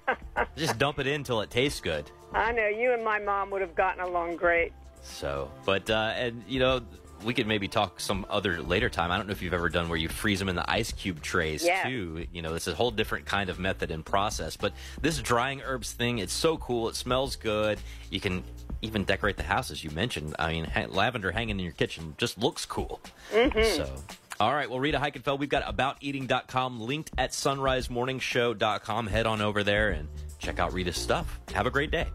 [0.56, 2.10] Just dump it in till it tastes good.
[2.34, 4.74] I know you and my mom would have gotten along great.
[5.02, 6.82] So, but uh, and you know,
[7.24, 9.10] we could maybe talk some other later time.
[9.10, 11.20] I don't know if you've ever done where you freeze them in the ice cube
[11.22, 11.82] trays Yeah.
[11.88, 12.26] too.
[12.32, 14.56] You know, it's a whole different kind of method and process.
[14.56, 16.88] But this drying herbs thing, it's so cool.
[16.88, 17.78] It smells good.
[18.10, 18.42] You can
[18.82, 20.34] even decorate the house as you mentioned.
[20.38, 23.00] I mean, ha- lavender hanging in your kitchen just looks cool.
[23.32, 23.76] Mhm.
[23.76, 23.94] So.
[24.40, 29.06] All right, well, Rita Heikenfeld, we've got abouteating.com linked at sonrisemorningshow.com.
[29.06, 31.38] Head on over there and check out Rita's stuff.
[31.52, 32.06] Have a great day.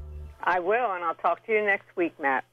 [0.43, 2.43] I will, and I'll talk to you next week, Matt.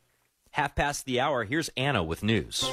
[0.53, 2.71] Half past the hour, here's Anna with news.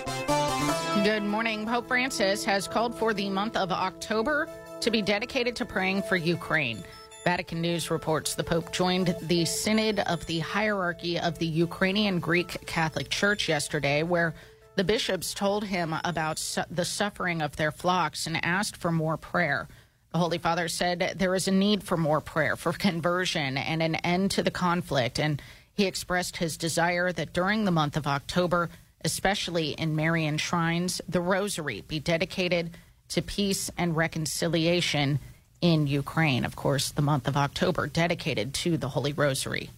[1.06, 1.66] Good morning.
[1.66, 4.50] Pope Francis has called for the month of October
[4.82, 6.84] to be dedicated to praying for Ukraine.
[7.24, 12.66] Vatican News reports the Pope joined the Synod of the Hierarchy of the Ukrainian Greek
[12.68, 14.36] Catholic Church yesterday, where
[14.76, 19.16] the bishops told him about su- the suffering of their flocks and asked for more
[19.16, 19.70] prayer.
[20.12, 23.96] The Holy Father said there is a need for more prayer, for conversion, and an
[23.96, 25.20] end to the conflict.
[25.20, 25.42] And
[25.80, 28.70] he expressed his desire that during the month of October,
[29.06, 32.72] especially in Marian shrines, the rosary be dedicated
[33.08, 35.20] to peace and reconciliation
[35.62, 36.44] in Ukraine.
[36.44, 39.70] Of course, the month of October dedicated to the Holy Rosary.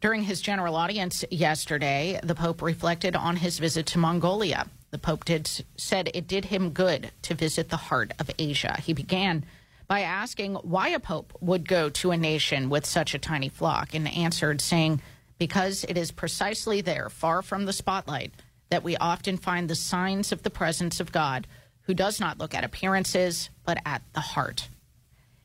[0.00, 4.66] During his general audience yesterday, the Pope reflected on his visit to Mongolia.
[4.90, 8.80] The Pope did, said it did him good to visit the heart of Asia.
[8.82, 9.44] He began
[9.86, 13.94] by asking why a Pope would go to a nation with such a tiny flock
[13.94, 15.00] and answered saying,
[15.38, 18.32] because it is precisely there, far from the spotlight,
[18.70, 21.46] that we often find the signs of the presence of God,
[21.82, 24.68] who does not look at appearances, but at the heart.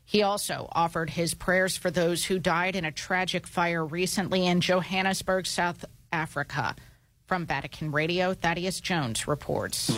[0.04, 4.60] He also offered his prayers for those who died in a tragic fire recently in
[4.60, 6.74] Johannesburg, South Africa.
[7.26, 9.88] From Vatican Radio, Thaddeus Jones reports.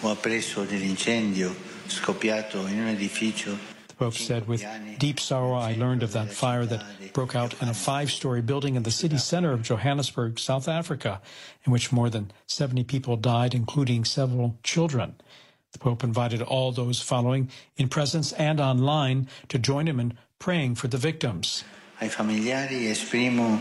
[0.00, 1.54] Ho appreso dell'incendio
[1.86, 3.56] scoppiato in un edificio
[3.88, 4.64] The Pope said, with
[4.98, 8.74] deep sorrow, I learned of that fire that broke out in a five story building
[8.76, 11.20] in the city center of Johannesburg, South Africa,
[11.66, 15.16] in which more than 70 people died, including several children.
[15.72, 20.76] The Pope invited all those following, in presence and online, to join him in praying
[20.76, 21.62] for the victims.
[22.00, 23.60] ai familiari esprimo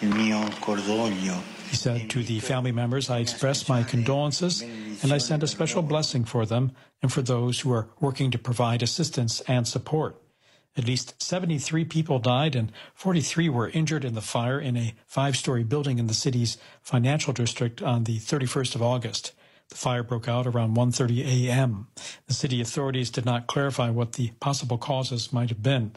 [0.00, 1.42] il mio cordoglio
[1.74, 5.82] He said to the family members, I express my condolences and I send a special
[5.82, 6.70] blessing for them
[7.02, 10.14] and for those who are working to provide assistance and support.
[10.76, 15.36] At least 73 people died and 43 were injured in the fire in a five
[15.36, 19.32] story building in the city's financial district on the 31st of August.
[19.68, 21.88] The fire broke out around 1:30 a.m.
[22.28, 25.92] The city authorities did not clarify what the possible causes might have been.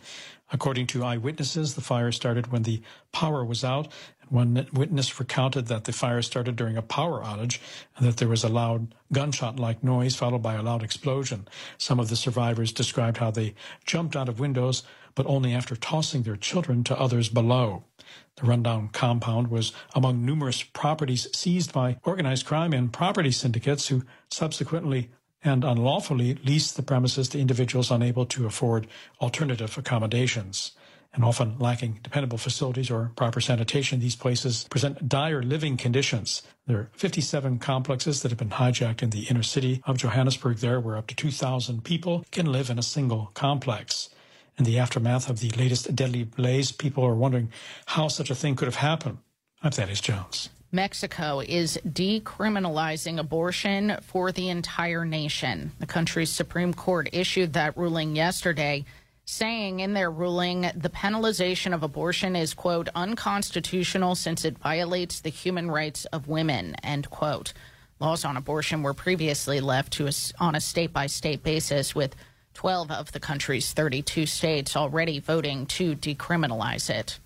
[0.51, 2.81] According to eyewitnesses, the fire started when the
[3.11, 3.91] power was out,
[4.29, 7.59] one witness recounted that the fire started during a power outage
[7.95, 11.47] and that there was a loud gunshot-like noise followed by a loud explosion.
[11.77, 13.55] Some of the survivors described how they
[13.85, 14.83] jumped out of windows,
[15.15, 17.83] but only after tossing their children to others below.
[18.35, 24.03] The rundown compound was among numerous properties seized by organized crime and property syndicates who
[24.29, 25.09] subsequently
[25.43, 28.87] and unlawfully leased the premises to individuals unable to afford
[29.21, 30.71] alternative accommodations.
[31.17, 36.43] And often lacking dependable facilities or proper sanitation, these places present dire living conditions.
[36.67, 40.79] There are 57 complexes that have been hijacked in the inner city of Johannesburg, there,
[40.79, 44.09] where up to 2,000 people can live in a single complex.
[44.59, 47.51] In the aftermath of the latest deadly blaze, people are wondering
[47.87, 49.17] how such a thing could have happened.
[49.63, 50.49] I'm Thaddeus Jones.
[50.71, 55.71] Mexico is decriminalizing abortion for the entire nation.
[55.79, 58.85] The country's Supreme Court issued that ruling yesterday,
[59.27, 65.29] saying in their ruling the penalization of abortion is, quote, unconstitutional since it violates the
[65.29, 67.51] human rights of women, end quote.
[67.99, 72.15] Laws on abortion were previously left to us on a state by state basis, with
[72.53, 77.19] 12 of the country's 32 states already voting to decriminalize it.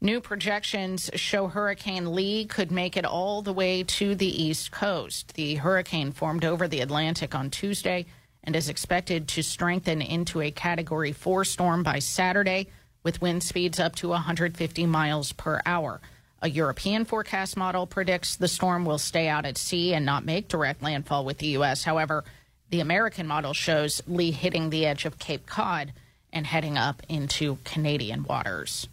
[0.00, 5.34] New projections show Hurricane Lee could make it all the way to the East Coast.
[5.34, 8.06] The hurricane formed over the Atlantic on Tuesday
[8.44, 12.68] and is expected to strengthen into a Category 4 storm by Saturday
[13.02, 16.00] with wind speeds up to 150 miles per hour.
[16.40, 20.48] A European forecast model predicts the storm will stay out at sea and not make
[20.48, 21.84] direct landfall with the U.S.
[21.84, 22.24] However,
[22.72, 25.92] The American model shows Lee hitting the edge of Cape Cod
[26.32, 28.88] and heading up into Canadian waters.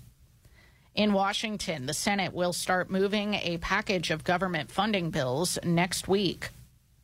[0.95, 6.49] In Washington, the Senate will start moving a package of government funding bills next week.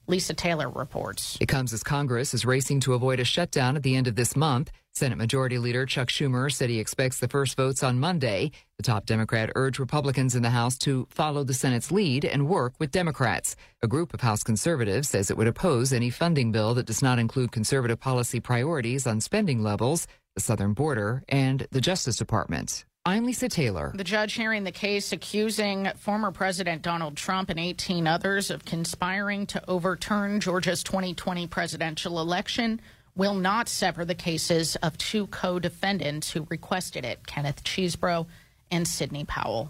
[0.07, 1.37] Lisa Taylor reports.
[1.41, 4.35] It comes as Congress is racing to avoid a shutdown at the end of this
[4.35, 4.71] month.
[4.93, 8.51] Senate Majority Leader Chuck Schumer said he expects the first votes on Monday.
[8.77, 12.75] The top Democrat urged Republicans in the House to follow the Senate's lead and work
[12.79, 13.55] with Democrats.
[13.81, 17.19] A group of House conservatives says it would oppose any funding bill that does not
[17.19, 22.85] include conservative policy priorities on spending levels, the southern border, and the Justice Department.
[23.07, 23.91] I'm Lisa Taylor.
[23.93, 29.45] The judge hearing the case accusing former President Donald Trump and 18 others of conspiring
[29.47, 32.81] to overturn Georgia's 2020 presidential election
[33.15, 38.25] will not sever the cases of two co defendants who requested it Kenneth Chesebro
[38.71, 39.69] and Sidney Powell.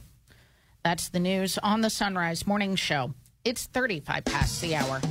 [0.86, 3.14] That's the news on the Son Rise Morning Show.
[3.44, 5.02] It's 35 past the hour.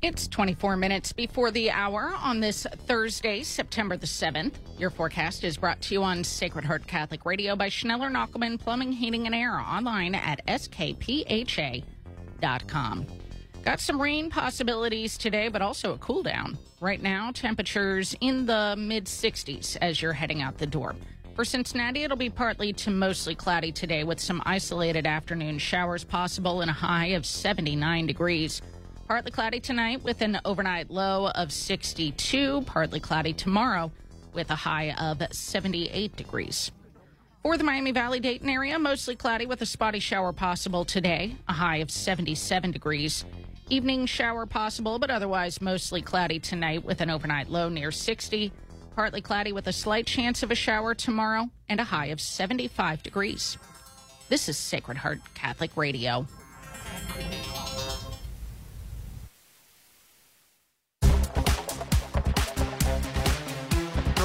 [0.00, 4.52] It's 24 minutes before the hour on this Thursday, September the 7th.
[4.78, 8.92] Your forecast is brought to you on Sacred Heart Catholic Radio by Schneller Knochelmann Plumbing,
[8.92, 11.86] Heating, and Air online at skpha.com.
[13.64, 16.56] Got some rain possibilities today, but also a cool down.
[16.80, 20.94] Right now, temperatures in the mid 60s as you're heading out the door.
[21.34, 26.60] For Cincinnati, it'll be partly to mostly cloudy today with some isolated afternoon showers possible
[26.60, 28.62] and a high of 79 degrees.
[29.08, 32.60] Partly cloudy tonight with an overnight low of 62.
[32.66, 33.90] Partly cloudy tomorrow
[34.34, 36.70] with a high of 78 degrees.
[37.42, 41.54] For the Miami Valley Dayton area, mostly cloudy with a spotty shower possible today, a
[41.54, 43.24] high of 77 degrees.
[43.70, 48.52] Evening shower possible, but otherwise mostly cloudy tonight with an overnight low near 60.
[48.94, 53.02] Partly cloudy with a slight chance of a shower tomorrow and a high of 75
[53.02, 53.56] degrees.
[54.28, 56.26] This is Sacred Heart Catholic Radio.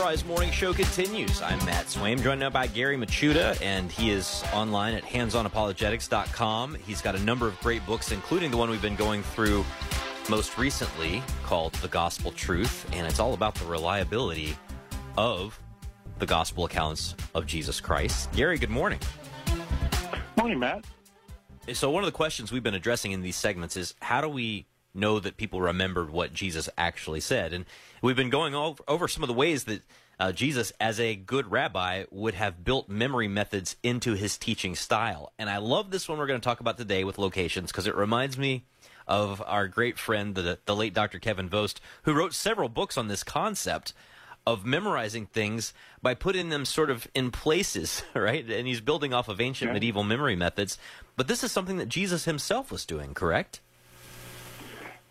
[0.03, 1.41] Son Rise Morning Show continues.
[1.41, 6.75] I'm Matt Swaim, joined now by Gary Michuta, and he is online at handsonapologetics.com.
[6.75, 9.63] He's got a number of great books, including the one we've been going through
[10.29, 14.57] most recently called The Gospel Truth, and it's all about the reliability
[15.17, 15.57] of
[16.19, 18.29] the gospel accounts of Jesus Christ.
[18.33, 18.99] Gary, good morning.
[20.35, 20.83] Morning, Matt.
[21.71, 24.65] So, one of the questions we've been addressing in these segments is how do we
[24.93, 27.53] know that people remembered what Jesus actually said?
[27.53, 27.65] And
[28.01, 29.81] we've been going over, over some of the ways that
[30.19, 35.33] uh, Jesus, as a good rabbi, would have built memory methods into his teaching style.
[35.39, 37.95] And I love this one we're going to talk about today with locations because it
[37.95, 38.63] reminds me
[39.07, 41.19] of our great friend, the, the late Dr.
[41.19, 43.93] Kevin Vost, who wrote several books on this concept
[44.45, 48.49] of memorizing things by putting them sort of in places, right?
[48.49, 49.73] And he's building off of ancient Yeah.
[49.73, 50.77] medieval memory methods.
[51.17, 53.61] But this is something that Jesus himself was doing, correct?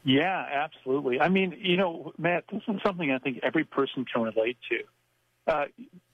[0.05, 1.21] Yeah, absolutely.
[1.21, 5.53] I mean, you know, Matt, this is something I think every person can relate to.
[5.53, 5.65] Uh,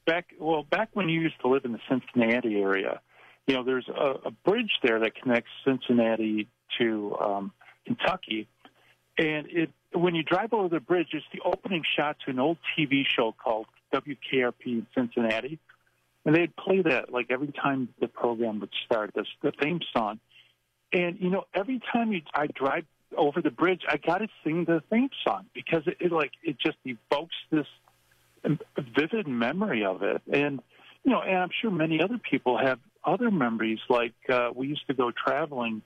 [0.06, 3.01] back, well, back when you used to live in the Cincinnati area,
[3.47, 6.48] you know, there's a, a bridge there that connects Cincinnati
[6.78, 7.52] to um,
[7.86, 8.47] Kentucky,
[9.16, 12.59] and it when you drive over the bridge, it's the opening shot to an old
[12.77, 15.59] TV show called WKRP in Cincinnati,
[16.27, 20.20] and they'd play that like every time the program would start, the, the theme song.
[20.93, 22.85] And you know, every time you, I drive
[23.16, 26.56] over the bridge, I got to sing the theme song because it, it like it
[26.59, 27.66] just evokes this
[28.97, 30.22] vivid memory of it.
[30.32, 30.60] And
[31.05, 33.78] you know, and I'm sure many other people have other memories.
[33.89, 35.82] Like uh, we used to go traveling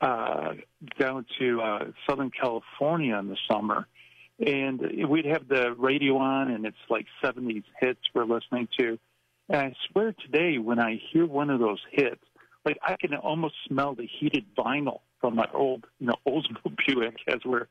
[0.00, 0.54] uh,
[0.98, 1.78] down to uh,
[2.08, 3.86] Southern California in the summer,
[4.44, 8.98] and we'd have the radio on, and it's like 70s hits we're listening to.
[9.48, 12.22] And I swear today, when I hear one of those hits,
[12.64, 17.16] like I can almost smell the heated vinyl from my old, you know, Oldsmobile Buick
[17.28, 17.68] as we're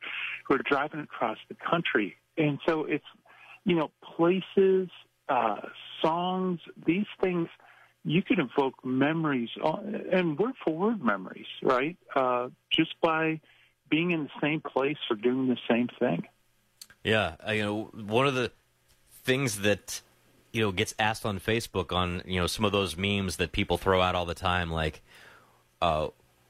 [0.49, 2.15] we're driving across the country.
[2.38, 3.05] And so it's,
[3.65, 4.89] you know, places,
[5.27, 5.57] uh,
[6.01, 7.47] songs, these things.
[8.05, 9.76] You can evoke memories, uh,
[10.11, 11.97] and word for word memories, right?
[12.15, 13.41] Uh, just by
[13.89, 16.23] being in the same place or doing the same thing.
[17.03, 18.51] Yeah, you know, one of the
[19.23, 20.01] things that
[20.51, 23.77] you know gets asked on Facebook on you know some of those memes that people
[23.77, 25.01] throw out all the time, like,
[25.81, 26.07] uh,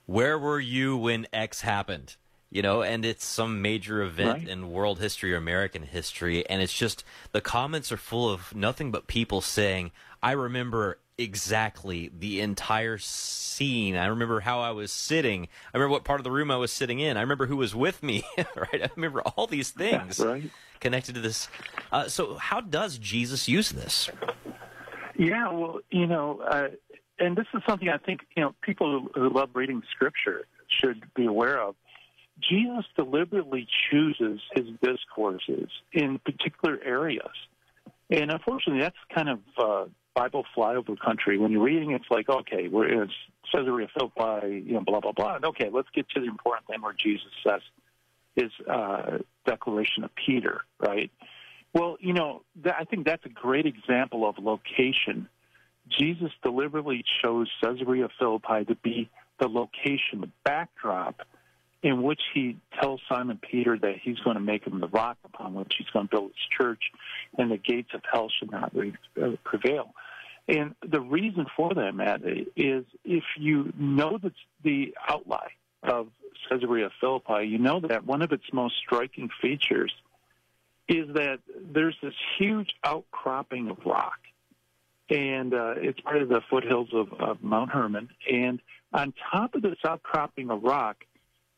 [0.09, 2.15] "Where were you when X happened?"
[2.51, 4.47] You know, and it's some major event Right.
[4.47, 8.89] in world history or American history, and it's just the comments are full of nothing
[8.91, 9.91] but people saying,
[10.23, 13.95] "I remember exactly the entire scene.
[13.97, 15.47] I remember how I was sitting.
[15.73, 17.17] I remember what part of the room I was sitting in.
[17.17, 18.23] I remember who was with me.
[18.37, 18.81] right?
[18.83, 20.49] I remember all these things right.
[20.79, 21.49] connected to this.
[21.91, 24.09] Uh, so, how does Jesus use this?
[25.17, 26.69] Yeah, well, you know, uh,
[27.19, 31.25] and this is something I think you know people who, love reading Scripture should be
[31.25, 31.75] aware of.
[32.41, 37.31] Jesus deliberately chooses his discourses in particular areas,
[38.09, 39.85] and unfortunately, that's kind of uh,
[40.15, 41.37] Bible flyover country.
[41.37, 43.09] When you're reading, it's like, okay, we're in
[43.51, 45.35] Caesarea Philippi, you know, blah blah blah.
[45.35, 47.61] And okay, let's get to the important thing where Jesus says
[48.35, 51.11] his uh, declaration of Peter, right?
[51.73, 55.27] Well, you know, that, I think that's a great example of location.
[55.97, 59.09] Jesus deliberately chose Caesarea Philippi to be
[59.39, 61.21] the location, the backdrop
[61.81, 65.53] in which he tells Simon Peter that he's going to make him the rock upon
[65.53, 66.81] which he's going to build his church,
[67.37, 69.93] and the gates of hell should not uh, prevail.
[70.47, 72.21] And the reason for that, Matt,
[72.55, 74.31] is if you know the,
[74.63, 75.51] the outline
[75.83, 76.07] of
[76.49, 79.93] Caesarea Philippi, you know that one of its most striking features
[80.87, 81.39] is that
[81.71, 84.17] there's this huge outcropping of rock.
[85.09, 88.09] And uh, it's part of the foothills of, of Mount Hermon.
[88.31, 88.61] And
[88.93, 90.97] on top of this outcropping of rock,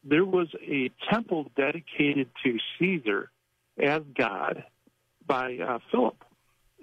[0.04, 3.30] there was a temple dedicated to Caesar
[3.78, 4.64] as God
[5.26, 6.24] by uh, Philip.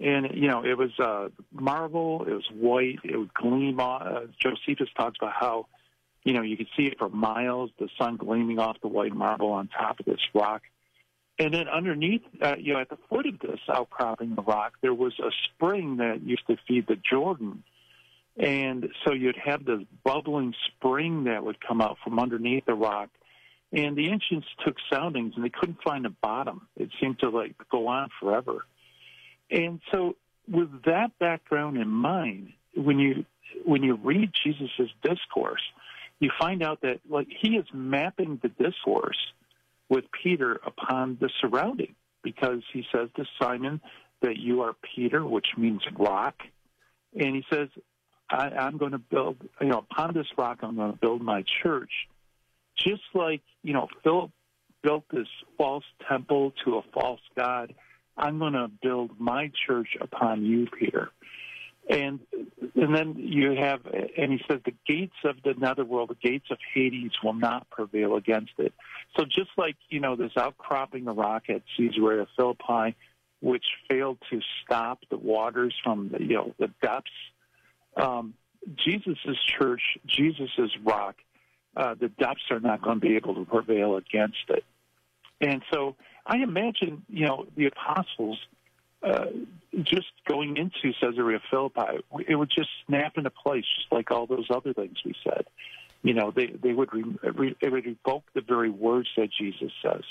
[0.01, 3.81] And, you know, it was uh, marble, it was white, it would gleam.
[3.81, 5.67] Uh, Josephus talks about how,
[6.23, 9.51] you know, you could see it for miles, the sun gleaming off the white marble
[9.51, 10.63] on top of this rock.
[11.39, 14.95] And then underneath, uh, you know, at the foot of this outcropping of rock, there
[14.95, 17.63] was a spring that used to feed the Jordan.
[18.37, 23.11] And so you'd have this bubbling spring that would come out from underneath the rock.
[23.73, 26.67] And the ancients took soundings and they couldn't find a bottom.
[26.77, 28.65] It seemed to like go on forever.
[29.51, 30.17] And so
[30.51, 33.25] with that background in mind, when you
[33.65, 35.63] when you read Jesus' discourse,
[36.21, 39.19] you find out that like he is mapping the discourse
[39.89, 43.81] with Peter upon the surrounding because he says to Simon
[44.23, 46.35] that you are Peter, which means rock.
[47.19, 47.69] And he says,
[48.31, 51.45] I, I'm going to build, you know, upon this rock, I'm going to build my
[51.63, 51.91] church.
[52.77, 54.31] Just like, you know, Philip
[54.83, 57.75] built this false temple to a false God,
[58.17, 61.11] I'm going to build my church upon you, Peter.
[61.89, 62.21] And
[62.75, 66.59] and then you have, and he says, the gates of the netherworld, the gates of
[66.75, 68.75] Hades will not prevail against it.
[69.17, 72.95] So just like you know, this outcropping of rock at Caesarea Philippi,
[73.41, 77.11] which failed to stop the waters from the you know the depths,
[77.97, 78.35] um,
[78.77, 81.17] Jesus' church, Jesus' rock,
[81.77, 84.65] uh, the depths are not going to be able to prevail against it.
[85.41, 85.97] And so
[86.27, 88.39] I imagine, you know, the apostles
[89.03, 89.27] uh,
[89.83, 94.47] just going into Caesarea Philippi, it would just snap into place, just like all those
[94.51, 95.47] other things we said.
[96.03, 99.73] You know, they they would re, re, it would evoke the very words that Jesus
[99.83, 100.03] says.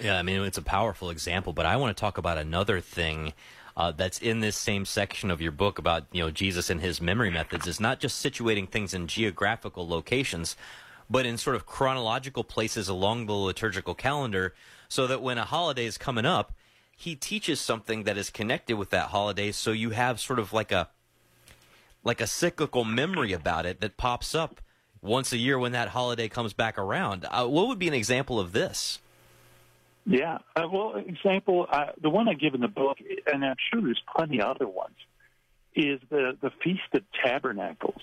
[0.00, 3.32] Yeah, I mean, it's a powerful example, but I want to talk about another thing
[3.76, 7.00] uh, that's in this same section of your book about, you know, Jesus and his
[7.00, 10.56] memory methods is not just situating things in geographical locations,
[11.08, 14.54] but in sort of chronological places along the liturgical calendar
[14.88, 16.52] so that when a holiday is coming up,
[16.96, 20.72] he teaches something that is connected with that holiday so you have sort of like
[20.72, 20.88] a
[22.02, 24.60] like a cyclical memory about it that pops up
[25.02, 27.26] once a year when that holiday comes back around.
[27.30, 29.00] Uh, what would be an example of this?
[30.06, 30.38] Yeah.
[30.54, 32.98] Uh, well, example, uh, the one I give in the book,
[33.32, 34.94] and I'm sure there's plenty other ones,
[35.74, 38.02] is the the Feast of Tabernacles,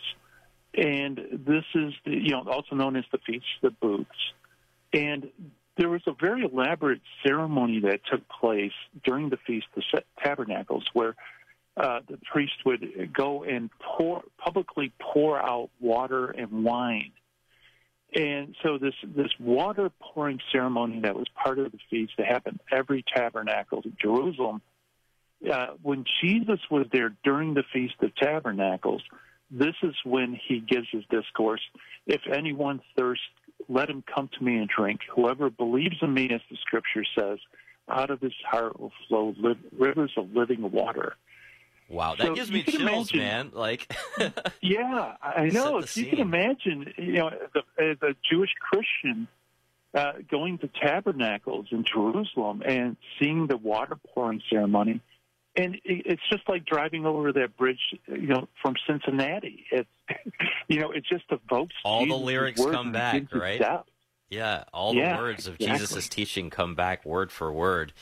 [0.75, 4.09] and this is the, you know also known as the Feast of Booths,
[4.91, 5.29] and
[5.77, 8.73] there was a very elaborate ceremony that took place
[9.03, 11.15] during the Feast of Tabernacles where
[11.75, 17.11] uh, the priest would go and pour publicly pour out water and wine.
[18.15, 22.59] And so this this water pouring ceremony that was part of the feast that happened
[22.71, 24.61] every tabernacle in Jerusalem.
[25.51, 29.01] Uh, when Jesus was there during the Feast of Tabernacles,
[29.49, 31.61] this is when he gives his discourse.
[32.05, 33.25] If anyone thirsts,
[33.69, 35.01] let him come to me and drink.
[35.15, 37.39] Whoever believes in me, as the scripture says,
[37.89, 41.15] out of his heart will flow li- rivers of living water.
[41.89, 42.81] Wow, that So gives me chills,
[43.11, 43.51] imagine- man.
[43.53, 43.93] Like,
[44.61, 45.79] Yeah, I know.
[45.79, 49.27] If you can imagine, you know, the, as a Jewish Christian
[49.93, 55.01] uh, going to tabernacles in Jerusalem and seeing the water pouring ceremony,
[55.55, 59.65] and it's just like driving over that bridge, you know, from Cincinnati.
[59.71, 59.89] It's,
[60.67, 63.61] you know, it just evokes all the lyrics come back, right?
[64.29, 65.79] Yeah, all Yeah, the words of exactly.
[65.79, 67.93] Jesus' teaching come back word for word.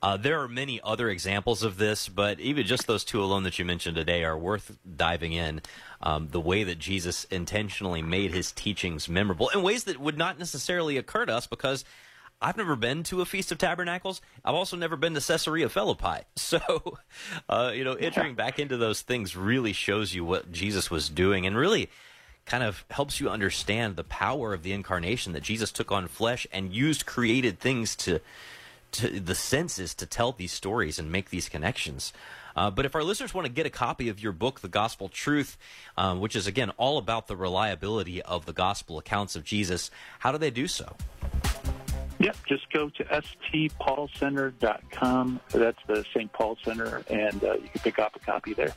[0.00, 3.58] Uh, there are many other examples of this, but even just those two alone that
[3.58, 5.62] you mentioned today are worth diving in.
[6.02, 10.38] Um, the way that Jesus intentionally made his teachings memorable in ways that would not
[10.38, 11.86] necessarily occur to us because
[12.44, 14.20] I've never been to a Feast of Tabernacles.
[14.44, 16.24] I've also never been to Caesarea Philippi.
[16.36, 16.98] So,
[17.48, 21.46] uh, you know, entering back into those things really shows you what Jesus was doing
[21.46, 21.88] and really
[22.44, 26.46] kind of helps you understand the power of the incarnation that Jesus took on flesh
[26.52, 28.20] and used created things to
[28.92, 32.12] to the senses to tell these stories and make these connections.
[32.54, 35.08] Uh, but if our listeners want to get a copy of your book, The Gospel
[35.08, 35.56] Truth,
[35.96, 39.90] um, which is again all about the reliability of the gospel accounts of Jesus,
[40.20, 40.94] how do they do so?
[42.20, 45.40] Yep, just go to stpaulcenter.com.
[45.50, 46.32] That's the St.
[46.32, 48.72] Paul Center, and uh, you can pick up a copy there.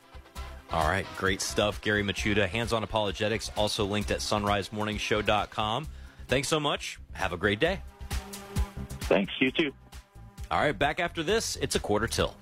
[0.72, 1.80] All right, great stuff.
[1.82, 5.88] Gary Michuta, Hands on Apologetics, also linked at sonrisemorningshow.com.
[6.28, 7.00] Thanks so much.
[7.14, 7.80] Have a great day.
[9.02, 9.72] Thanks, you too.
[10.52, 12.36] All right, back after this, it's a quarter till.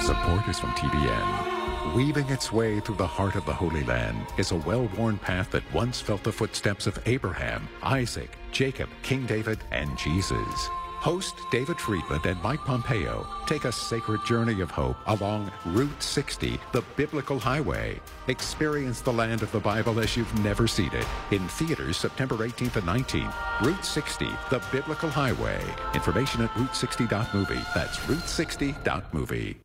[0.00, 1.94] Support is from TBN.
[1.94, 5.50] Weaving its way through the heart of the Holy Land is a well worn path
[5.52, 10.70] that once felt the footsteps of Abraham, Isaac, Jacob, King David, and Jesus.
[11.00, 16.58] Host David Friedman and Mike Pompeo take a sacred journey of hope along Route 60,
[16.72, 18.00] the biblical highway.
[18.28, 21.06] Experience the land of the Bible as you've never seen it.
[21.32, 23.60] In theaters September 18th and 19th.
[23.60, 25.60] Route 60, the biblical highway.
[25.92, 27.60] Information at route60.movie.
[27.74, 29.60] That's route60.movie.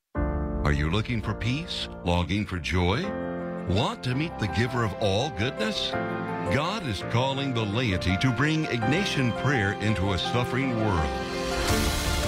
[0.66, 1.88] Are you looking for peace?
[2.04, 3.31] Longing for joy?
[3.70, 5.92] Want to meet the giver of all goodness?
[6.54, 11.10] God is calling the laity to bring Ignatian prayer into a suffering world.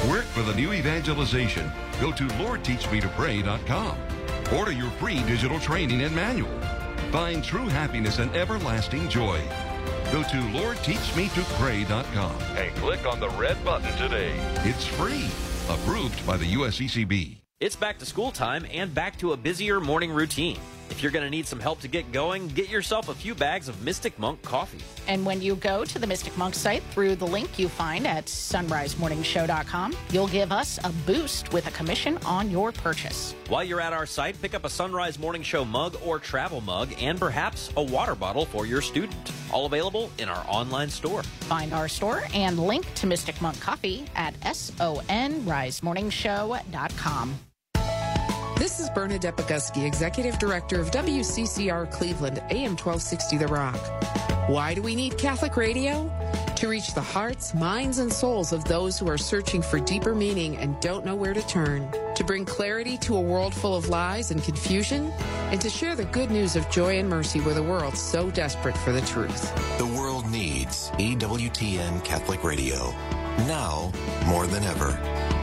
[0.09, 1.71] Work for the new evangelization.
[1.99, 3.97] Go to LordTeachMeToPray.com.
[4.57, 6.51] Order your free digital training and manual.
[7.11, 9.41] Find true happiness and everlasting joy.
[10.11, 14.31] Go to LordTeachMeToPray.com and click on the red button today.
[14.63, 15.29] It's free.
[15.69, 17.42] Approved by the USCCB.
[17.63, 20.59] It's back to school time and back to a busier morning routine.
[20.89, 23.69] If you're going to need some help to get going, get yourself a few bags
[23.69, 24.81] of Mystic Monk coffee.
[25.07, 28.25] And when you go to the Mystic Monk site through the link you find at
[28.25, 33.33] sonrisemorningshow.com, you'll give us a boost with a commission on your purchase.
[33.47, 36.59] While you're at our site, pick up a Son Rise Morning Show mug or travel
[36.59, 39.31] mug and perhaps a water bottle for your student.
[39.53, 41.23] All available in our online store.
[41.23, 47.39] Find our store and link to Mystic Monk Coffee at sonrisemorningshow.com.
[48.63, 53.75] This is Bernadette Boguski, Executive Director of WCCR Cleveland, AM 1260 The Rock.
[54.47, 56.09] Why do we need Catholic radio?
[56.55, 60.55] To reach the hearts, minds, and souls of those who are searching for deeper meaning
[60.55, 61.91] and don't know where to turn.
[62.15, 65.11] To bring clarity to a world full of lies and confusion.
[65.51, 68.77] And to share the good news of joy and mercy with a world so desperate
[68.77, 69.53] for the truth.
[69.77, 72.91] The world needs EWTN Catholic Radio.
[73.39, 73.91] Now
[74.25, 75.42] more than ever.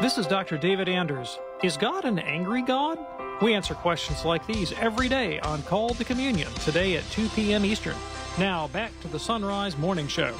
[0.00, 0.56] This is Dr.
[0.56, 1.38] David Anders.
[1.62, 2.98] Is God an angry God?
[3.42, 7.64] We answer questions like these every day on Call to Communion, today at 2 p.m.
[7.64, 7.96] Eastern.
[8.38, 10.34] Now, back to the Son Rise Morning Show.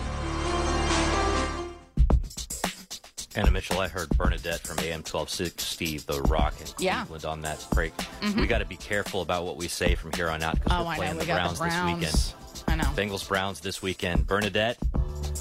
[3.37, 7.05] Anna Mitchell, I heard Bernadette from AM 1260, The Rock in Yeah.
[7.05, 7.95] Cleveland on that break.
[8.23, 8.41] Mhm.
[8.41, 10.85] We got to be careful about what we say from here on out because Oh,
[10.85, 10.97] we're I know.
[10.97, 12.01] playing the got Browns, the Browns.
[12.01, 12.35] this
[12.71, 12.85] I know.
[12.85, 14.27] Bengals Browns this weekend.
[14.27, 14.79] Bernadette,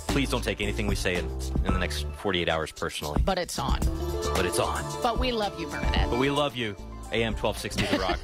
[0.07, 1.25] please don't take anything we say in,
[1.63, 3.21] in the next 48 hours personally.
[3.23, 3.79] But it's on.
[4.33, 4.83] But it's on.
[5.03, 6.09] But we love you, Bernadette.
[6.09, 6.75] But we love you,
[7.11, 8.19] AM 1260, The Rock.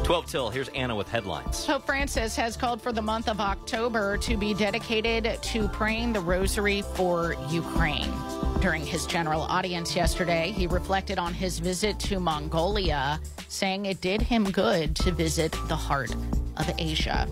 [0.04, 1.66] 12 till, here's Anna with headlines.
[1.66, 6.20] Pope Francis has called for the month of October to be dedicated to praying the
[6.20, 8.12] rosary for Ukraine.
[8.60, 14.22] During his general audience yesterday, he reflected on his visit to Mongolia, saying it did
[14.22, 16.14] him good to visit the heart
[16.58, 17.28] of Asia.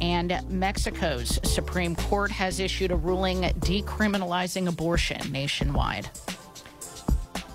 [0.00, 6.08] And Mexico's Supreme Court has issued a ruling decriminalizing abortion nationwide.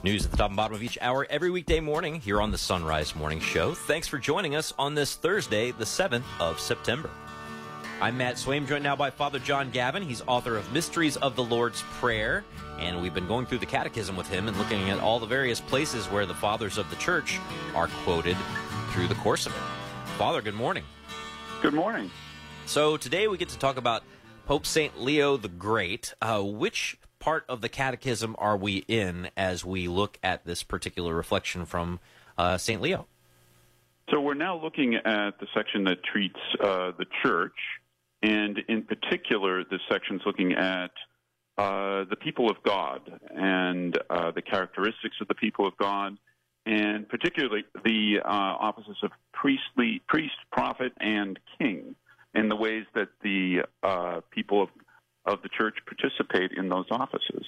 [0.04, 2.58] News at the top and bottom of each hour every weekday morning here on the
[2.58, 3.74] Son Rise Morning Show.
[3.74, 7.10] Thanks for joining us on this Thursday, the 7th of September.
[8.02, 10.04] I'm Matt Swaim, joined now by Father John Gavin.
[10.04, 12.44] He's author of Mysteries of the Lord's Prayer,
[12.80, 15.62] and we've been going through the Catechism with him and looking at all the various
[15.62, 17.40] places where the Fathers of the Church
[17.74, 18.36] are quoted
[18.90, 19.62] through the course of it.
[20.18, 20.84] Father, good morning.
[21.62, 22.12] Good morning.
[22.66, 24.04] So today we get to talk about
[24.48, 25.00] Pope St.
[25.00, 26.14] Leo the Great.
[26.22, 31.16] Uh, which part of the Catechism are we in as we look at this particular
[31.16, 32.02] reflection from
[32.38, 32.82] uh, St.
[32.82, 33.08] Leo?
[34.12, 37.56] So we're now looking at the section that treats uh, the church,
[38.22, 40.92] and in particular, this section's looking at
[41.58, 46.18] uh, the people of God and uh, the characteristics of the people of God,
[46.66, 51.96] and particularly the uh, offices of priestly, priest, prophet, and king,
[52.34, 54.70] and the ways that the uh, people of,
[55.26, 57.46] of the church participate in those offices.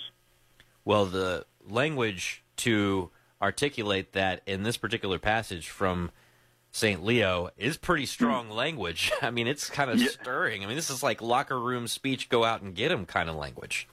[0.84, 3.10] Well, the language to
[3.42, 6.12] articulate that in this particular passage from
[6.72, 7.04] St.
[7.04, 8.54] Leo is pretty strong hmm.
[8.54, 9.12] language.
[9.22, 10.10] I mean, it's kind of yeah.
[10.10, 10.64] stirring.
[10.64, 13.36] I mean, this is like locker room speech, go out and get him kind of
[13.36, 13.88] language.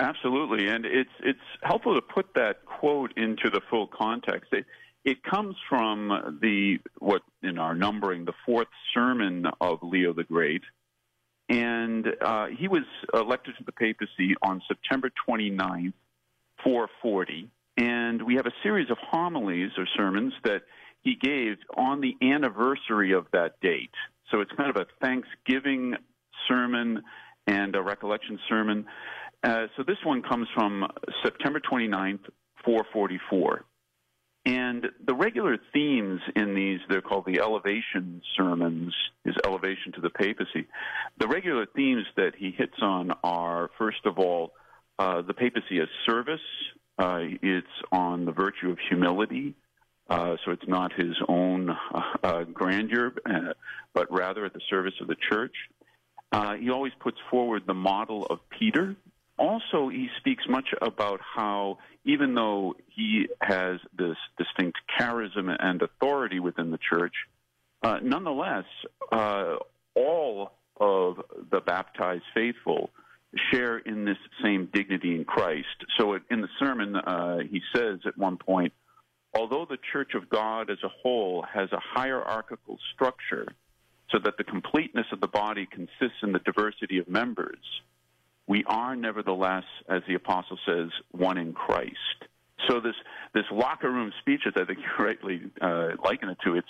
[0.00, 4.52] Absolutely, and it's it's helpful to put that quote into the full context.
[4.52, 4.64] It,
[5.04, 10.62] it comes from the what in our numbering the fourth sermon of Leo the Great,
[11.48, 12.82] and uh, he was
[13.14, 15.94] elected to the papacy on September 29th,
[16.62, 20.62] 440, and we have a series of homilies or sermons that
[21.02, 23.94] he gave on the anniversary of that date.
[24.30, 25.94] So it's kind of a Thanksgiving
[26.46, 27.02] sermon
[27.46, 28.84] and a recollection sermon.
[29.42, 30.86] Uh, so this one comes from
[31.22, 32.20] September 29th,
[32.64, 33.64] 444.
[34.48, 38.94] And the regular themes in these, they're called the elevation sermons,
[39.26, 40.66] is elevation to the papacy.
[41.18, 44.54] The regular themes that he hits on are, first of all,
[44.98, 46.40] uh, the papacy as service.
[46.98, 49.54] Uh, it's on the virtue of humility.
[50.08, 51.76] Uh, so it's not his own
[52.22, 53.52] uh, grandeur, uh,
[53.92, 55.54] but rather at the service of the church.
[56.32, 58.96] Uh, he always puts forward the model of Peter.
[59.38, 66.40] Also, he speaks much about how, even though he has this distinct charism and authority
[66.40, 67.14] within the church,
[67.82, 68.64] uh, nonetheless,
[69.12, 69.56] uh,
[69.94, 71.20] all of
[71.50, 72.90] the baptized faithful
[73.52, 75.66] share in this same dignity in Christ.
[75.98, 76.96] So, in the sermon,
[77.50, 78.72] he says at one point,
[79.34, 83.46] although the Church of God as a whole has a hierarchical structure
[84.10, 87.58] so that the completeness of the body consists in the diversity of members,
[88.48, 91.94] we are nevertheless, as the apostle says, one in Christ.
[92.66, 92.94] So this
[93.34, 96.68] this locker room speech, as I think you rightly uh, liken it to, it's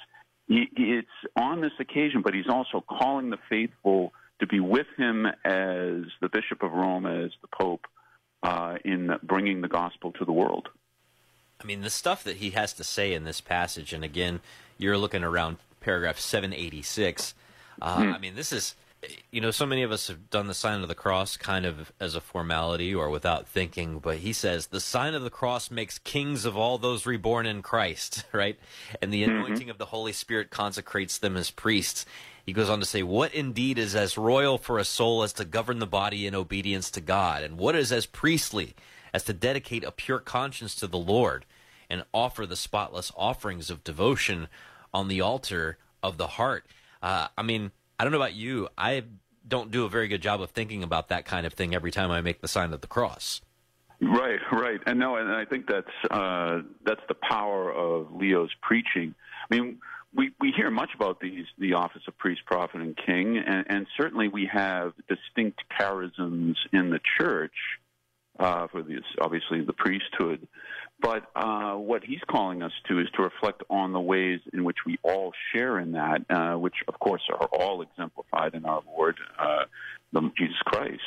[0.49, 6.05] it's on this occasion, but he's also calling the faithful to be with him as
[6.21, 7.87] the Bishop of Rome, as the Pope,
[8.43, 10.69] uh, in bringing the gospel to the world.
[11.61, 14.41] I mean, the stuff that he has to say in this passage, and again,
[14.79, 17.35] you're looking around paragraph 786.
[17.81, 18.13] Uh, hmm.
[18.13, 18.75] I mean, this is,
[19.31, 21.93] you know, so many of us have done the sign of the cross kind of
[22.01, 25.99] as a formality or without thinking, but he says the sign of the cross makes
[25.99, 28.59] kings of all those reborn in Christ, right?
[29.01, 29.37] And the mm-hmm.
[29.37, 29.71] anointing mm-hmm.
[29.71, 32.07] of the Holy Spirit consecrates them as priests.
[32.45, 35.45] He goes on to say, What indeed is as royal for a soul as to
[35.45, 37.43] govern the body in obedience to God?
[37.43, 38.75] And what is as priestly?
[39.13, 41.45] as to dedicate a pure conscience to the Lord
[41.91, 44.49] and offer the spotless offerings of devotion
[44.93, 46.67] on the altar of the heart.
[47.03, 48.69] Uh, I mean, I don't know about you.
[48.77, 49.05] I
[49.47, 52.11] don't do a very good job of thinking about that kind of thing every time
[52.11, 53.41] I make the sign of the cross.
[54.01, 59.15] Right, right, and no, and I think that's uh, that's the power of Leo's preaching.
[59.51, 59.79] I mean,
[60.15, 63.87] we we hear much about these the office of priest, prophet, and king, and, and
[63.97, 67.55] certainly we have distinct charisms in the church
[68.39, 70.47] uh, for this, obviously the priesthood.
[71.01, 74.79] But uh, what he's calling us to is to reflect on the ways in which
[74.85, 79.17] we all share in that, uh, which of course are all exemplified in our Lord,
[79.39, 79.65] uh,
[80.13, 81.03] the, Jesus Christ.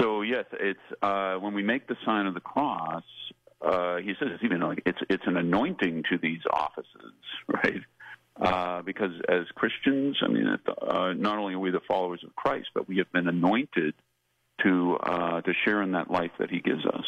[0.00, 3.04] So yes, it's uh, when we make the sign of the cross.
[3.60, 7.12] Uh, he says it's even like it's it's an anointing to these offices,
[7.48, 7.82] right?
[8.40, 12.68] Uh, because as Christians, I mean, uh, not only are we the followers of Christ,
[12.72, 13.94] but we have been anointed
[14.62, 17.04] to uh, to share in that life that He gives us.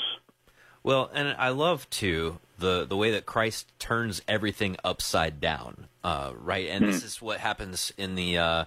[0.82, 6.32] Well, and I love too the the way that Christ turns everything upside down, uh,
[6.34, 6.68] right?
[6.68, 6.92] And mm-hmm.
[6.92, 8.38] this is what happens in the.
[8.38, 8.64] Uh,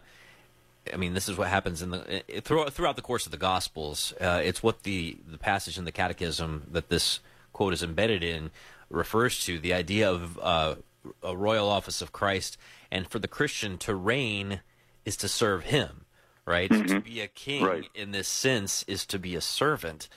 [0.92, 4.14] I mean, this is what happens in the throughout, throughout the course of the Gospels.
[4.20, 7.20] Uh, it's what the the passage in the Catechism that this
[7.54, 8.52] quote is embedded in
[8.90, 10.76] refers to the idea of uh,
[11.24, 12.58] a royal office of Christ,
[12.92, 14.60] and for the Christian to reign
[15.06, 16.04] is to serve Him
[16.46, 16.70] right?
[16.70, 16.88] Mm-hmm.
[16.88, 17.90] To be a king right.
[17.96, 20.10] in this sense is to be a servant.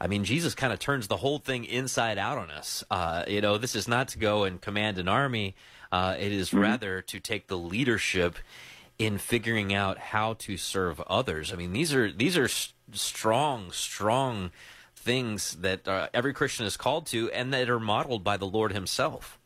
[0.00, 2.84] I mean, Jesus kind of turns the whole thing inside out on us.
[2.90, 5.54] Uh, you know, this is not to go and command an army.
[5.92, 6.60] Uh, it is mm-hmm.
[6.60, 8.36] rather to take the leadership
[8.98, 11.52] in figuring out how to serve others.
[11.52, 12.48] I mean, these are these are
[12.92, 14.50] strong, strong
[14.94, 18.72] things that uh, every Christian is called to, and that are modeled by the Lord
[18.72, 19.38] Himself.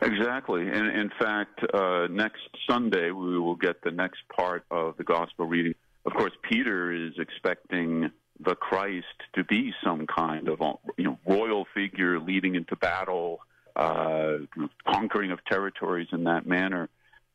[0.00, 0.62] Exactly.
[0.68, 5.46] And in fact, uh, next Sunday we will get the next part of the gospel
[5.46, 5.74] reading.
[6.04, 8.10] Of course, Peter is expecting
[8.40, 10.60] the Christ to be some kind of
[10.96, 13.40] you know royal figure leading into battle,
[13.76, 14.38] uh,
[14.86, 16.88] conquering of territories in that manner.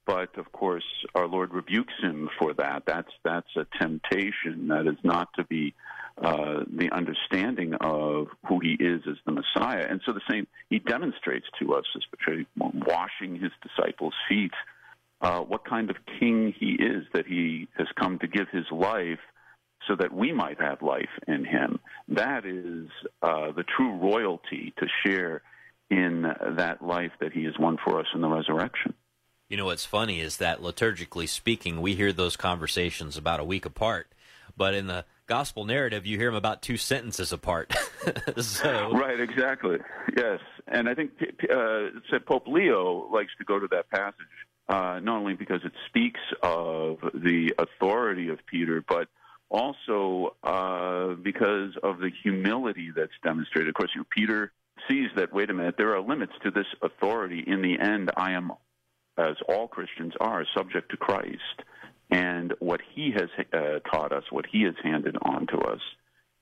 [0.06, 2.84] But of course, our Lord rebukes him for that.
[2.86, 4.70] That's that's a temptation.
[4.70, 5.74] That is not to be
[6.22, 9.86] uh, the understanding of who he is as the Messiah.
[9.90, 14.52] And so the same he demonstrates to us, especially washing his disciples' feet,
[15.22, 17.06] uh, what kind of king he is.
[17.14, 19.20] That he has come to give his life
[19.90, 21.80] so that we might have life in him.
[22.08, 22.88] That is
[23.22, 25.42] uh, the true royalty to share
[25.90, 26.22] in
[26.58, 28.94] that life that he has won for us in the resurrection.
[29.50, 33.66] You know what's funny is that liturgically speaking, we hear those conversations about a week
[33.66, 34.14] apart,
[34.56, 37.74] but in the gospel narrative, you hear them about two sentences apart.
[38.38, 39.78] so right, exactly.
[40.16, 41.14] Yes, and I think
[41.52, 44.28] uh, Pope Leo likes to go to that passage
[44.70, 49.08] uh, not only because it speaks of the authority of Peter, but
[49.50, 53.70] also uh, because of the humility that's demonstrated.
[53.70, 54.52] Of course, you know, Peter
[54.88, 57.44] sees that, wait a minute, there are limits to this authority.
[57.46, 58.52] In the end, I am,
[59.18, 61.64] as all Christians are, subject to Christ
[62.12, 65.82] and what he has uh, taught us, what he has handed on to us.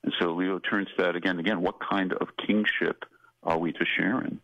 [0.02, 1.60] And so Leo turns to that again and again.
[1.60, 3.04] What kind of kingship
[3.42, 4.40] are we to share in?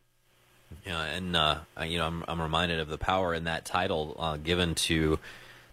[0.85, 4.37] Yeah, and uh, you know, I'm, I'm reminded of the power in that title uh,
[4.37, 5.19] given to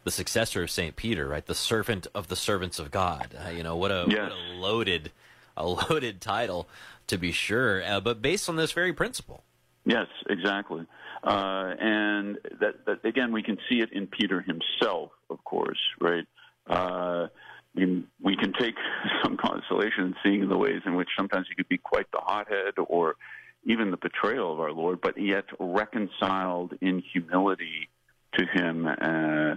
[0.04, 1.46] the successor of Saint Peter, right?
[1.46, 3.36] The servant of the servants of God.
[3.46, 4.20] Uh, you know, what a, yes.
[4.20, 5.12] what a loaded,
[5.56, 6.68] a loaded title
[7.08, 9.44] to be sure, uh, but based on this very principle.
[9.86, 10.86] Yes, exactly.
[11.24, 16.26] Uh, and that, that, again, we can see it in Peter himself, of course, right?
[16.68, 17.28] Uh,
[17.76, 18.76] we can take
[19.24, 22.74] some consolation in seeing the ways in which sometimes he could be quite the hothead
[22.88, 23.16] or
[23.64, 27.90] even the betrayal of our Lord, but yet reconciled in humility
[28.34, 29.56] to him uh,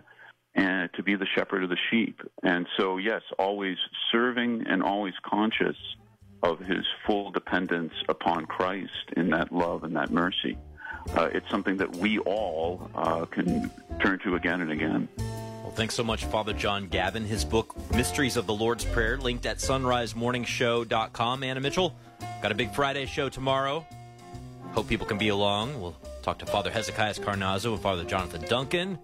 [0.55, 2.21] and to be the shepherd of the sheep.
[2.43, 3.77] And so, yes, always
[4.13, 5.77] serving and always conscious
[6.43, 10.57] of his full dependence upon Christ in that love and that mercy.
[11.17, 13.71] Uh, it's something that we all uh, can
[14.01, 15.09] turn to again and again.
[15.19, 17.25] Well, thanks so much, Father John Gavin.
[17.25, 21.43] His book, Mysteries of the Lord's Prayer, linked at sonrisemorningshow.com.
[21.43, 21.95] Anna Mitchell,
[22.43, 23.87] got a big Friday show tomorrow.
[24.73, 25.81] Hope people can be along.
[25.81, 28.99] We'll talk to Father Hezekiah Carnazzo and Father Jonathan Duncan.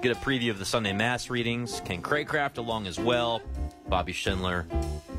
[0.00, 1.82] Get a preview of the Sunday Mass readings.
[1.84, 3.42] Ken Craycraft along as well.
[3.88, 4.64] Bobby Schindler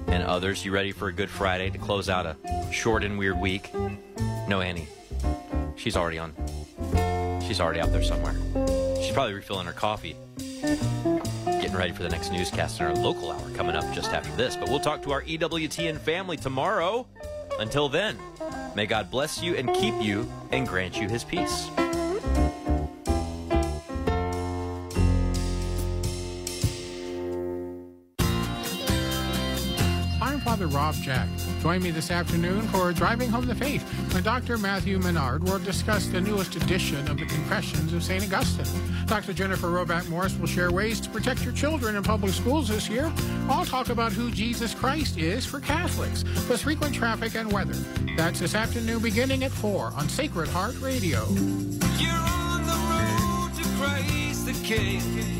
[0.07, 0.63] and others.
[0.63, 2.37] You ready for a good Friday to close out a
[2.71, 3.73] short and weird week?
[4.47, 4.87] No, Annie.
[5.75, 6.33] She's already on.
[7.45, 8.35] She's already out there somewhere.
[9.01, 10.15] She's probably refilling her coffee.
[10.37, 14.55] Getting ready for the next newscast in our local hour coming up just after this.
[14.55, 17.05] But we'll talk to our EWTN family tomorrow.
[17.59, 18.17] Until then,
[18.75, 21.69] may God bless you and keep you and grant you his peace.
[30.59, 31.29] Father Rob Jack.
[31.61, 33.81] Join me this afternoon for Driving Home the Faith
[34.13, 34.57] when Dr.
[34.57, 38.25] Matthew Menard will discuss the newest edition of the Confessions of St.
[38.25, 38.65] Augustine.
[39.05, 39.31] Dr.
[39.31, 43.09] Jennifer Roback Morse will share ways to protect your children in public schools this year.
[43.47, 47.75] I'll talk about who Jesus Christ is for Catholics, plus frequent traffic and weather.
[48.17, 51.25] That's this afternoon beginning at 4 on Sacred Heart Radio.
[51.29, 55.38] You're on the road to Christ the King.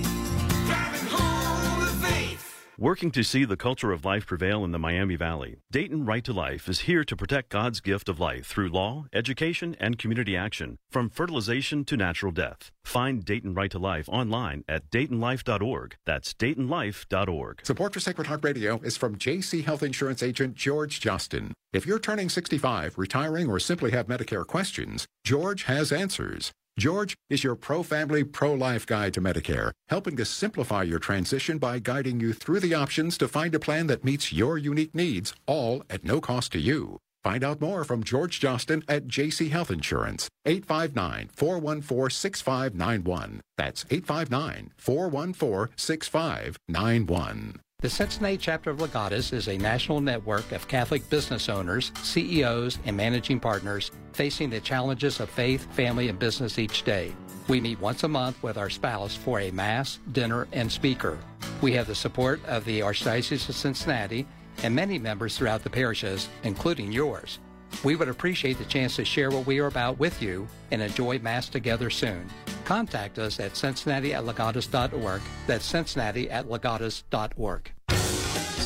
[2.82, 6.32] Working to see the culture of life prevail in the Miami Valley, Dayton Right to
[6.32, 10.78] Life is here to protect God's gift of life through law, education, and community action,
[10.90, 12.72] from fertilization to natural death.
[12.86, 15.98] Find Dayton Right to Life online at DaytonLife.org.
[16.06, 17.66] That's DaytonLife.org.
[17.66, 21.54] Support for Sacred Heart Radio is from JC Health Insurance agent George Justin.
[21.74, 26.54] If you're turning 65, retiring, or simply have Medicare questions, George has answers.
[26.80, 31.58] George is your pro family, pro life guide to Medicare, helping to simplify your transition
[31.58, 35.34] by guiding you through the options to find a plan that meets your unique needs,
[35.46, 36.98] all at no cost to you.
[37.22, 43.42] Find out more from George Justin at JC Health Insurance, 859 414 6591.
[43.58, 47.60] That's 859 414 6591.
[47.82, 52.98] The Cincinnati chapter of Legatus is a national network of Catholic business owners, CEOs, and
[52.98, 57.16] managing partners facing the challenges of faith, family, and business each day.
[57.48, 61.18] We meet once a month with our spouse for a Mass, dinner, and speaker.
[61.62, 64.28] We have the support of the Archdiocese of Cincinnati
[64.62, 67.40] and many members throughout the parishes, including yours.
[67.84, 71.20] We would appreciate the chance to share what we are about with you and enjoy
[71.20, 72.30] Mass together soon.
[72.66, 75.22] Contact us at cincinnati at legatus.org.
[75.48, 77.72] That's cincinnati at legatus.org.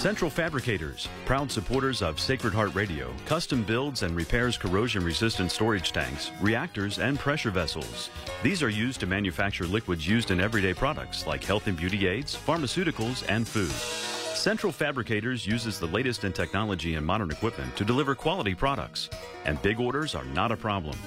[0.04, 5.94] Central Fabricators, proud supporters of Sacred Heart Radio, custom builds and repairs corrosion resistant storage
[5.94, 8.10] tanks, reactors, and pressure vessels.
[8.44, 12.36] These are used to manufacture liquids used in everyday products like health and beauty aids,
[12.36, 14.23] pharmaceuticals, and food.
[14.36, 19.10] Central Fabricators uses the latest in technology and modern equipment to deliver quality products,
[19.46, 20.98] and big orders are not a problem.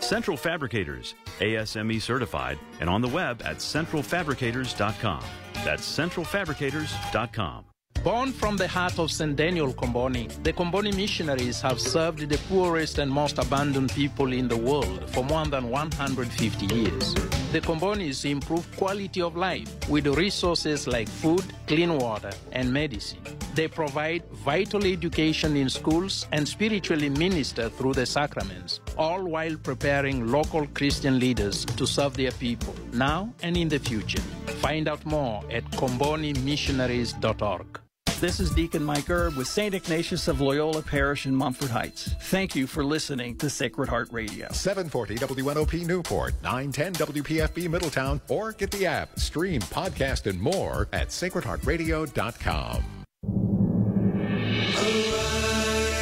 [0.00, 5.24] Central Fabricators, ASME certified, and on the web at centralfabricators.com.
[5.64, 7.64] That's centralfabricators.com.
[8.02, 9.36] Born from the heart of St.
[9.36, 14.56] Daniel Comboni, the Comboni missionaries have served the poorest and most abandoned people in the
[14.56, 17.14] world for more than 150 years.
[17.52, 23.18] The Combonis improve quality of life with resources like food, clean water, and medicine.
[23.54, 30.26] They provide vital education in schools and spiritually minister through the sacraments, all while preparing
[30.26, 34.20] local Christian leaders to serve their people now and in the future.
[34.60, 37.85] Find out more at combonimissionaries.org.
[38.18, 39.74] This is Deacon Mike Erb with St.
[39.74, 42.14] Ignatius of Loyola Parish in Monfort Heights.
[42.22, 44.48] Thank you for listening to Sacred Heart Radio.
[44.52, 51.08] 740 WNOP Newport, 910 WPFB Middletown, or get the app, stream, podcast, and more at
[51.08, 52.84] sacredheartradio.com.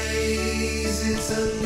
[0.04, 1.63] Arise,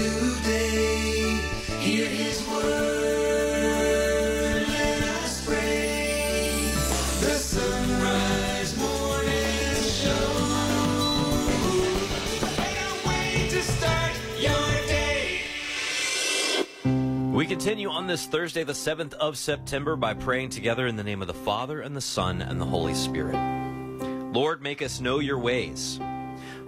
[17.39, 21.23] We continue on this Thursday, the 7th of September, by praying together in the name
[21.23, 23.37] of the Father, and the Son, and the Holy Spirit.
[24.33, 26.01] Lord, make us know your ways.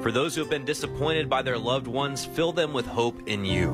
[0.01, 3.45] For those who have been disappointed by their loved ones, fill them with hope in
[3.45, 3.73] you.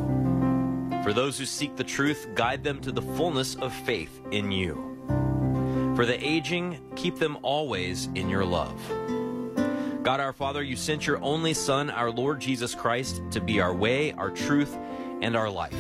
[1.03, 4.97] For those who seek the truth, guide them to the fullness of faith in you.
[5.97, 8.81] For the aging, keep them always in your love.
[10.03, 13.75] God our Father, you sent your only Son, our Lord Jesus Christ, to be our
[13.75, 14.75] way, our truth,
[15.21, 15.77] and our life.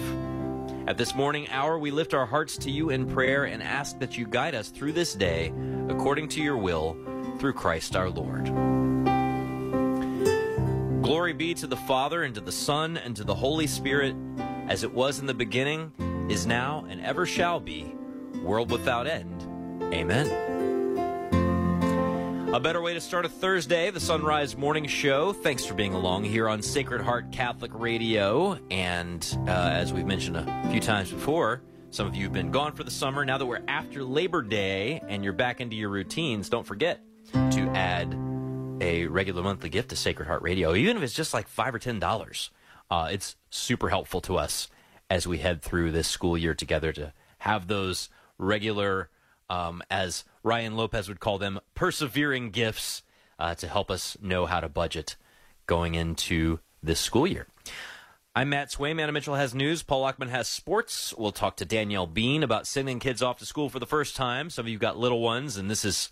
[0.86, 4.16] At this morning hour, we lift our hearts to you in prayer and ask that
[4.16, 5.52] you guide us through this day
[5.88, 6.96] according to your will,
[7.40, 8.44] through Christ our Lord.
[11.02, 14.14] Glory be to the Father, and to the Son, and to the Holy Spirit,
[14.68, 15.92] as it was in the beginning,
[16.30, 17.92] is now, and ever shall be,
[18.44, 19.42] world without end.
[19.92, 20.55] Amen.
[22.52, 25.32] A better way to start a Thursday, the Son Rise Morning Show.
[25.32, 28.58] Thanks for being along here on Sacred Heart Catholic Radio.
[28.70, 32.72] And uh, as we've mentioned a few times before, some of you have been gone
[32.72, 33.24] for the summer.
[33.24, 37.00] Now that we're after Labor Day and you're back into your routines, don't forget
[37.32, 38.16] to add
[38.80, 41.78] a regular monthly gift to Sacred Heart Radio, even if it's just like five or
[41.78, 42.50] ten dollars.
[42.90, 44.68] Uh, it's super helpful to us
[45.10, 48.08] as we head through this school year together to have those
[48.38, 49.10] regular,
[49.50, 53.02] um, as Ryan Lopez would call them, persevering gifts
[53.36, 55.16] uh, to help us know how to budget
[55.66, 57.48] going into this school year.
[58.32, 59.00] I'm Matt Swaim.
[59.00, 59.82] Anna Mitchell has news.
[59.82, 61.12] Paul Lockman has sports.
[61.18, 64.48] We'll talk to Danielle Bean about sending kids off to school for the first time.
[64.48, 66.10] Some of you got little ones, and this is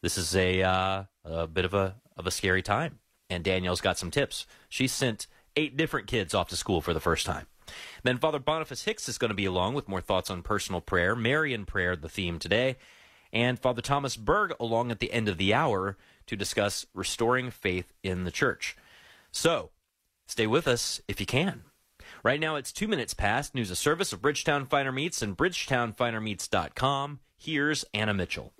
[0.00, 3.00] this is a uh, a bit of a of a scary time.
[3.28, 4.46] And Danielle's got some tips.
[4.68, 5.26] She sent
[5.56, 7.46] eight different kids off to school for the first time.
[8.04, 11.16] Then Father Boniface Hicks is going to be along with more thoughts on personal prayer,
[11.16, 12.76] Marian prayer, the theme today,
[13.36, 17.92] and Father Thomas Berg along at the end of the hour to discuss restoring faith
[18.02, 18.78] in the church.
[19.30, 19.70] So,
[20.26, 21.64] stay with us if you can.
[22.22, 23.54] Right now it's two minutes past.
[23.54, 27.20] News of service of Bridgetown Finer Meats and BridgetownFinerMeats.com.
[27.36, 28.54] Here's Anna Mitchell.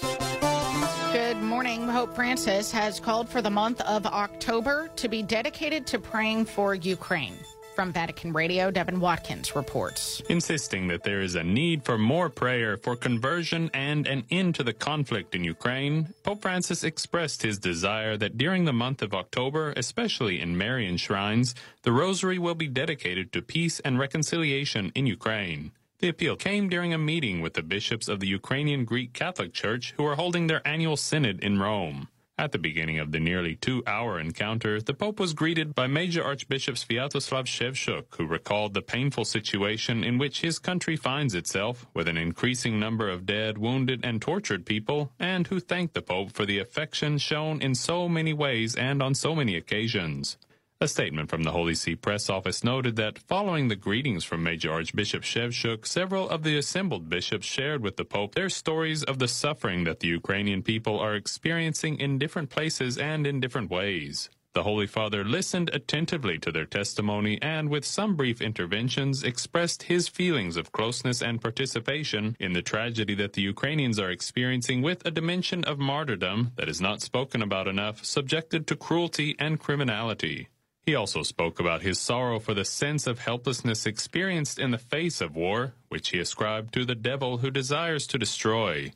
[1.12, 1.86] Good morning.
[1.88, 6.74] Pope Francis has called for the month of October to be dedicated to praying for
[6.74, 7.38] Ukraine.
[7.76, 10.22] From Vatican Radio, Devin Watkins reports.
[10.30, 14.64] Insisting that there is a need for more prayer for conversion and an end to
[14.64, 19.74] the conflict in Ukraine, Pope Francis expressed his desire that during the month of October,
[19.76, 25.70] especially in Marian shrines, the rosary will be dedicated to peace and reconciliation in Ukraine.
[25.98, 29.92] The appeal came during a meeting with the bishops of the Ukrainian Greek Catholic Church
[29.98, 32.08] who are holding their annual synod in Rome.
[32.38, 36.74] At the beginning of the nearly two-hour encounter, the Pope was greeted by Major Archbishop
[36.74, 42.18] Sviatoslav Shevchuk, who recalled the painful situation in which his country finds itself, with an
[42.18, 46.58] increasing number of dead, wounded, and tortured people, and who thanked the Pope for the
[46.58, 50.36] affection shown in so many ways and on so many occasions.
[50.78, 54.70] A statement from the Holy See press office noted that following the greetings from Major
[54.70, 59.26] Archbishop Shevchuk, several of the assembled bishops shared with the Pope their stories of the
[59.26, 64.28] suffering that the Ukrainian people are experiencing in different places and in different ways.
[64.52, 70.08] The Holy Father listened attentively to their testimony and, with some brief interventions, expressed his
[70.08, 75.10] feelings of closeness and participation in the tragedy that the Ukrainians are experiencing with a
[75.10, 80.48] dimension of martyrdom that is not spoken about enough, subjected to cruelty and criminality.
[80.86, 85.20] He also spoke about his sorrow for the sense of helplessness experienced in the face
[85.20, 88.92] of war, which he ascribed to the devil who desires to destroy.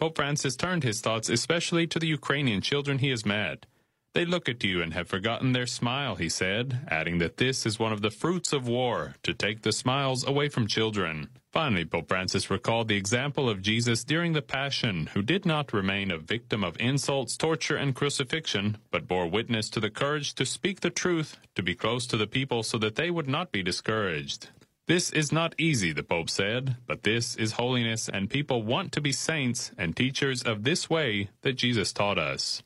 [0.00, 3.66] Pope Francis turned his thoughts especially to the Ukrainian children he has met.
[4.14, 7.78] They look at you and have forgotten their smile, he said, adding that this is
[7.78, 11.28] one of the fruits of war, to take the smiles away from children.
[11.54, 16.10] Finally, Pope Francis recalled the example of Jesus during the Passion, who did not remain
[16.10, 20.80] a victim of insults, torture, and crucifixion, but bore witness to the courage to speak
[20.80, 24.48] the truth, to be close to the people so that they would not be discouraged.
[24.88, 29.00] This is not easy, the Pope said, but this is holiness, and people want to
[29.00, 32.64] be saints and teachers of this way that Jesus taught us.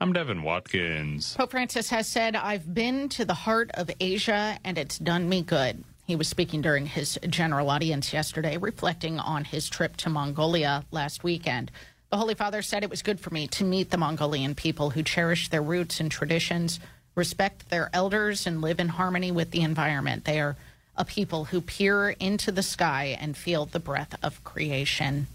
[0.00, 1.36] I'm Devin Watkins.
[1.36, 5.42] Pope Francis has said, I've been to the heart of Asia and it's done me
[5.42, 5.84] good.
[6.06, 11.24] He was speaking during his general audience yesterday, reflecting on his trip to Mongolia last
[11.24, 11.70] weekend.
[12.10, 15.02] The Holy Father said it was good for me to meet the Mongolian people who
[15.02, 16.78] cherish their roots and traditions,
[17.14, 20.26] respect their elders, and live in harmony with the environment.
[20.26, 20.56] They are
[20.94, 25.26] a people who peer into the sky and feel the breath of creation.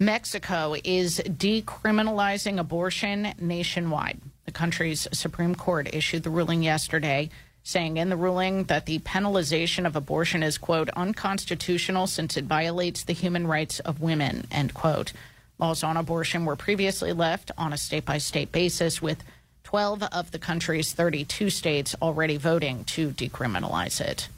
[0.00, 4.20] Mexico is decriminalizing abortion nationwide.
[4.46, 7.28] The country's Supreme Court issued the ruling yesterday,
[7.68, 13.04] saying in the ruling that the penalization of abortion is, quote, unconstitutional since it violates
[13.04, 15.12] the human rights of women, end quote.
[15.58, 19.22] Laws on abortion were previously left on a state by state basis, with
[19.64, 24.30] 12 of the country's 32 states already voting to decriminalize it.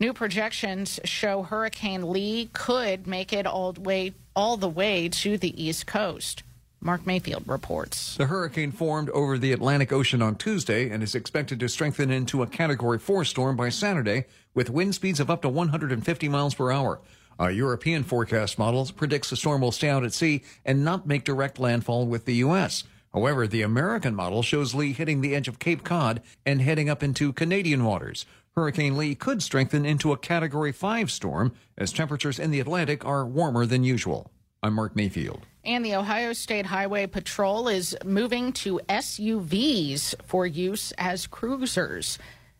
[0.00, 5.38] New projections show Hurricane Lee could make it all the way all the way to
[5.38, 6.42] the East Coast.
[6.82, 8.16] Mark Mayfield reports.
[8.16, 12.42] The hurricane formed over the Atlantic Ocean on Tuesday and is expected to strengthen into
[12.42, 16.72] a Category 4 storm by Saturday with wind speeds of up to 150 miles per
[16.72, 17.00] hour.
[17.38, 21.22] A European forecast model predicts the storm will stay out at sea and not make
[21.22, 22.82] direct landfall with the U.S.
[23.14, 27.02] However, the American model shows Lee hitting the edge of Cape Cod and heading up
[27.02, 28.26] into Canadian waters.
[28.56, 33.24] Hurricane Lee could strengthen into a Category 5 storm as temperatures in the Atlantic are
[33.24, 34.32] warmer than usual.
[34.64, 35.46] I'm Mark Mayfield.
[35.64, 42.18] And the Ohio State Highway Patrol is moving to SUVs for use as cruisers.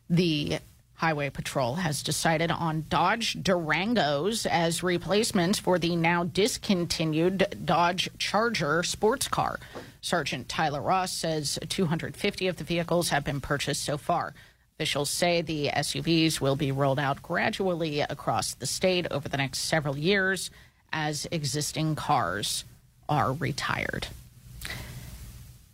[0.08, 0.60] The
[0.94, 8.84] Highway Patrol has decided on Dodge Durangos as replacements for the now discontinued Dodge Charger
[8.84, 9.58] sports car.
[10.00, 14.32] Sergeant Tyler Ross says 250 of the vehicles have been purchased so far.
[14.76, 19.58] Officials say the SUVs will be rolled out gradually across the state over the next
[19.58, 20.52] several years
[20.92, 22.64] as existing cars
[23.08, 24.08] are retired.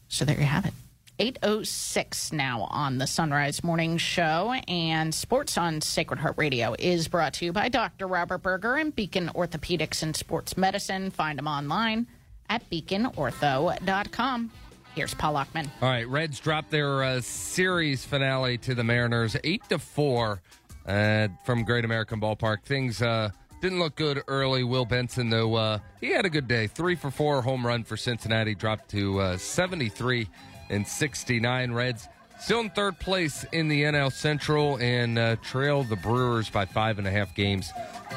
[0.09, 0.75] So there you have it.
[1.21, 7.09] 806 now on the Son Rise Morning Show and Sports on Sacred Heart Radio is
[7.09, 8.07] brought to you by Dr.
[8.07, 11.11] Robert Berger and Beacon Orthopedics and Sports Medicine.
[11.11, 12.07] Find them online
[12.49, 14.51] at beaconortho.com.
[14.95, 15.71] Here's Paul Lockman.
[15.83, 20.41] All right, Reds dropped their uh, series finale to the Mariners, eight to four,
[20.87, 22.63] uh, from Great American Ballpark.
[22.63, 23.31] Things uh,
[23.61, 24.65] didn't look good early.
[24.65, 26.67] Will Benson, though, uh, he had a good day.
[26.67, 30.29] Three for four home run for Cincinnati, dropped to uh, 73
[30.71, 31.73] and 69.
[31.73, 32.09] Reds
[32.41, 36.99] still in third place in the NL Central and uh, trail the Brewers by five
[36.99, 37.73] and a half games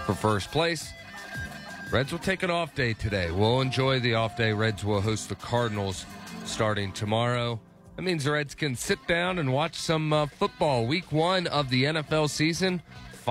[0.05, 0.91] for first place.
[1.91, 3.31] Reds will take an off day today.
[3.31, 4.53] We'll enjoy the off day.
[4.53, 6.05] Reds will host the Cardinals
[6.45, 7.59] starting tomorrow.
[7.95, 10.85] That means the Reds can sit down and watch some uh, football.
[10.85, 12.81] Week one of the NFL season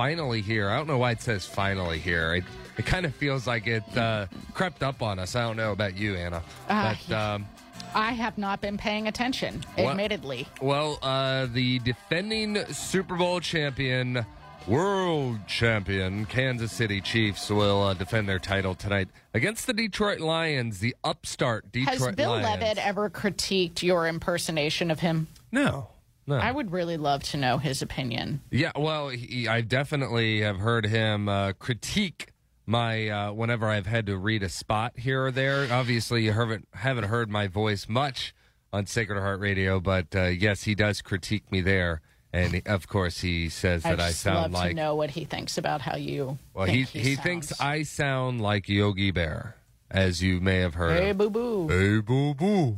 [0.01, 0.67] finally here.
[0.67, 2.33] I don't know why it says finally here.
[2.33, 2.43] It,
[2.75, 5.35] it kind of feels like it uh, crept up on us.
[5.35, 6.41] I don't know about you, Anna.
[6.67, 7.47] Uh, but um,
[7.93, 10.47] I have not been paying attention, Well- admittedly.
[10.59, 14.25] Well, uh, the defending Super Bowl champion,
[14.65, 20.79] world champion, Kansas City Chiefs will uh, defend their title tonight against the Detroit Lions,
[20.79, 22.47] the upstart Detroit Has Bill Lions.
[22.47, 25.27] Levitt ever critiqued your impersonation of him?
[25.51, 25.89] No.
[26.37, 26.43] No.
[26.43, 28.41] I would really love to know his opinion.
[28.51, 32.27] Yeah, well, he, I definitely have heard him uh, critique
[32.65, 35.67] my uh, whenever I've had to read a spot here or there.
[35.71, 38.33] Obviously, you haven't haven't heard my voice much
[38.71, 41.99] on Sacred Heart Radio, but uh, yes, he does critique me there,
[42.31, 45.09] and he- of course, he says that I just sound love like to know what
[45.09, 46.37] he thinks about how you.
[46.53, 49.55] well, he think he, thinks I sound like Yogi Bear,
[49.89, 51.01] as you may have heard.
[51.01, 51.67] Hey, boo boo.
[51.67, 52.77] Hey, boo boo.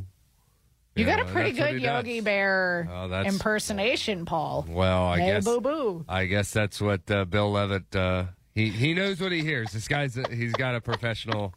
[0.96, 1.82] You got a pretty good he does.
[1.82, 4.64] Yogi Bear Oh, impersonation, Paul.
[4.68, 6.04] Well, I hey, guess boo boo.
[6.08, 7.94] I guess that's what uh, Bill Levitt.
[7.94, 9.72] Uh, he he knows what he hears.
[9.72, 11.52] This guy's a, he's got a professional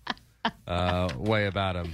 [0.67, 1.93] uh, way about him.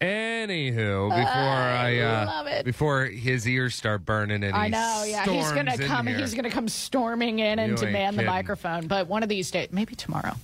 [0.00, 2.64] Anywho, before I, uh, love it.
[2.64, 5.26] before his ears start burning and I know, yeah.
[5.26, 6.06] He's gonna come.
[6.06, 8.86] He's gonna come storming in and You demand the microphone.
[8.86, 10.34] But one of these days, maybe tomorrow.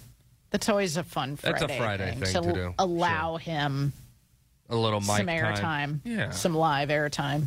[0.51, 1.59] That's always a fun Friday.
[1.59, 2.75] That's a Friday thing to to do.
[2.79, 3.93] Allow him
[4.69, 5.37] a little mic some time.
[5.39, 6.01] airtime.
[6.05, 6.31] Yeah.
[6.31, 7.45] Some live airtime.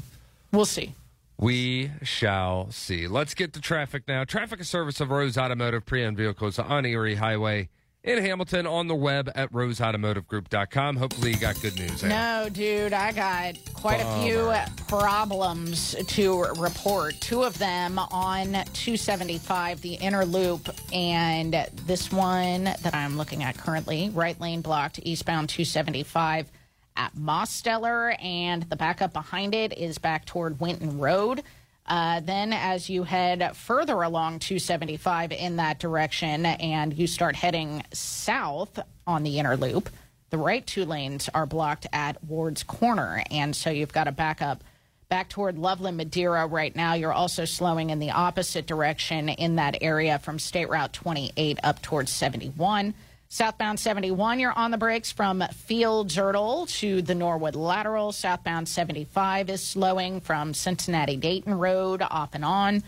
[0.52, 0.96] We'll see.
[1.38, 3.08] We shall see.
[3.08, 4.26] Let's get to traffic now.
[4.26, 7.70] Traffic is service of Rose Automotive pre-owned vehicles on Erie Highway
[8.04, 10.96] in Hamilton on the web at roseautomotivegroup.com.
[10.98, 12.04] Hopefully you got good news.
[12.04, 12.10] Ann.
[12.10, 14.54] No, dude, I got quite a few
[14.88, 17.16] problems to report.
[17.20, 21.54] Two of them on 275, the inner loop, and
[21.86, 26.50] this one that I'm looking at currently, right lane blocked, eastbound 275
[27.00, 31.42] at Mosteller, and the backup behind it is back toward Winton Road.
[31.88, 37.84] Uh, then, as you head further along 275 in that direction and you start heading
[37.94, 38.78] south
[39.08, 39.90] on the inner loop,
[40.30, 43.24] the right two lanes are blocked at Ward's Corner.
[43.32, 44.64] And so you've got to back up
[45.08, 46.94] back toward Loveland Madeira right now.
[46.94, 51.82] You're also slowing in the opposite direction in that area from State Route 28 up
[51.82, 52.94] towards 71.
[53.32, 58.12] Southbound 71, you're on the brakes from Fields Ertel to the Norwood Lateral.
[58.12, 62.82] Southbound 75 is slowing from Cincinnati Dayton Road off and on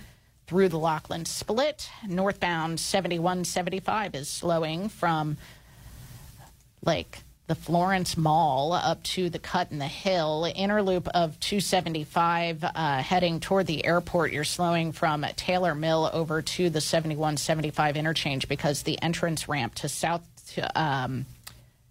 [0.47, 1.91] through the Lockland Split.
[2.07, 5.38] Northbound 7175 is slowing from
[6.84, 7.19] like
[7.51, 10.49] the Florence Mall up to the Cut in the Hill.
[10.55, 14.31] Inner loop of 275 uh, heading toward the airport.
[14.31, 19.89] You're slowing from Taylor Mill over to the 7175 interchange because the entrance ramp to
[19.89, 20.22] South.
[20.56, 21.26] To, um,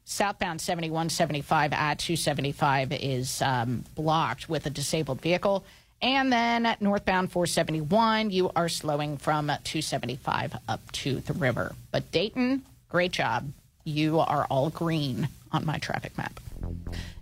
[0.05, 5.65] Southbound 7175 at 275 is um, blocked with a disabled vehicle.
[6.03, 11.75] And then at northbound 471, you are slowing from 275 up to the river.
[11.93, 13.53] But Dayton, great job.
[13.85, 16.41] You are all green on my traffic map.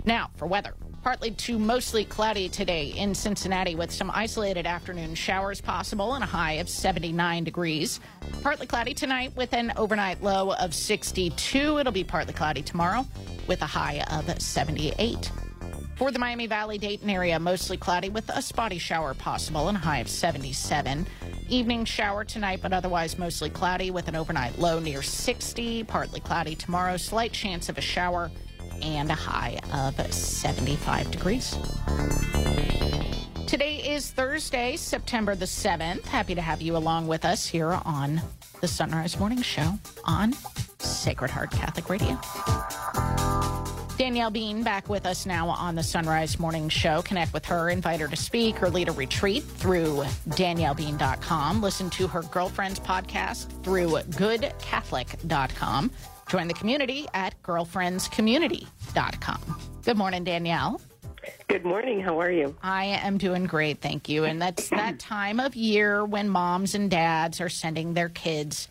[0.05, 0.75] Now, for weather.
[1.03, 6.27] Partly to mostly cloudy today in Cincinnati with some isolated afternoon showers possible and a
[6.27, 8.01] high of 79 degrees.
[8.43, 11.79] Partly cloudy tonight with an overnight low of 62.
[11.79, 13.07] It'll be partly cloudy tomorrow
[13.47, 15.31] with a high of 78.
[15.97, 19.81] For the Miami Valley Dayton area, mostly cloudy with a spotty shower possible and a
[19.81, 21.07] high of 77.
[21.49, 25.85] Evening shower tonight, but otherwise mostly cloudy with an overnight low near 60.
[25.85, 28.31] Partly cloudy tomorrow, slight chance of a shower
[28.83, 31.57] and a high of 75 degrees.
[33.47, 36.05] Today is Thursday, September the 7th.
[36.05, 38.21] Happy to have you along with us here on
[38.61, 40.35] the Son Rise Morning Show on
[40.79, 42.19] Sacred Heart Catholic Radio.
[43.99, 47.03] Danielle Bean back with us now on the Son Rise Morning Show.
[47.03, 51.61] Connect with her, invite her to speak or lead a retreat through daniellebean.com.
[51.61, 55.91] Listen to her girlfriend's podcast through goodcatholic.com.
[56.29, 59.61] Join the community at girlfriendscommunity.com.
[59.83, 60.81] Good morning, Danielle.
[61.49, 62.01] Good morning.
[62.01, 62.55] How are you?
[62.63, 64.25] I am doing great, thank you.
[64.25, 68.69] And that's that time of year when moms and dads are sending their kids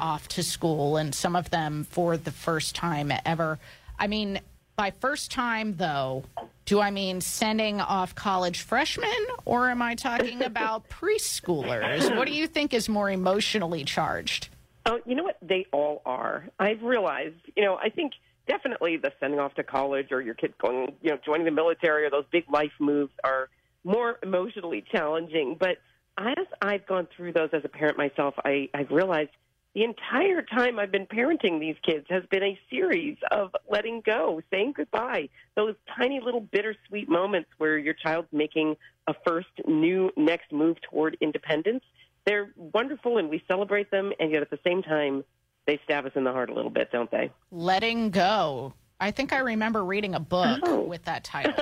[0.00, 3.58] off to school, and some of them for the first time ever.
[3.98, 4.40] I mean,
[4.76, 6.24] by first time, though,
[6.64, 9.10] do I mean sending off college freshmen,
[9.44, 12.16] or am I talking about preschoolers?
[12.16, 14.48] What do you think is more emotionally charged?
[14.86, 15.36] Oh, you know what?
[15.42, 16.48] They all are.
[16.58, 18.12] I've realized, you know, I think
[18.46, 22.04] definitely the sending off to college or your kids going, you know, joining the military
[22.04, 23.48] or those big life moves are
[23.84, 25.56] more emotionally challenging.
[25.58, 25.78] But
[26.18, 29.30] as I've gone through those as a parent myself, I, I've realized
[29.74, 34.40] the entire time I've been parenting these kids has been a series of letting go,
[34.50, 38.76] saying goodbye, those tiny little bittersweet moments where your child's making
[39.06, 41.84] a first new next move toward independence.
[42.26, 45.24] They're wonderful and we celebrate them, and yet at the same time,
[45.66, 47.30] they stab us in the heart a little bit, don't they?
[47.50, 48.74] Letting go.
[48.98, 50.80] I think I remember reading a book oh.
[50.80, 51.54] with that title.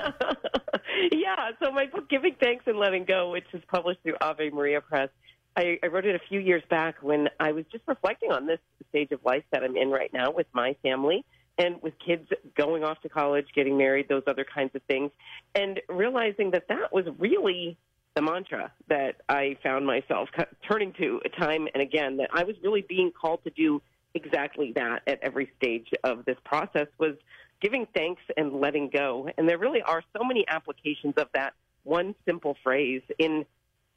[1.12, 4.80] yeah, so my book, Giving Thanks and Letting Go, which is published through Ave Maria
[4.80, 5.10] Press,
[5.56, 8.60] I, I wrote it a few years back when I was just reflecting on this
[8.90, 11.24] stage of life that I'm in right now with my family
[11.58, 15.10] and with kids going off to college, getting married, those other kinds of things,
[15.54, 17.76] and realizing that that was really
[18.18, 20.28] the mantra that I found myself
[20.68, 23.80] turning to time and again, that I was really being called to do
[24.12, 27.14] exactly that at every stage of this process was
[27.62, 29.30] giving thanks and letting go.
[29.38, 31.54] And there really are so many applications of that
[31.84, 33.46] one simple phrase in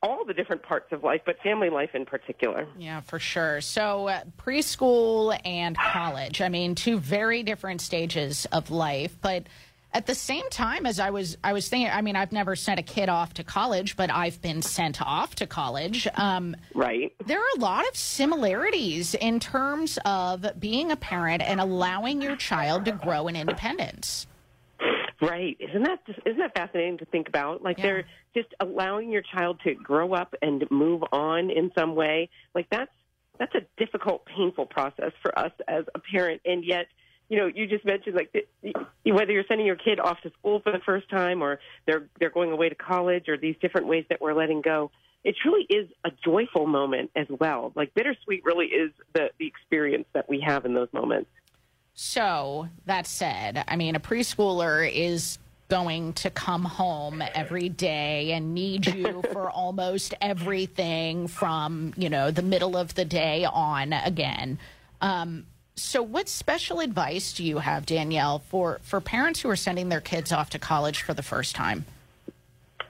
[0.04, 2.68] all the different parts of life, but family life in particular.
[2.78, 3.60] Yeah, for sure.
[3.62, 9.48] So, uh, preschool and college, I mean, two very different stages of life, but
[9.94, 12.80] at the same time as I was I was thinking, I mean, I've never sent
[12.80, 16.08] a kid off to college, but I've been sent off to college.
[16.16, 17.14] Um, right.
[17.26, 22.36] There are a lot of similarities in terms of being a parent and allowing your
[22.38, 24.28] child to grow in independence.
[25.22, 25.58] Right.
[25.60, 27.62] Isn't that just, isn't that fascinating to think about?
[27.62, 32.30] Like they're just allowing your child to grow up and move on in some way.
[32.56, 32.92] Like that's
[33.38, 36.88] that's a difficult, painful process for us as a parent, and yet.
[37.32, 38.74] You know, you just mentioned like the-
[39.10, 42.30] whether you're sending your kid off to school for the first time, or they're they're
[42.30, 44.92] going away to college, or these different ways that we're letting go.
[45.24, 47.72] It truly is a joyful moment as well.
[47.74, 51.30] Like bittersweet, really is the the experience that we have in those moments.
[51.94, 55.40] So, that said, I mean, a preschooler is
[55.72, 62.30] going to come home every day and need you for almost everything from, you know,
[62.30, 64.60] the middle of the day on again.
[65.00, 65.46] Um,
[65.76, 70.02] so, what special advice do you have, Danielle, for, for parents who are sending their
[70.02, 71.86] kids off to college for the first time?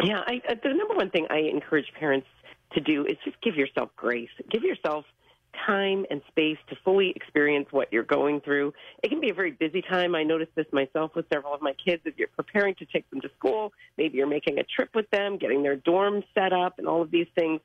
[0.03, 2.27] Yeah, I, uh, the number one thing I encourage parents
[2.73, 4.29] to do is just give yourself grace.
[4.49, 5.05] Give yourself
[5.65, 8.73] time and space to fully experience what you're going through.
[9.03, 10.15] It can be a very busy time.
[10.15, 12.01] I noticed this myself with several of my kids.
[12.05, 15.37] If you're preparing to take them to school, maybe you're making a trip with them,
[15.37, 17.59] getting their dorm set up, and all of these things.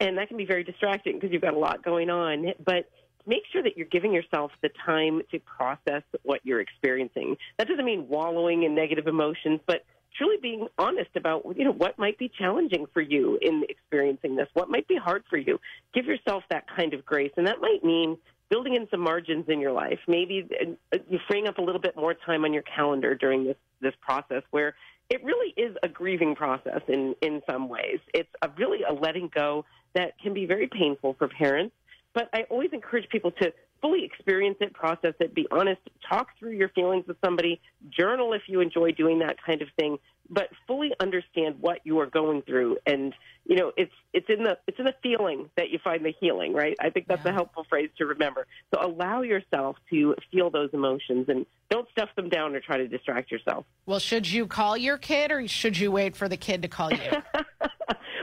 [0.00, 2.54] And that can be very distracting because you've got a lot going on.
[2.64, 2.88] But
[3.26, 7.36] make sure that you're giving yourself the time to process what you're experiencing.
[7.58, 9.84] That doesn't mean wallowing in negative emotions, but
[10.16, 14.48] truly being honest about you know what might be challenging for you in experiencing this
[14.54, 15.58] what might be hard for you.
[15.94, 18.18] Give yourself that kind of grace and that might mean
[18.50, 19.98] building in some margins in your life.
[20.06, 20.46] Maybe
[20.92, 23.94] uh, you freeing up a little bit more time on your calendar during this this
[24.00, 24.74] process where
[25.08, 27.98] it really is a grieving process in in some ways.
[28.12, 31.74] It's a really a letting go that can be very painful for parents
[32.14, 36.52] but I always encourage people to fully experience it, process it, be honest, talk through
[36.52, 37.60] your feelings with somebody,
[37.90, 39.98] journal if you enjoy doing that kind of thing,
[40.30, 42.78] but fully understand what you are going through.
[42.86, 43.12] And
[43.44, 46.54] you know, it's it's in the it's in the feeling that you find the healing,
[46.54, 46.76] right?
[46.80, 48.46] I think that's a helpful phrase to remember.
[48.72, 52.86] So allow yourself to feel those emotions and don't stuff them down or try to
[52.86, 53.64] distract yourself.
[53.84, 56.92] Well, should you call your kid or should you wait for the kid to call
[56.92, 56.98] you?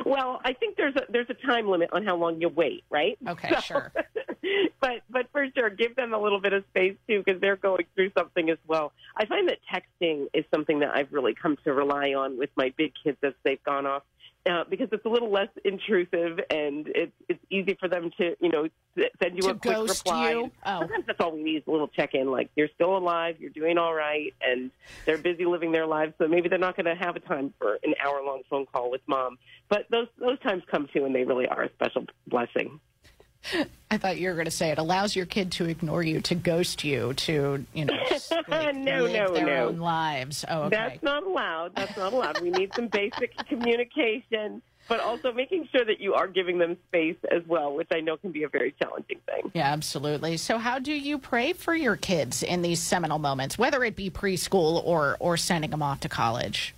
[0.10, 3.18] Well, I think there's a there's a time limit on how long you wait, right?
[3.28, 3.92] Okay, sure.
[4.82, 7.86] but but for sure, give them a little bit of space too because they're going
[7.96, 8.92] through something as well.
[9.16, 12.74] I find that texting is something that I've really come to rely on with my
[12.76, 14.04] big kids as they've gone off.
[14.46, 18.50] Uh, because it's a little less intrusive and it's it's easy for them to you
[18.50, 18.68] know
[19.22, 20.32] send you To a quick reply.
[20.32, 20.52] you?
[20.66, 20.80] Oh.
[20.80, 23.50] Sometimes that's all we need is a little check in, like you're still alive, you're
[23.50, 24.72] doing all right, and
[25.06, 26.14] they're busy living their lives.
[26.18, 28.90] So maybe they're not going to have a time for an hour long phone call
[28.90, 29.38] with mom.
[29.68, 32.80] But those those times come too, and they really are a special blessing.
[33.92, 36.36] I thought you were going to say it allows your kid to ignore you, to
[36.36, 37.94] ghost you, to, you know,
[38.48, 39.68] like, no, live no, their no.
[39.68, 40.46] own lives.
[40.48, 40.76] Oh, okay.
[40.76, 41.76] That's not allowed.
[41.76, 42.40] That's not allowed.
[42.42, 47.18] We need some basic communication, but also making sure that you are giving them space
[47.32, 49.52] as well, which I know can be a very challenging thing.
[49.56, 50.38] Yeah, absolutely.
[50.38, 54.12] So, how do you pray for your kids in these seminal moments, whether it be
[54.12, 56.76] preschool or or sending them off to college?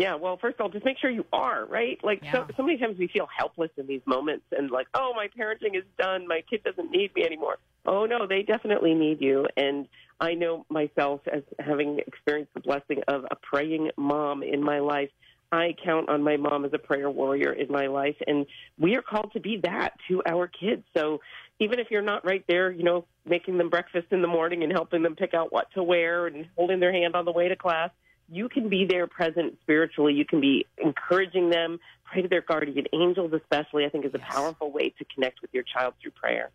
[0.00, 2.00] Yeah, well, first of all, just make sure you are, right?
[2.02, 5.28] Like, so, so many times we feel helpless in these moments and like, oh, my
[5.28, 6.26] parenting is done.
[6.26, 7.58] My kid doesn't need me anymore.
[7.84, 9.46] Oh, no, they definitely need you.
[9.58, 9.86] And
[10.18, 15.10] I know myself as having experienced the blessing of a praying mom in my life.
[15.52, 18.46] I count on my mom as a prayer warrior in my life, and
[18.78, 20.84] we are called to be that to our kids.
[20.96, 21.20] So
[21.58, 24.72] even if you're not right there, you know, making them breakfast in the morning and
[24.72, 27.56] helping them pick out what to wear and holding their hand on the way to
[27.56, 27.90] class,
[28.30, 30.14] you can be there present spiritually.
[30.14, 34.18] You can be encouraging them, pray to their guardian angels, especially, I think is a
[34.18, 36.50] powerful way to connect with your child through prayer.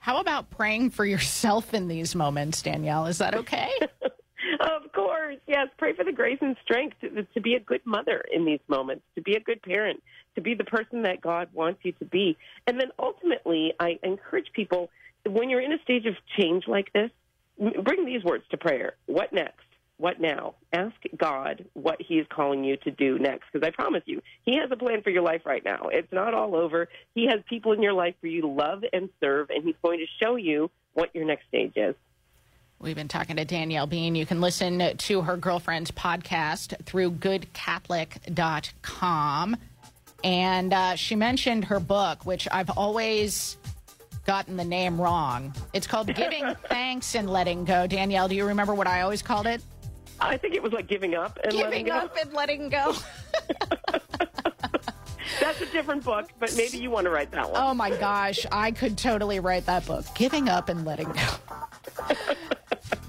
[0.00, 3.06] How about praying for yourself in these moments, Danielle?
[3.06, 3.70] Is that okay?
[4.60, 5.68] Of course, yes.
[5.76, 9.04] Pray for the grace and strength to, to be a good mother in these moments,
[9.14, 10.02] to be a good parent,
[10.36, 12.36] to be the person that God wants you to be.
[12.66, 14.90] And then ultimately, I encourage people
[15.26, 17.10] when you're in a stage of change like this,
[17.58, 18.94] bring these words to prayer.
[19.06, 19.67] What next?
[19.98, 20.54] What now?
[20.72, 23.46] Ask God what He is calling you to do next.
[23.52, 25.88] Because I promise you, He has a plan for your life right now.
[25.92, 26.88] It's not all over.
[27.14, 29.98] He has people in your life for you to love and serve, and He's going
[29.98, 31.94] to show you what your next stage is.
[32.80, 34.14] We've been talking to Danielle Bean.
[34.14, 39.56] You can listen to her girlfriend's podcast through goodcatholic.com.
[40.22, 43.56] And uh, she mentioned her book, which I've always
[44.26, 45.52] gotten the name wrong.
[45.72, 47.88] It's called Giving Thanks and Letting Go.
[47.88, 49.60] Danielle, do you remember what I always called it?
[50.20, 51.92] I think it was like giving up and letting Giving go.
[51.92, 52.94] up and letting go.
[55.40, 57.60] That's a different book, but maybe you want to write that one.
[57.62, 60.04] Oh my gosh, I could totally write that book.
[60.14, 61.28] Giving up and letting go.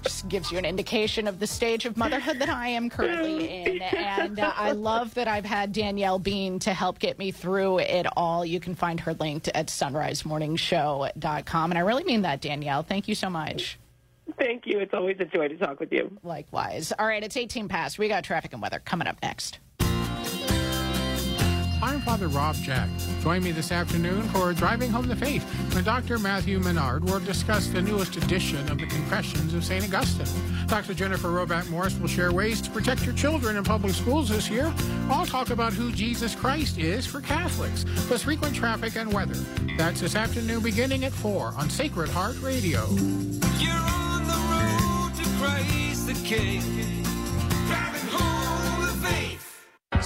[0.02, 3.82] Just gives you an indication of the stage of motherhood that I am currently in.
[3.82, 8.06] And uh, I love that I've had Danielle Bean to help get me through it
[8.16, 8.44] all.
[8.44, 11.70] You can find her linked at sonrisemorningshow.com.
[11.70, 12.82] And I really mean that, Danielle.
[12.82, 13.78] Thank you so much.
[14.38, 14.78] Thank you.
[14.78, 16.18] It's always a joy to talk with you.
[16.22, 16.92] Likewise.
[16.98, 17.98] All right, it's 18 past.
[17.98, 19.58] We got traffic and weather coming up next.
[21.82, 22.90] I'm Father Rob Jack.
[23.22, 25.42] Join me this afternoon for Driving Home the Faith
[25.74, 26.18] when Dr.
[26.18, 29.84] Matthew Menard will discuss the newest edition of the Confessions of St.
[29.84, 30.26] Augustine.
[30.66, 30.92] Dr.
[30.92, 34.72] Jennifer Roback Morse will share ways to protect your children in public schools this year.
[35.08, 39.34] I'll talk about who Jesus Christ is for Catholics, plus frequent traffic and weather.
[39.78, 42.86] That's this afternoon beginning at 4 on Sacred Heart Radio.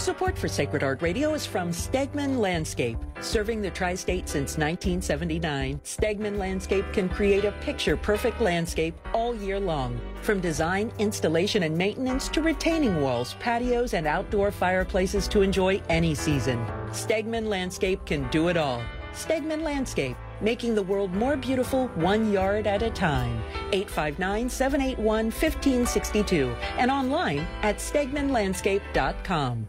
[0.04, 2.98] Support for Sacred Heart Radio is from Stegman Landscape.
[3.20, 9.34] Serving the tri state since 1979, Stegman Landscape can create a picture perfect landscape all
[9.34, 9.98] year long.
[10.22, 16.14] From design, installation, and maintenance to retaining walls, patios, and outdoor fireplaces to enjoy any
[16.14, 16.58] season.
[16.90, 18.82] Stegman Landscape can do it all.
[19.14, 23.42] Stegman Landscape, making the world more beautiful one yard at a time.
[23.72, 29.68] 859 781 1562 and online at stegmanlandscape.com.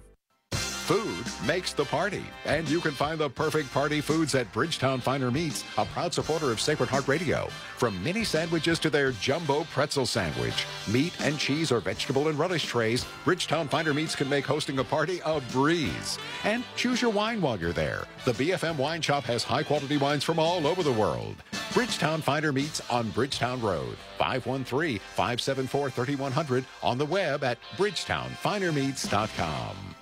[0.86, 5.32] Food makes the party, and you can find the perfect party foods at Bridgetown Finer
[5.32, 7.48] Meats, a proud supporter of Sacred Heart Radio.
[7.78, 12.66] From mini sandwiches to their jumbo pretzel sandwich, meat and cheese or vegetable and relish
[12.66, 16.20] trays, Bridgetown Finer Meats can make hosting a party a breeze.
[16.44, 18.04] And choose your wine while you're there.
[18.24, 21.34] The BFM Wine Shop has high quality wines from all over the world.
[21.74, 29.95] Bridgetown Finer Meats on Bridgetown Road, 513 574 3100 on the web at bridgetownfinermeats.com.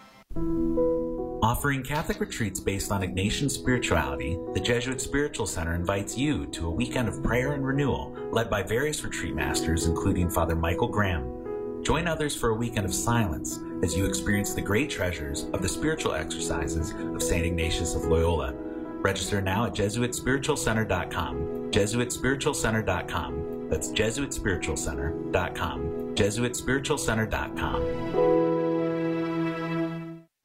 [1.43, 6.71] Offering Catholic retreats based on Ignatian spirituality, the Jesuit Spiritual Center invites you to a
[6.71, 11.81] weekend of prayer and renewal led by various retreat masters, including Father Michael Graham.
[11.83, 15.67] Join others for a weekend of silence as you experience the great treasures of the
[15.67, 17.45] spiritual exercises of St.
[17.45, 18.53] Ignatius of Loyola.
[18.55, 21.71] Register now at JesuitSpiritualCenter.com.
[21.71, 23.69] JesuitSpiritualCenter.com.
[23.69, 26.15] That's JesuitSpiritualCenter.com.
[26.15, 28.62] JesuitSpiritualCenter.com.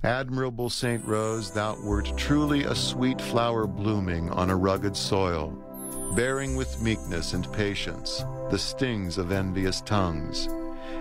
[0.05, 5.51] Admirable Saint Rose, thou wert truly a sweet flower blooming on a rugged soil,
[6.15, 10.49] bearing with meekness and patience the stings of envious tongues.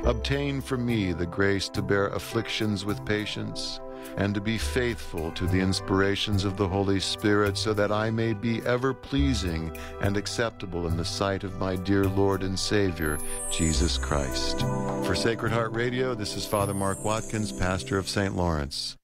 [0.03, 3.80] Obtain for me the grace to bear afflictions with patience,
[4.17, 8.34] and to be faithful to the inspirations of the Holy Spirit, so that I may
[8.34, 13.17] be ever pleasing and acceptable in the sight of my dear Lord and Savior,
[13.51, 14.59] Jesus Christ.
[15.06, 18.35] For Sacred Heart Radio, this is Father Mark Watkins, pastor of St.
[18.35, 18.98] Lawrence.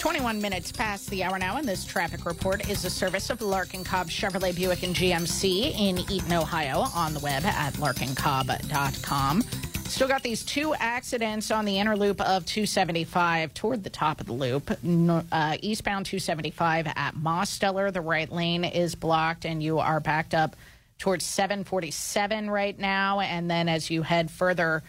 [0.00, 3.84] 21 minutes past the hour now, and this traffic report is a service of Larkin
[3.84, 9.42] Cobb Chevrolet Buick and GMC in Eaton, Ohio, on the web at larkincobb.com.
[9.90, 14.26] Still got these two accidents on the inner loop of 275 toward the top of
[14.26, 14.70] the loop.
[14.70, 20.54] Uh, eastbound 275 at Mosteller, the right lane is blocked, and you are backed up
[20.98, 23.18] towards 747 right now.
[23.18, 24.84] And then as you head further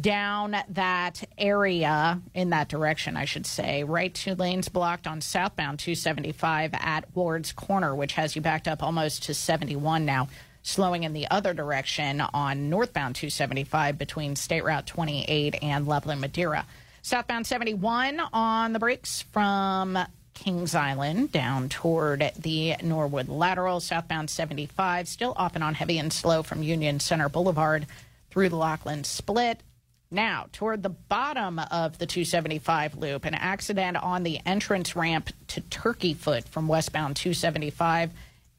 [0.00, 3.84] down that area in that direction, I should say.
[3.84, 8.82] Right two lanes blocked on southbound 275 at Ward's Corner, which has you backed up
[8.82, 10.28] almost to 71 now.
[10.68, 16.66] Slowing in the other direction on northbound 275 between State Route 28 and Loveland Madeira.
[17.00, 19.98] Southbound 71 on the brakes from
[20.34, 23.80] Kings Island down toward the Norwood Lateral.
[23.80, 27.86] Southbound 75 still off and on heavy and slow from Union Center Boulevard
[28.28, 29.62] through the Lockland Split.
[30.10, 35.62] Now, toward the bottom of the 275 loop, an accident on the entrance ramp to
[35.62, 38.10] Turkey Foot from westbound 275.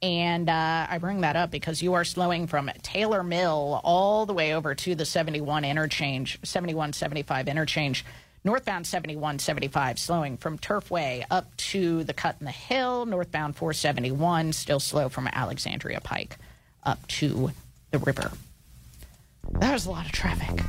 [0.02, 4.34] And uh, I bring that up because you are slowing from Taylor Mill all the
[4.34, 8.06] way over to the 71 interchange, 7175 interchange,
[8.44, 14.80] northbound 7175, slowing from Turfway up to the cut in the hill, northbound 471, still
[14.80, 16.38] slow from Alexandria Pike
[16.84, 17.52] up to
[17.92, 18.32] the river.
[19.52, 20.64] That was a lot of traffic.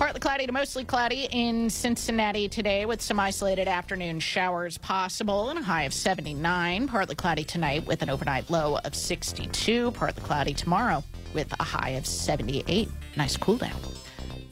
[0.00, 5.58] Partly cloudy to mostly cloudy in Cincinnati today with some isolated afternoon showers possible and
[5.58, 6.88] a high of 79.
[6.88, 9.90] Partly cloudy tonight with an overnight low of 62.
[9.90, 11.04] Partly cloudy tomorrow
[11.34, 12.88] with a high of 78.
[13.18, 13.78] Nice cool down.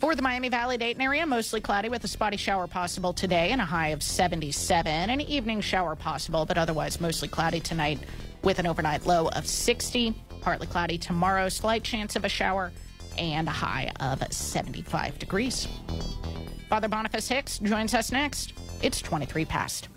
[0.00, 3.62] For the Miami Valley Dayton area, mostly cloudy with a spotty shower possible today and
[3.62, 5.08] a high of 77.
[5.08, 8.00] An evening shower possible, but otherwise mostly cloudy tonight
[8.42, 10.14] with an overnight low of 60.
[10.42, 12.70] Partly cloudy tomorrow, slight chance of a shower
[13.18, 15.68] and a high of 75 degrees.
[16.68, 18.52] Father Boniface Hicks joins us next.
[18.82, 19.88] It's 23 past.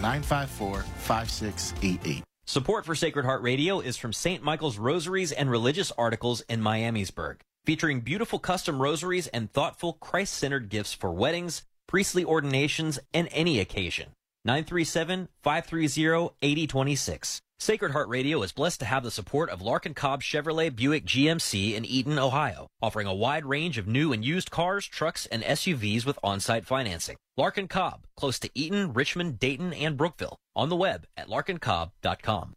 [0.00, 2.22] 855-954-5688.
[2.46, 4.42] Support for Sacred Heart Radio is from St.
[4.42, 10.70] Michael's Rosaries and Religious Articles in Miamisburg, featuring beautiful custom rosaries and thoughtful Christ centered
[10.70, 14.08] gifts for weddings, priestly ordinations, and any occasion.
[14.46, 17.42] 937 530 8026.
[17.60, 21.74] Sacred Heart Radio is blessed to have the support of Larkin Cobb Chevrolet Buick GMC
[21.74, 26.06] in Eaton, Ohio, offering a wide range of new and used cars, trucks, and SUVs
[26.06, 27.16] with on site financing.
[27.36, 30.38] Larkin Cobb, close to Eaton, Richmond, Dayton, and Brookville.
[30.56, 32.54] On the web at larkincobb.com.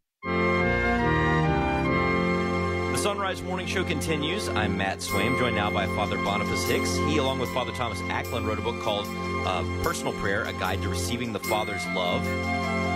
[3.01, 4.47] Son Rise Morning Show continues.
[4.49, 6.97] I'm Matt Swaim, joined now by Father Boniface Hicks.
[6.97, 9.07] He, along with Father Thomas Acklin, wrote a book called
[9.43, 12.23] uh, Personal Prayer, A Guide to Receiving the Father's Love.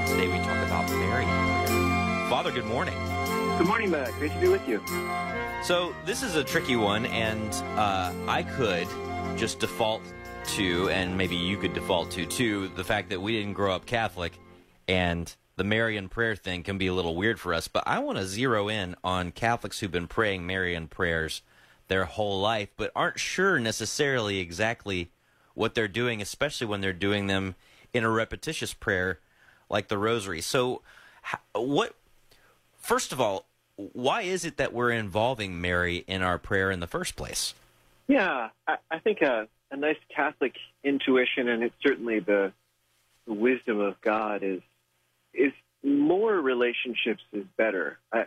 [0.08, 1.25] Today we talk about Mary.
[2.30, 2.93] Father, good morning.
[3.58, 4.11] Good morning, Matt.
[4.19, 4.80] Great to be with you.
[5.64, 8.88] So this is a tricky one, and uh, I could
[9.35, 10.03] just default
[10.50, 13.88] to, and maybe you could default to, too, the fact that we didn't grow up
[13.88, 14.34] Catholic,
[14.88, 17.67] and the Marian prayer thing can be a little weird for us.
[17.67, 21.42] But I want to zero in on Catholics who've been praying Marian prayers
[21.88, 25.09] their whole life, but aren't sure necessarily exactly
[25.53, 27.56] what they're doing, especially when they're doing them
[27.93, 29.19] in a repetitious prayer
[29.69, 30.42] like the Rosary.
[30.42, 30.82] So,
[31.53, 31.95] what?
[32.77, 36.88] First of all, why is it that we're involving Mary in our prayer in the
[36.88, 37.53] first place?
[38.08, 42.53] Yeah, I, I think a, a nice Catholic intuition, and it's certainly the,
[43.25, 44.61] the wisdom of God, is
[45.38, 47.99] is more relationships is better.
[48.11, 48.25] I,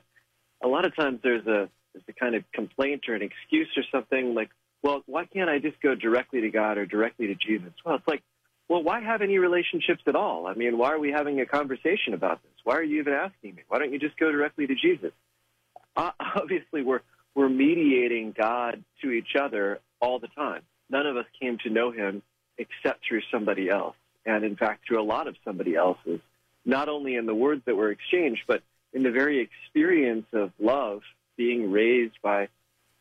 [0.62, 3.82] a lot of times there's a there's a kind of complaint or an excuse or
[3.90, 4.50] something like,
[4.82, 7.72] well, why can't I just go directly to God or directly to Jesus?
[7.84, 8.22] Well, it's like,
[8.68, 10.46] well, why have any relationships at all?
[10.46, 12.52] I mean, why are we having a conversation about this?
[12.64, 13.62] Why are you even asking me?
[13.68, 15.12] Why don't you just go directly to Jesus?
[15.96, 17.00] Obviously, we're
[17.34, 20.62] we're mediating God to each other all the time.
[20.90, 22.22] None of us came to know Him
[22.58, 23.96] except through somebody else,
[24.26, 26.20] and in fact, through a lot of somebody else's.
[26.64, 28.62] Not only in the words that were exchanged, but
[28.92, 31.02] in the very experience of love,
[31.36, 32.48] being raised by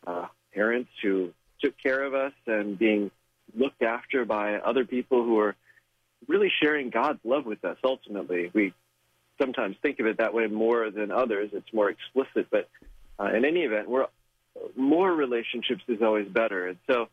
[0.06, 3.10] uh, parents who took care of us and being
[3.56, 5.56] looked after by other people who are
[6.26, 7.76] really sharing God's love with us.
[7.82, 8.72] Ultimately, we
[9.40, 11.50] sometimes think of it that way more than others.
[11.52, 12.68] It's more explicit, but
[13.18, 14.06] uh, in any event, we're
[14.76, 16.68] more relationships is always better.
[16.68, 17.08] And so,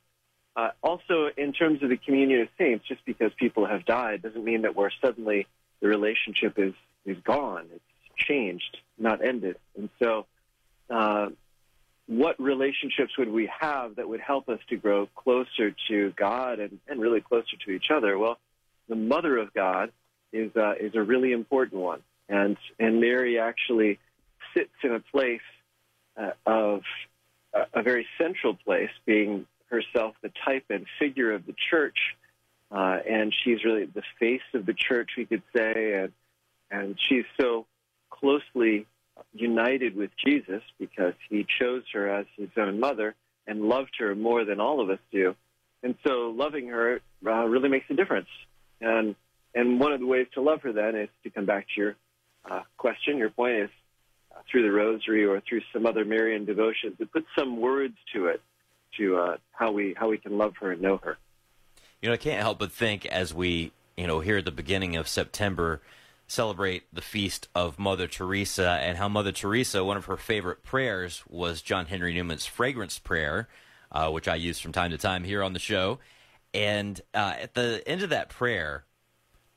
[0.55, 4.43] uh, also in terms of the communion of saints, just because people have died doesn't
[4.43, 5.47] mean that we're suddenly
[5.81, 6.73] the relationship is
[7.05, 7.67] is gone.
[7.73, 7.83] It's
[8.17, 9.57] changed, not ended.
[9.77, 10.25] And so,
[10.89, 11.29] uh,
[12.07, 16.79] what relationships would we have that would help us to grow closer to God and,
[16.87, 18.17] and really closer to each other?
[18.17, 18.37] Well,
[18.87, 19.91] the Mother of God
[20.31, 23.99] is uh, is a really important one, and and Mary actually
[24.53, 25.41] sits in a place
[26.17, 26.81] uh, of
[27.73, 31.97] a very central place, being herself the type and figure of the church,
[32.71, 36.11] uh, and she's really the face of the church, we could say, and
[36.71, 37.65] and she's so
[38.09, 38.87] closely
[39.33, 43.15] united with Jesus because he chose her as his own mother
[43.47, 45.35] and loved her more than all of us do.
[45.83, 48.27] And so loving her uh, really makes a difference.
[48.81, 49.15] And
[49.53, 51.95] and one of the ways to love her then is to come back to your
[52.49, 53.17] uh, question.
[53.17, 53.69] Your point is
[54.35, 58.27] uh, through the rosary or through some other Marian devotion to put some words to
[58.27, 58.41] it
[58.97, 61.17] to uh, how we how we can love her and know her.
[62.01, 64.95] You know, I can't help but think as we, you know, here at the beginning
[64.95, 65.81] of September,
[66.27, 71.23] celebrate the feast of Mother Teresa and how Mother Teresa, one of her favorite prayers
[71.27, 73.47] was John Henry Newman's fragrance prayer,
[73.91, 75.99] uh, which I use from time to time here on the show.
[76.53, 78.85] And uh, at the end of that prayer,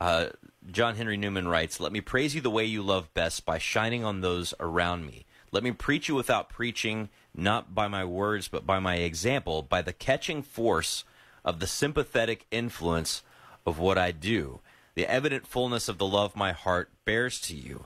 [0.01, 0.31] Uh,
[0.71, 4.05] John Henry Newman writes, Let me praise you the way you love best by shining
[4.05, 5.27] on those around me.
[5.51, 9.83] Let me preach you without preaching, not by my words, but by my example, by
[9.83, 11.05] the catching force
[11.45, 13.23] of the sympathetic influence
[13.67, 14.61] of what I do,
[14.95, 17.85] the evident fullness of the love my heart bears to you.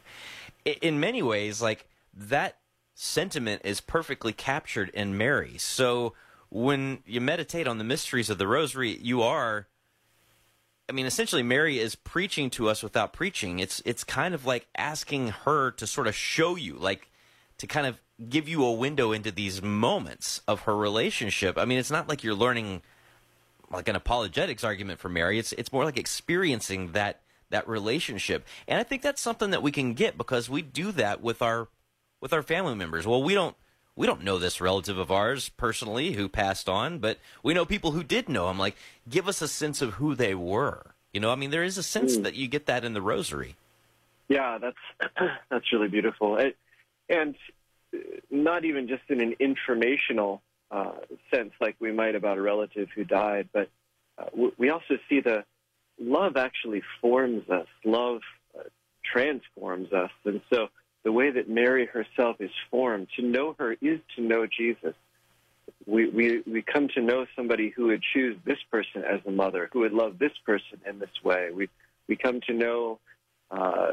[0.64, 2.58] In many ways, like that
[2.94, 5.56] sentiment is perfectly captured in Mary.
[5.58, 6.14] So
[6.50, 9.66] when you meditate on the mysteries of the rosary, you are
[10.88, 13.60] I mean, essentially, Mary is preaching to us without preaching.
[13.60, 17.10] It's it's kind of like asking her to sort of show you, like
[17.58, 17.98] to kind of
[18.28, 21.56] give you a window into these moments of her relationship.
[21.56, 22.82] I mean, it's not like you're learning
[23.72, 25.38] like an apologetics argument for Mary.
[25.38, 27.20] It's it's more like experiencing that
[27.50, 28.44] that relationship.
[28.66, 31.68] And I think that's something that we can get because we do that with our
[32.20, 33.06] with our family members.
[33.06, 33.56] Well, we don't
[33.94, 37.92] we don't know this relative of ours personally who passed on, but we know people
[37.92, 38.58] who did know him.
[38.58, 38.76] Like,
[39.08, 40.94] give us a sense of who they were.
[41.12, 42.22] You know, I mean, there is a sense hmm.
[42.22, 43.56] that you get that in the rosary.
[44.28, 45.12] Yeah, that's
[45.50, 46.56] that's really beautiful, it,
[47.08, 47.34] and
[48.30, 50.40] not even just in an informational
[50.72, 50.92] uh,
[51.32, 53.68] sense, like we might about a relative who died, but
[54.18, 55.44] uh, w- we also see the
[56.00, 57.66] love actually forms us.
[57.84, 58.20] Love
[58.58, 58.62] uh,
[59.04, 60.68] transforms us, and so
[61.04, 64.94] the way that Mary herself is formed, to know her is to know Jesus.
[65.86, 69.68] We, we, we come to know somebody who would choose this person as a mother,
[69.72, 71.50] who would love this person in this way.
[71.52, 71.68] We,
[72.08, 73.00] we come to know
[73.50, 73.92] uh,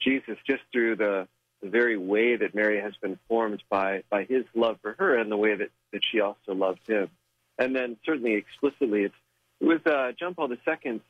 [0.00, 1.26] Jesus just through the,
[1.62, 5.30] the very way that Mary has been formed by, by his love for her and
[5.30, 7.08] the way that, that she also loved him.
[7.58, 9.14] And then certainly explicitly, it's,
[9.60, 11.00] it was uh, John Paul II's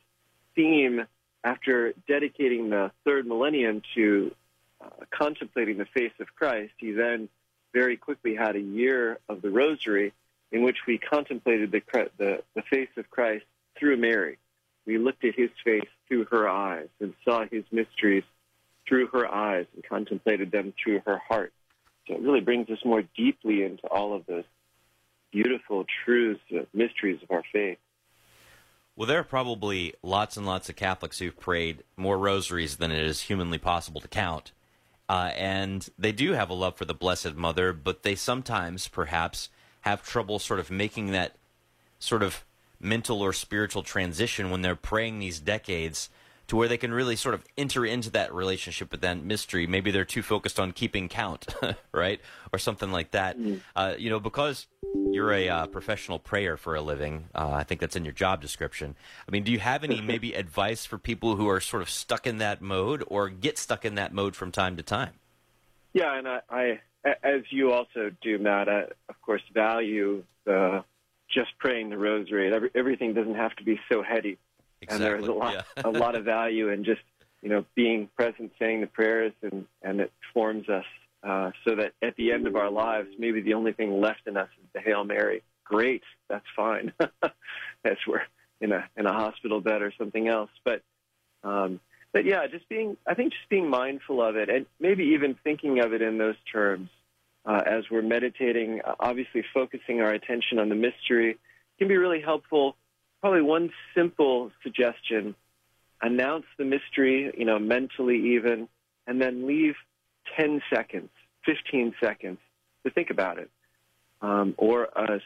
[0.55, 1.05] theme
[1.43, 4.33] after dedicating the third millennium to
[4.79, 7.29] uh, contemplating the face of Christ, he then
[7.73, 10.13] very quickly had a year of the Rosary
[10.51, 11.81] in which we contemplated the,
[12.17, 13.45] the, the face of Christ
[13.77, 14.37] through Mary.
[14.85, 18.23] We looked at his face through her eyes and saw his mysteries
[18.87, 21.53] through her eyes and contemplated them through her heart.
[22.07, 24.43] So it really brings us more deeply into all of those
[25.31, 27.77] beautiful truths, uh, mysteries of our faith.
[28.95, 33.03] Well, there are probably lots and lots of Catholics who've prayed more rosaries than it
[33.03, 34.51] is humanly possible to count.
[35.09, 39.49] Uh, and they do have a love for the Blessed Mother, but they sometimes, perhaps,
[39.81, 41.35] have trouble sort of making that
[41.99, 42.45] sort of
[42.79, 46.09] mental or spiritual transition when they're praying these decades
[46.47, 49.65] to where they can really sort of enter into that relationship with that mystery.
[49.65, 51.47] Maybe they're too focused on keeping count,
[51.91, 52.19] right?
[52.51, 53.37] Or something like that.
[53.75, 54.67] Uh, you know, because
[55.11, 58.41] you're a uh, professional prayer for a living, uh, I think that's in your job
[58.41, 58.95] description.
[59.27, 62.27] I mean, do you have any maybe advice for people who are sort of stuck
[62.27, 65.13] in that mode or get stuck in that mode from time to time?
[65.93, 66.79] Yeah, and I, I
[67.23, 70.83] as you also do, Matt, I, of course, value the
[71.33, 72.53] just praying the rosary.
[72.53, 74.37] Every, everything doesn't have to be so heady.
[74.83, 75.05] Exactly.
[75.05, 75.83] And there's a lot, yeah.
[75.83, 77.01] a lot of value in just
[77.41, 80.85] you know being present, saying the prayers, and and it forms us
[81.23, 84.37] uh, so that at the end of our lives, maybe the only thing left in
[84.37, 85.43] us is the Hail Mary.
[85.65, 86.93] Great, that's fine.
[86.99, 88.21] as we're
[88.61, 90.81] in a in a hospital bed or something else, but.
[91.43, 91.79] Um,
[92.13, 95.79] but yeah, just being, I think just being mindful of it and maybe even thinking
[95.79, 96.89] of it in those terms
[97.45, 101.37] uh, as we're meditating, obviously focusing our attention on the mystery
[101.77, 102.75] can be really helpful.
[103.23, 105.33] Probably one simple suggestion,
[106.01, 108.67] announce the mystery, you know, mentally even,
[109.07, 109.75] and then leave
[110.35, 111.07] 10 seconds,
[111.45, 112.37] 15 seconds
[112.85, 113.49] to think about it.
[114.21, 115.21] Um, or a,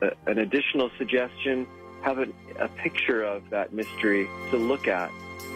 [0.00, 1.66] a, an additional suggestion,
[2.02, 2.28] have a,
[2.60, 5.10] a picture of that mystery to look at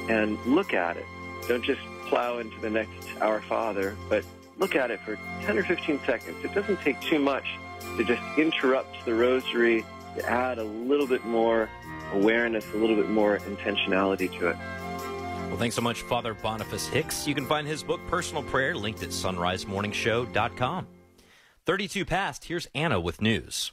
[0.09, 1.07] and look at it.
[1.47, 4.25] Don't just plow into the next Our Father, but
[4.59, 6.45] look at it for 10 or 15 seconds.
[6.45, 7.47] It doesn't take too much
[7.97, 9.85] to just interrupt the rosary,
[10.17, 11.69] to add a little bit more
[12.13, 14.57] awareness, a little bit more intentionality to it.
[15.49, 17.27] Well, thanks so much, Father Boniface Hicks.
[17.29, 20.87] You can find his book, Personal Prayer, linked at sonrisemorningshow.com.
[21.67, 23.73] 32 past, here's Anna with news.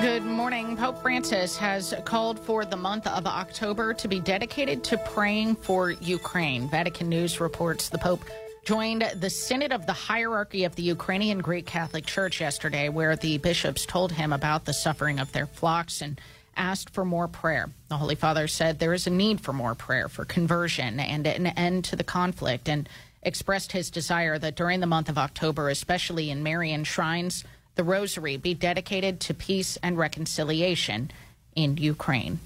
[0.00, 0.76] Good morning.
[0.76, 5.90] Pope Francis has called for the month of October to be dedicated to praying for
[5.90, 6.68] Ukraine.
[6.68, 8.24] Vatican News reports the Pope
[8.64, 13.38] joined the Synod of the Hierarchy of the Ukrainian Greek Catholic Church yesterday, where the
[13.38, 16.20] bishops told him about the suffering of their flocks and
[16.56, 17.70] asked for more prayer.
[17.88, 21.46] The Holy Father said there is a need for more prayer for conversion and an
[21.46, 22.88] end to the conflict and
[23.22, 27.44] expressed his desire that during the month of October, especially in Marian shrines,
[27.76, 31.10] the rosary be dedicated to peace and reconciliation
[31.54, 32.40] in Ukraine.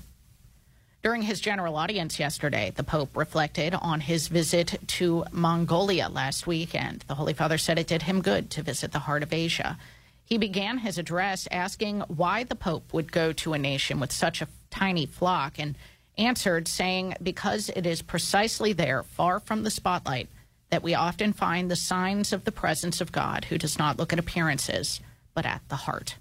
[1.03, 7.05] During his general audience yesterday, the Pope reflected on his visit to Mongolia last weekend.
[7.09, 9.79] The Holy Father said it did him good to visit the heart of Asia.
[10.25, 14.41] He began his address asking why the Pope would go to a nation with such
[14.41, 15.75] a tiny flock and
[16.17, 20.29] answered saying, Because it is precisely there, far from the spotlight,
[20.71, 24.13] that we often find the signs of the presence of God, who does not look
[24.13, 25.01] at appearances,
[25.35, 26.15] but at the heart.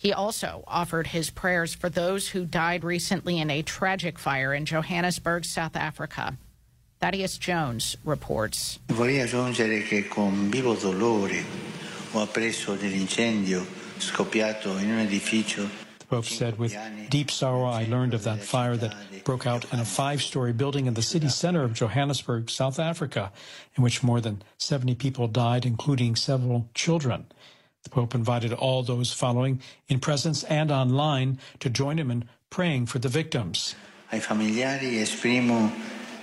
[0.00, 4.64] He also offered his prayers for those who died recently in a tragic fire in
[4.64, 6.38] Johannesburg, South Africa.
[7.00, 8.78] Thaddeus Jones reports.
[8.86, 11.44] Vorrei aggiungere che con vivo dolore
[12.12, 13.66] ho appreso dell'incendio
[13.98, 15.68] scoppiato in un edificio
[15.98, 16.76] The Pope said, with
[17.10, 18.94] deep sorrow, I learned of that fire that
[19.24, 23.30] broke out in a five story building in the city center of Johannesburg, South Africa,
[23.76, 27.26] in which more than 70 people died, including several children.
[27.84, 32.86] The Pope invited all those following, in presence and online, to join him in praying
[32.86, 33.74] for the victims.
[34.12, 35.70] ai familiari esprimo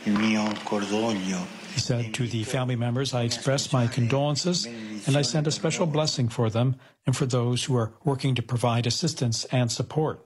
[0.06, 5.22] il mio cordoglio He said to the family members, I express my condolences and I
[5.24, 6.76] send a special blessing for them
[7.06, 10.26] and for those who are working to provide assistance and support.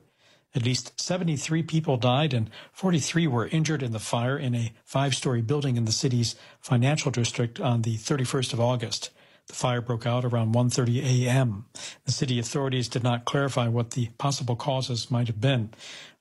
[0.55, 5.15] At least 73 people died and 43 were injured in the fire in a five
[5.15, 9.09] story building in the city's financial district on the 31st of August.
[9.49, 11.65] The fire broke out around 1:30 a.m.
[12.05, 15.71] The city authorities did not clarify what the possible causes might have been.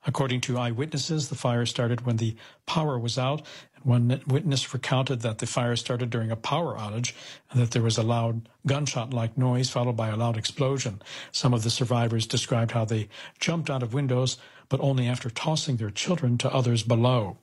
[0.07, 3.43] According to eyewitnesses, the fire started when the power was out,
[3.77, 7.13] and one witness recounted that the fire started during a power outage
[7.51, 11.03] and that there was a loud gunshot-like noise followed by a loud explosion.
[11.31, 14.39] Some of the survivors described how they jumped out of windows,
[14.71, 17.37] but only after tossing their children to others below.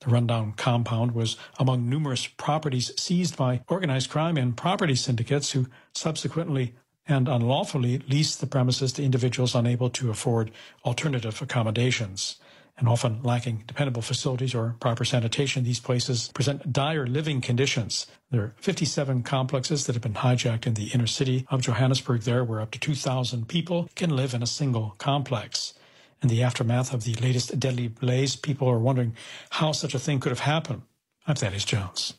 [0.00, 5.66] The rundown compound was among numerous properties seized by organized crime and property syndicates who
[5.94, 6.74] subsequently
[7.08, 10.50] and unlawfully leased the premises to individuals unable to afford
[10.84, 12.36] alternative accommodations.
[12.76, 18.06] And often lacking dependable facilities or proper sanitation, these places present dire living conditions.
[18.30, 22.44] There are 57 complexes that have been hijacked in the inner city of Johannesburg, there,
[22.44, 25.74] where up to 2,000 people can live in a single complex.
[26.22, 29.14] In the aftermath of the latest deadly blaze, people are wondering
[29.50, 30.82] how such a thing could have happened.
[31.26, 32.14] I'm Thaddeus Jones.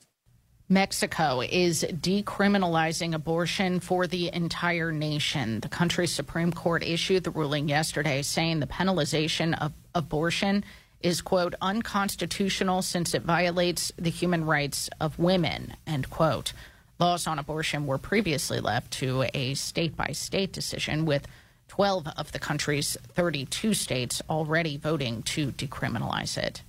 [0.69, 5.60] Mexico is decriminalizing abortion for the entire nation.
[5.61, 10.64] The country's Supreme Court issued the ruling yesterday saying the penalization of abortion
[11.02, 16.53] is, quote, unconstitutional since it violates the human rights of women, end quote.
[17.00, 21.26] Laws on abortion were previously left to a state by state decision, with
[21.69, 26.61] 12 of the country's 32 states already voting to decriminalize it.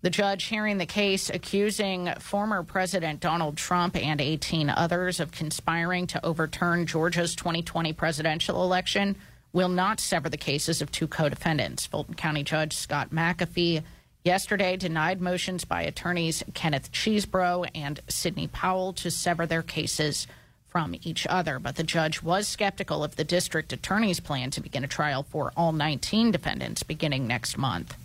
[0.00, 6.06] The judge hearing the case accusing former President Donald Trump and 18 others of conspiring
[6.08, 9.16] to overturn Georgia's 2020 presidential election
[9.54, 11.86] will not sever the cases of two co defendants.
[11.86, 13.82] Fulton County Judge Scott McAfee
[14.24, 20.26] yesterday denied motions by attorneys Kenneth Chesebro and Sidney Powell to sever their cases
[20.74, 21.60] from each other.
[21.60, 25.52] But the judge was skeptical of the district attorney's plan to begin a trial for
[25.56, 27.96] all 19 defendants beginning next month.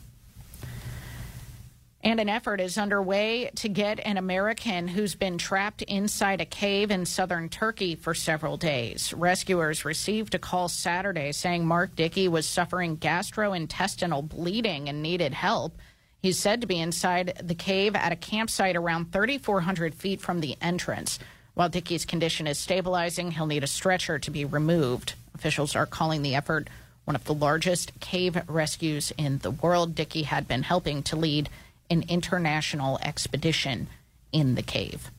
[2.03, 6.91] And an effort is underway to get an American who's been trapped inside a cave
[6.91, 9.15] in southern Turkey for several days.
[9.15, 15.75] Rescuers received a call Saturday saying Mark Dickey was suffering gastrointestinal bleeding and needed help.
[16.21, 20.55] He's said to be inside the cave at a campsite around 3,400 feet from the
[20.61, 21.17] entrance.
[21.59, 25.15] While Dickey's condition is stabilizing, he'll need a stretcher to be removed.
[25.35, 26.69] Officials are calling the effort
[27.03, 29.93] one of the largest cave rescues in the world.
[29.93, 31.49] Dickey had been helping to lead
[31.89, 33.89] an international expedition
[34.31, 35.11] in the cave.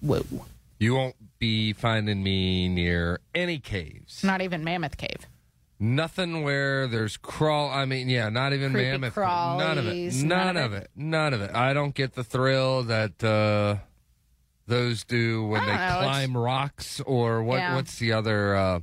[0.00, 0.24] Whoa.
[0.78, 4.24] You won't be finding me near any caves.
[4.24, 5.26] Not even Mammoth Cave.
[5.78, 7.68] Nothing where there's crawl.
[7.68, 9.14] I mean, yeah, not even Creepy mammoth.
[9.14, 10.14] None of it.
[10.14, 10.90] None, none of of it.
[10.96, 11.54] None of it.
[11.54, 13.84] I don't get the thrill that uh,
[14.66, 17.56] those do when they know, it's- climb rocks or what?
[17.58, 17.74] Yeah.
[17.74, 18.54] What's the other?
[18.56, 18.80] Uh,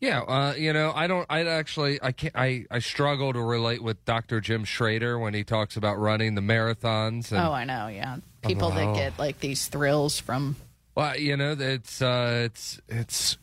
[0.00, 1.24] yeah, uh, you know, I don't.
[1.30, 2.34] I actually, I can't.
[2.36, 4.40] I, I struggle to relate with Dr.
[4.42, 7.32] Jim Schrader when he talks about running the marathons.
[7.32, 8.16] And, oh, I know, yeah.
[8.42, 8.94] People that Oh.
[8.94, 10.56] get like these thrills from
[10.94, 13.38] Well, you know, it's uh, it's it's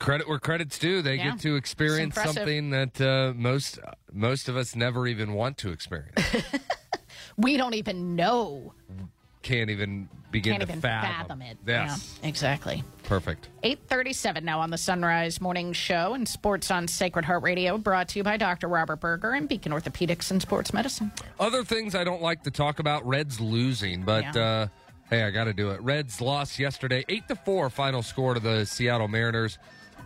[0.00, 1.00] credit where credit's due.
[1.00, 1.30] They Yeah.
[1.32, 3.78] get to experience something that uh, most
[4.12, 6.20] most of us never even want to experience.
[7.36, 8.74] we don't even know.
[9.42, 11.10] Can't even begin Can't to even fathom.
[11.10, 11.58] fathom it.
[11.66, 12.82] Yes, Yeah, exactly.
[13.04, 13.48] perfect.
[13.62, 18.08] 837 now on the Son Rise Morning Show and Sports on Sacred Heart Radio, brought
[18.08, 18.66] to you by Dr.
[18.68, 21.12] Robert Berger and Beacon Orthopedics and Sports Medicine.
[21.38, 24.42] Other things I don't like to talk about: Reds losing, but Yeah.
[24.42, 24.66] uh,
[25.10, 25.80] hey, I got to do it.
[25.82, 29.58] Reds lost yesterday, eight to four, final score to the Seattle Mariners.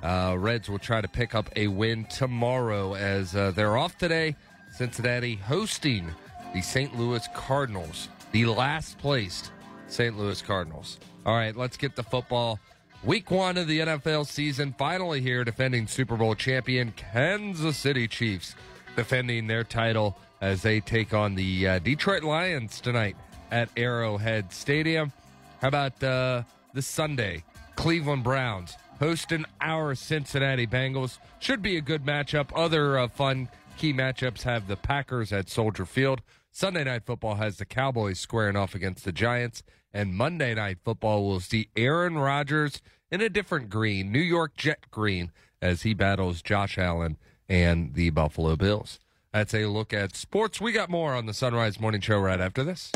[0.02, 4.36] Uh, Reds will try to pick up a win tomorrow as uh, they're off today.
[4.76, 6.10] Cincinnati hosting
[6.52, 6.94] the St.
[6.98, 9.50] Louis Cardinals, the last placed
[9.88, 10.16] St.
[10.16, 10.98] Louis Cardinals.
[11.24, 12.58] All right, let's get to football.
[13.04, 18.54] Week one of the NFL season finally here, defending Super Bowl champion Kansas City Chiefs
[18.96, 23.16] defending their title as they take on the uh, Detroit Lions tonight
[23.50, 25.12] at Arrowhead Stadium.
[25.60, 26.42] How about uh,
[26.72, 27.44] this Sunday?
[27.76, 31.18] Cleveland Browns hosting our Cincinnati Bengals.
[31.38, 32.50] Should be a good matchup.
[32.54, 36.22] Other uh, fun key matchups have the Packers at Soldier Field.
[36.56, 39.62] Sunday Night Football has the Cowboys squaring off against the Giants.
[39.92, 44.90] And Monday Night Football will see Aaron Rodgers in a different green, New York Jet
[44.90, 48.98] green, as he battles Josh Allen and the Buffalo Bills.
[49.34, 50.58] That's a look at sports.
[50.58, 52.90] We got more on the Son Rise Morning Show right after this.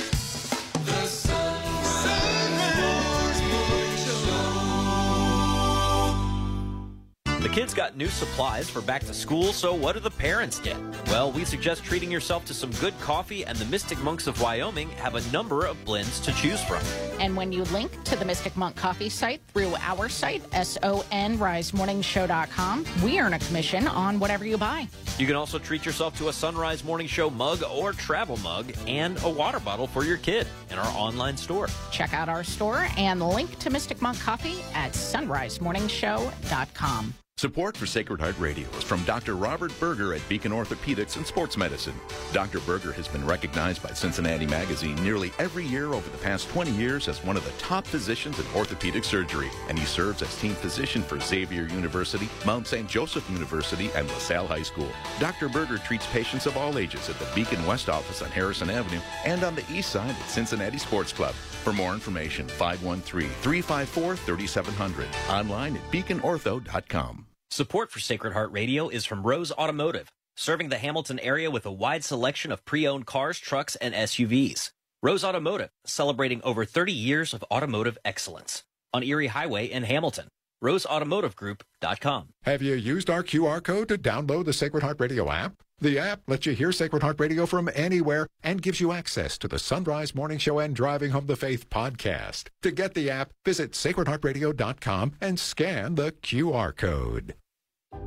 [7.41, 10.77] The kids got new supplies for back to school, so what do the parents get?
[11.07, 14.91] Well, we suggest treating yourself to some good coffee, and the Mystic Monks of Wyoming
[14.91, 16.83] have a number of blends to choose from.
[17.19, 23.19] And when you link to the Mystic Monk Coffee site through our site, sonrisemorningshow.com, we
[23.19, 24.87] earn a commission on whatever you buy.
[25.17, 28.71] You can also treat yourself to a Son Rise Morning Show mug or travel mug
[28.87, 31.69] and a water bottle for your kid in our online store.
[31.91, 37.15] Check out our store and link to Mystic Monk Coffee at sonrisemorningshow.com.
[37.41, 39.35] Support for Sacred Heart Radio is from Dr.
[39.35, 41.95] Robert Berger at Beacon Orthopedics and Sports Medicine.
[42.35, 42.61] Dr.
[42.61, 47.09] Berger has been recognized by Cincinnati Magazine nearly every year over the past 20 years
[47.09, 51.01] as one of the top physicians in orthopedic surgery, and he serves as team physician
[51.01, 52.87] for Xavier University, Mount St.
[52.87, 54.91] Joseph University, and LaSalle High School.
[55.19, 55.49] Dr.
[55.49, 59.45] Berger treats patients of all ages at the Beacon West office on Harrison Avenue and
[59.45, 61.33] on the east side at Cincinnati Sports Club.
[61.33, 65.07] For more information, 513-354-3700.
[65.31, 67.29] Online at beaconortho.com.
[67.53, 71.73] Support for Sacred Heart Radio is from Rose Automotive, serving the Hamilton area with a
[71.73, 74.71] wide selection of pre-owned cars, trucks, and SUVs.
[75.03, 78.63] Rose Automotive, celebrating over 30 years of automotive excellence.
[78.95, 80.29] On Erie Highway in Hamilton.
[80.63, 82.29] RoseAutomotiveGroup.com.
[82.45, 85.55] Have you used our QR code to download the Sacred Heart Radio app?
[85.83, 89.49] The app lets you hear Sacred Heart Radio from anywhere and gives you access to
[89.49, 92.49] the Son Rise Morning Show and Driving Home the Faith podcast.
[92.61, 97.35] To get the app, visit sacredheartradio.com and scan the QR code.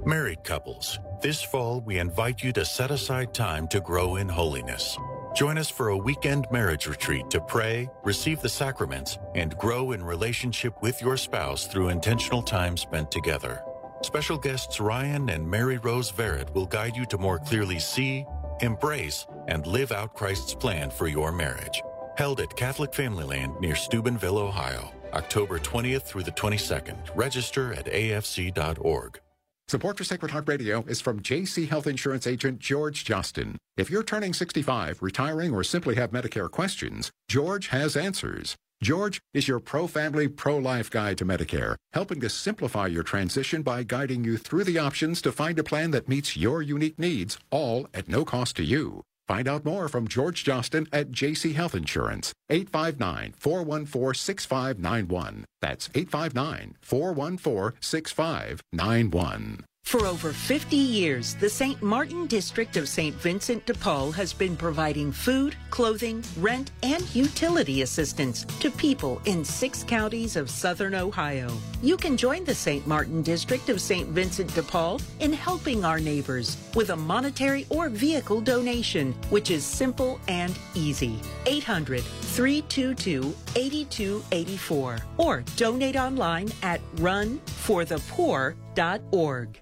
[0.06, 4.96] Married couples, this fall we invite you to set aside time to grow in holiness.
[5.36, 10.04] Join us for a weekend marriage retreat to pray, receive the sacraments, and grow in
[10.04, 13.64] relationship with your spouse through intentional time spent together.
[14.04, 18.26] Special guests Ryan and Mary Rose Verrett will guide you to more clearly see,
[18.60, 21.82] embrace, and live out Christ's plan for your marriage.
[22.18, 26.98] Held at Catholic Family Land near Steubenville, Ohio, October 20th through the 22nd.
[27.16, 29.22] Register at afc.org.
[29.70, 33.58] Support for Sacred Heart Radio is from JC Health Insurance agent George Johnston.
[33.78, 38.58] If you're turning 65, retiring, or simply have Medicare questions, George has answers.
[38.84, 43.62] George is your pro family, pro life guide to Medicare, helping to simplify your transition
[43.62, 47.40] by guiding you through the options to find a plan that meets your unique needs,
[47.50, 49.02] all at no cost to you.
[49.26, 55.46] Find out more from George Johnston at JC Health Insurance, 859 414 6591.
[55.62, 59.64] That's 859 414 6591.
[59.94, 61.80] For over 50 years, the St.
[61.84, 63.16] Martin District of St.
[63.18, 69.46] Vincent de Paul has been providing food, clothing, rent, and utility assistance to people in
[69.46, 71.56] six counties of southern Ohio.
[71.84, 72.88] You can join the St.
[72.88, 74.10] Martin District of St.
[74.10, 79.64] Vincent de Paul in helping our neighbors with a monetary or vehicle donation, which is
[79.64, 81.20] simple and easy.
[81.46, 89.60] 800 322 8284 or donate online at runforthepoor.org.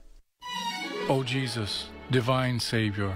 [1.11, 3.13] O Jesus, divine Savior,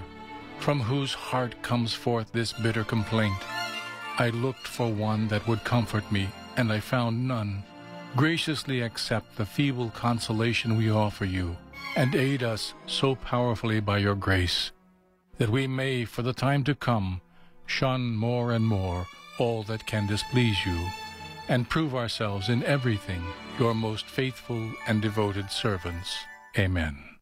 [0.60, 3.42] from whose heart comes forth this bitter complaint,
[4.18, 7.64] I looked for one that would comfort me, and I found none.
[8.18, 11.56] Graciously accept the feeble consolation we offer you,
[11.96, 14.74] and aid us so powerfully by your grace,
[15.38, 17.22] that we may, for the time to come,
[17.66, 19.08] shun more and more
[19.40, 20.90] all that can displease you,
[21.48, 23.24] and prove ourselves in everything
[23.58, 26.18] your most faithful and devoted servants.
[26.60, 27.15] Amen.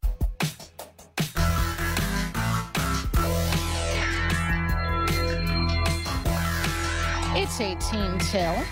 [7.35, 8.63] It's 18 till.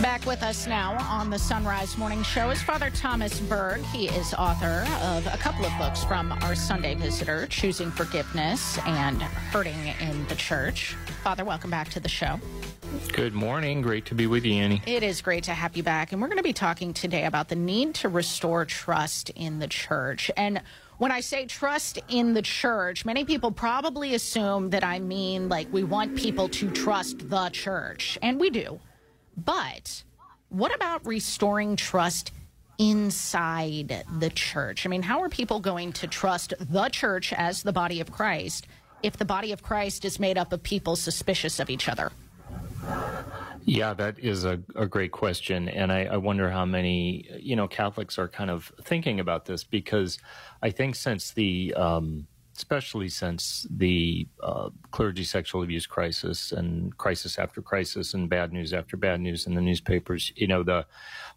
[0.00, 3.82] Back with us now on the Son Rise Morning Show is Father Thomas Berg.
[3.82, 9.20] He is author of a couple of books from our Sunday Visitor, Choosing Forgiveness and
[9.20, 10.94] Hurting in the Church.
[11.22, 12.38] Father, welcome back to the show.
[13.12, 13.82] Good morning.
[13.82, 14.82] Great to be with you, Annie.
[14.86, 16.12] It is great to have you back.
[16.12, 19.68] And we're going to be talking today about the need to restore trust in the
[19.68, 20.30] church.
[20.36, 20.62] And
[21.00, 25.72] when I say trust in the church, many people probably assume that I mean like
[25.72, 28.18] we want people to trust the church.
[28.20, 28.78] And we do.
[29.34, 30.04] But
[30.50, 32.32] what about restoring trust
[32.76, 34.84] inside the church?
[34.84, 38.66] I mean, how are people going to trust the church as the body of Christ
[39.02, 42.12] if the body of Christ is made up of people suspicious of each other?
[43.64, 45.68] Yeah, that is a, a great question.
[45.68, 49.64] And I, I, wonder how many, you know, Catholics are kind of thinking about this
[49.64, 50.18] because
[50.62, 52.26] I think since the, um,
[52.56, 58.72] especially since the uh, clergy sexual abuse crisis and crisis after crisis and bad news
[58.72, 60.86] after bad news in the newspapers, you know, the,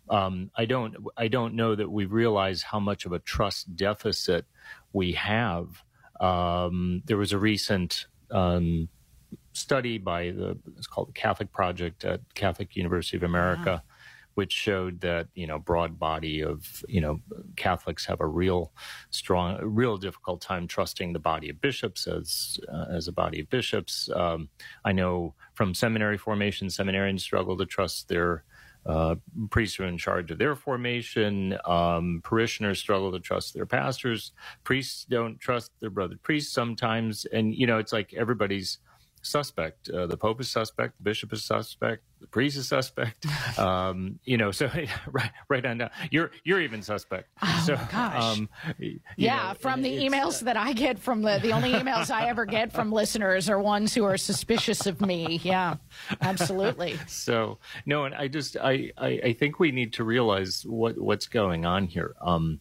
[0.10, 4.46] um, I don't, I don't know that we realize how much of a trust deficit
[4.92, 5.84] we have.
[6.20, 8.90] Um, there was a recent, um,
[9.54, 13.84] study by the it's called the Catholic Project at Catholic University of America,
[14.34, 17.22] which showed that you know broad body of you know
[17.56, 18.72] Catholics have a real
[19.12, 23.50] strong, real difficult time trusting the body of bishops as uh, as a body of
[23.50, 24.10] bishops.
[24.16, 24.50] Um,
[24.84, 28.44] I know from seminary formation, seminarians struggle to trust their
[28.86, 29.16] uh,
[29.50, 31.58] priests are in charge of their formation.
[31.66, 34.34] Um, parishioners struggle to trust their pastors.
[34.64, 38.80] Priests don't trust their brother priests sometimes, and you know it's like everybody's
[39.26, 39.90] suspect.
[39.90, 40.98] Uh, the Pope is suspect.
[40.98, 42.04] The Bishop is suspect.
[42.20, 43.26] The priest is suspect.
[43.58, 44.70] Um, you know, so
[45.12, 45.92] right, right on down.
[46.10, 47.30] You're you're even suspect.
[47.42, 48.38] Oh so, gosh.
[48.38, 48.50] Um,
[49.16, 52.46] yeah, know, from the emails that I get from the the only emails I ever
[52.46, 55.40] get from listeners are ones who are suspicious of me.
[55.44, 55.76] Yeah,
[56.22, 56.98] absolutely.
[57.08, 61.28] so no, and I just I, I I think we need to realize what what's
[61.28, 62.16] going on here.
[62.20, 62.60] Um,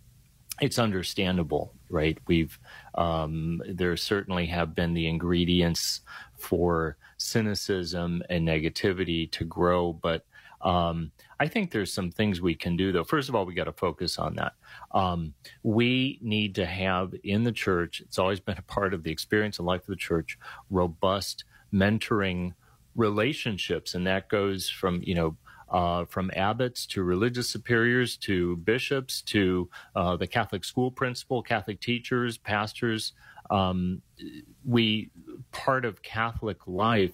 [0.61, 2.19] it's understandable, right?
[2.27, 2.59] We've
[2.95, 6.03] um, there certainly have been the ingredients
[6.43, 9.93] for cynicism and negativity to grow.
[9.93, 10.27] But
[10.61, 13.05] um, I think there's some things we can do, though.
[13.05, 14.55] First of all, we got to focus on that.
[14.93, 19.11] Um, we need to have in the church, it's always been a part of the
[19.11, 20.39] experience and life of the church,
[20.71, 22.55] robust mentoring
[22.95, 23.95] relationships.
[23.95, 25.37] And that goes from, you know,
[25.71, 31.81] uh, from abbots to religious superiors to bishops to uh, the Catholic school principal, Catholic
[31.81, 33.15] teachers, pastors.
[33.51, 34.03] Um,
[34.65, 35.11] we
[35.51, 37.13] part of Catholic life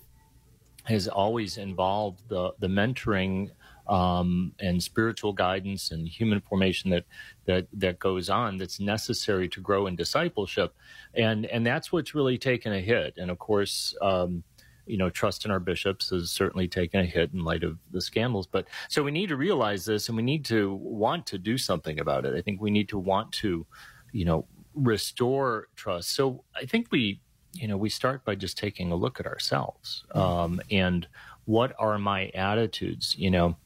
[0.85, 3.51] has always involved the the mentoring
[3.89, 7.05] um, and spiritual guidance and human formation that
[7.47, 10.75] that that goes on that's necessary to grow in discipleship,
[11.15, 13.15] and and that's what's really taken a hit.
[13.17, 14.43] And of course, um,
[14.87, 18.01] you know, trust in our bishops has certainly taken a hit in light of the
[18.01, 18.47] scandals.
[18.47, 22.01] But so we need to realize this, and we need to want to do something
[22.01, 22.35] about it.
[22.35, 23.67] I think we need to want to,
[24.13, 24.47] you know,
[24.79, 26.15] restore trust.
[26.15, 27.21] So I think we
[27.55, 31.09] you know, we start by just taking a look at ourselves um, and
[31.45, 33.57] what are my attitudes, you know,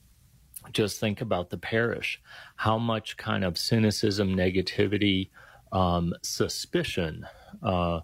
[0.73, 2.21] just think about the parish.
[2.57, 5.31] How much kind of cynicism, negativity,
[5.73, 7.27] um, suspicion
[7.63, 8.01] uh,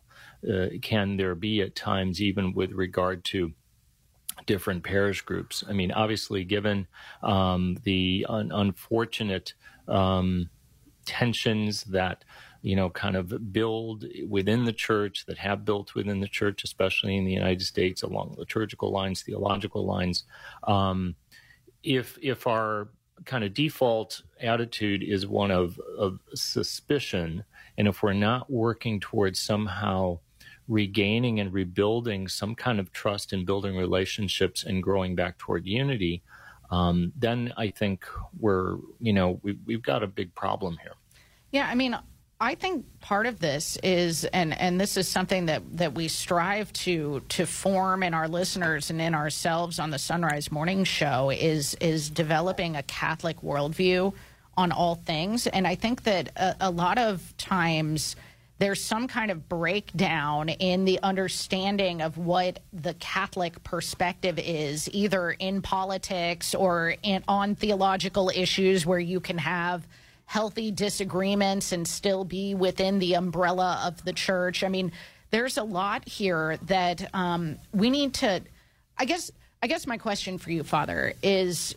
[0.48, 3.52] uh, can there be at times, even with regard to
[4.46, 5.62] different parish groups?
[5.68, 6.88] I mean, obviously, given
[7.22, 9.54] um, the un- unfortunate
[9.86, 10.50] um,
[11.06, 12.24] tensions that
[12.62, 17.16] you know, kind of build within the church, that have built within the church, especially
[17.16, 20.24] in the United States, along liturgical lines, theological lines.
[20.64, 21.14] Um,
[21.82, 22.88] if if our
[23.24, 27.44] kind of default attitude is one of, of suspicion,
[27.76, 30.18] and if we're not working towards somehow
[30.68, 36.22] regaining and rebuilding some kind of trust and building relationships and growing back toward unity,
[36.70, 38.06] um, then I think
[38.38, 40.92] we're, you know, we, we've got a big problem here.
[41.50, 41.96] Yeah, I mean,
[42.40, 46.72] I think part of this is, and and this is something that that we strive
[46.74, 51.30] to to form in our listeners and in ourselves on the Son Rise Morning Show
[51.30, 54.12] is is developing a Catholic worldview
[54.56, 58.14] on all things, and I think that a, a lot of times
[58.58, 65.30] there's some kind of breakdown in the understanding of what the Catholic perspective is, either
[65.30, 69.86] in politics or in, on theological issues where you can have
[70.28, 74.62] healthy disagreements and still be within the umbrella of the church.
[74.62, 74.92] I mean,
[75.30, 78.42] there's a lot here that um, we need to.
[78.98, 79.32] I guess.
[79.60, 81.74] I guess my question for you, Father, is,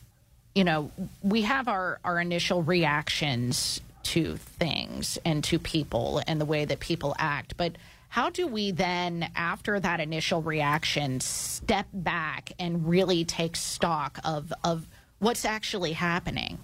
[0.53, 0.91] you know,
[1.23, 6.80] we have our our initial reactions to things and to people and the way that
[6.80, 7.77] people act, but
[8.09, 14.51] how do we then, after that initial reaction, step back and really take stock of
[14.63, 14.85] of
[15.19, 16.59] what's actually happening?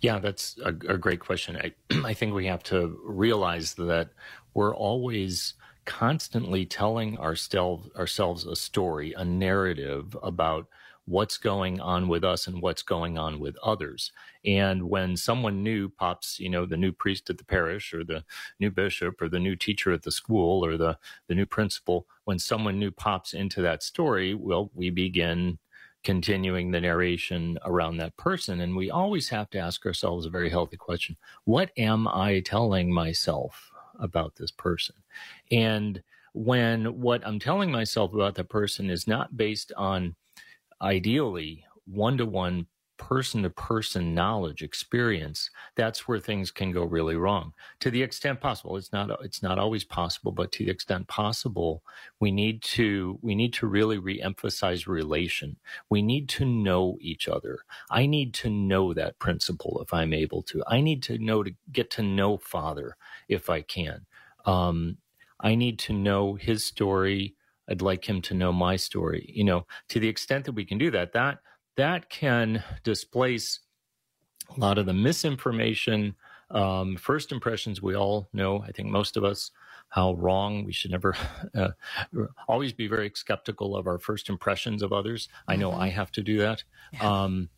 [0.00, 1.56] Yeah, that's a, a great question.
[1.56, 1.72] I,
[2.04, 4.10] I think we have to realize that
[4.54, 5.54] we're always
[5.84, 10.66] constantly telling ourselves ourselves a story, a narrative about
[11.06, 14.10] what's going on with us and what's going on with others.
[14.44, 18.24] And when someone new pops, you know, the new priest at the parish or the
[18.58, 22.40] new bishop or the new teacher at the school or the, the new principal, when
[22.40, 25.58] someone new pops into that story, well, we begin
[26.06, 28.60] continuing the narration around that person.
[28.60, 32.94] And we always have to ask ourselves a very healthy question What am I telling
[32.94, 34.94] myself about this person?
[35.50, 36.00] And
[36.32, 40.14] when what I'm telling myself about that person is not based on
[40.80, 42.68] ideally one to one
[42.98, 47.52] person to person knowledge experience that's where things can go really wrong.
[47.80, 51.82] To the extent possible it's not it's not always possible but to the extent possible
[52.20, 55.56] we need to we need to really re-emphasize relation.
[55.90, 57.58] We need to know each other.
[57.90, 60.62] I need to know that principle if i'm able to.
[60.66, 62.96] I need to know to get to know father
[63.28, 64.06] if i can.
[64.44, 64.98] Um,
[65.40, 67.34] i need to know his story.
[67.68, 69.30] I'd like him to know my story.
[69.34, 71.38] You know to the extent that we can do that that
[71.76, 73.60] that can displace
[74.56, 76.14] a lot of the misinformation.
[76.50, 79.50] Um, first impressions, we all know, I think most of us,
[79.88, 81.14] how wrong we should never
[81.54, 81.68] uh,
[82.48, 85.28] always be very skeptical of our first impressions of others.
[85.48, 86.64] I know I have to do that.
[87.00, 87.48] Um,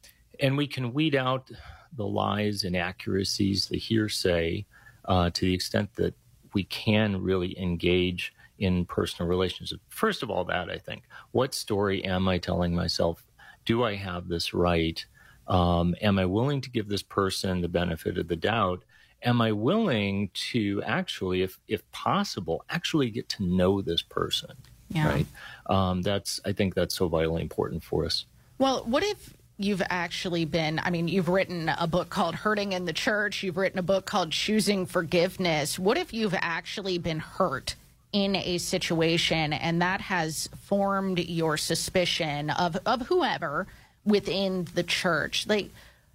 [0.40, 1.50] and we can weed out
[1.96, 4.66] the lies, inaccuracies, the hearsay
[5.06, 6.14] uh, to the extent that
[6.52, 9.80] we can really engage in personal relationships.
[9.88, 13.24] First of all, that I think, what story am I telling myself
[13.68, 15.04] do I have this right?
[15.46, 18.82] Um, am I willing to give this person the benefit of the doubt?
[19.22, 24.52] Am I willing to actually, if if possible, actually get to know this person?
[24.88, 25.08] Yeah.
[25.08, 25.26] Right.
[25.66, 28.24] Um, that's I think that's so vitally important for us.
[28.56, 32.84] Well, what if you've actually been i mean you've written a book called hurting in
[32.84, 37.74] the church you've written a book called choosing forgiveness what if you've actually been hurt
[38.12, 43.66] in a situation and that has formed your suspicion of, of whoever
[44.04, 45.70] within the church like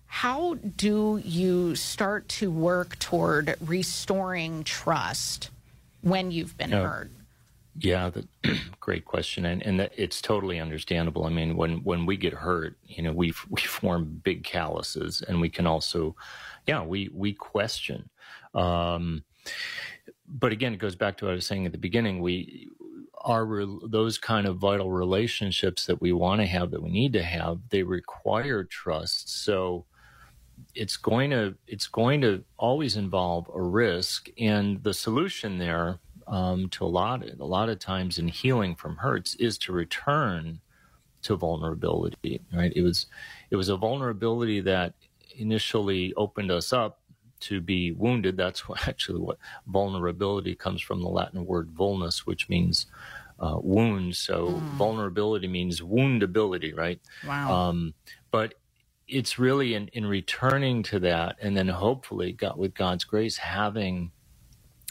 [0.07, 5.49] how do you start to work toward restoring trust
[6.01, 6.83] when you've been Oh.
[6.83, 7.11] hurt
[7.79, 8.27] Yeah, the,
[8.79, 11.25] great question, and and that, it's totally understandable.
[11.25, 15.41] I mean, when when we get hurt, you know, we we form big calluses, and
[15.41, 16.15] we can also,
[16.67, 18.09] yeah, we we question.
[18.53, 19.23] Um,
[20.33, 22.21] but again, it goes back to what I was saying at the beginning.
[22.21, 22.69] We
[23.21, 27.13] are re- those kind of vital relationships that we want to have, that we need
[27.13, 27.59] to have.
[27.69, 29.43] They require trust.
[29.43, 29.85] So
[30.75, 36.67] it's going to it's going to always involve a risk, and the solution there um,
[36.69, 40.59] to a lot a lot of times in healing from hurts is to return
[41.21, 42.41] to vulnerability.
[42.51, 42.73] Right?
[42.75, 43.05] It was
[43.51, 44.93] it was a vulnerability that
[45.35, 46.99] initially opened us up
[47.43, 48.37] to be wounded.
[48.37, 52.87] That's what, actually what vulnerability comes from the Latin word vulnus, which means
[53.39, 54.15] uh, wound.
[54.15, 57.01] So vulnerability means woundability, right?
[57.27, 57.53] Wow.
[57.53, 57.93] Um,
[58.31, 58.55] but
[59.07, 64.11] it's really in, in returning to that, and then hopefully, God, with God's grace, having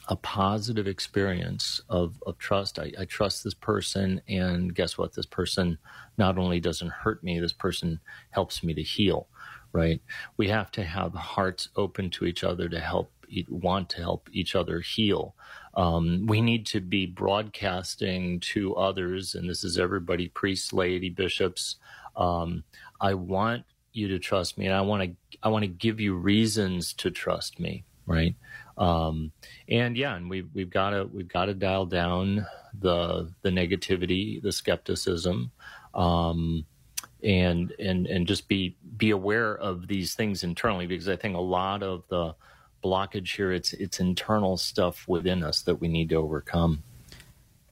[0.09, 2.79] a positive experience of, of trust.
[2.79, 5.15] I, I trust this person, and guess what?
[5.15, 5.79] This person
[6.19, 8.01] not only doesn't hurt me, this person
[8.31, 9.29] helps me to heal,
[9.73, 10.01] right?
[10.37, 13.13] We have to have hearts open to each other to help,
[13.49, 15.35] want to help each other heal.
[15.75, 21.77] Um, we need to be broadcasting to others, and this is everybody priests, laity, bishops.
[22.17, 22.65] Um,
[23.01, 26.15] I want you to trust me, and I want to I want to give you
[26.15, 28.35] reasons to trust me, right?
[28.77, 29.33] Um,
[29.69, 32.47] and yeah, and we've we've got to we've got to dial down
[32.79, 35.53] the the negativity, the skepticism,
[35.95, 36.67] um,
[37.23, 41.41] and and and just be be aware of these things internally because I think a
[41.41, 42.35] lot of the
[42.83, 46.83] blockage here it's it's internal stuff within us that we need to overcome.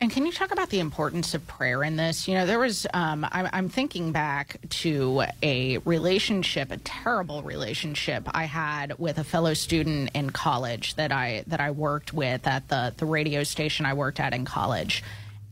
[0.03, 2.27] And can you talk about the importance of prayer in this?
[2.27, 8.23] You know, there was, um, I'm, I'm thinking back to a relationship, a terrible relationship
[8.33, 12.69] I had with a fellow student in college that I that I worked with at
[12.69, 15.05] the the radio station I worked at in college,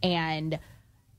[0.03, 0.59] and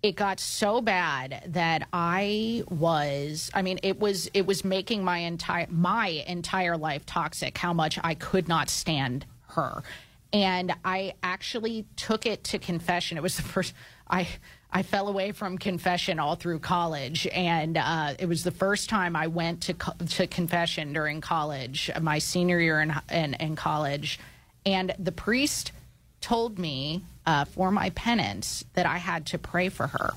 [0.01, 5.19] it got so bad that I was I mean it was it was making my
[5.19, 9.83] entire my entire life toxic how much I could not stand her.
[10.31, 13.17] And I actually took it to confession.
[13.17, 13.73] It was the first
[14.09, 14.27] I
[14.71, 17.27] I fell away from confession all through college.
[17.27, 21.91] And uh, it was the first time I went to co- to confession during college
[22.01, 24.19] my senior year in in, in college.
[24.65, 25.71] And the priest
[26.21, 30.13] told me uh, for my penance that I had to pray for her.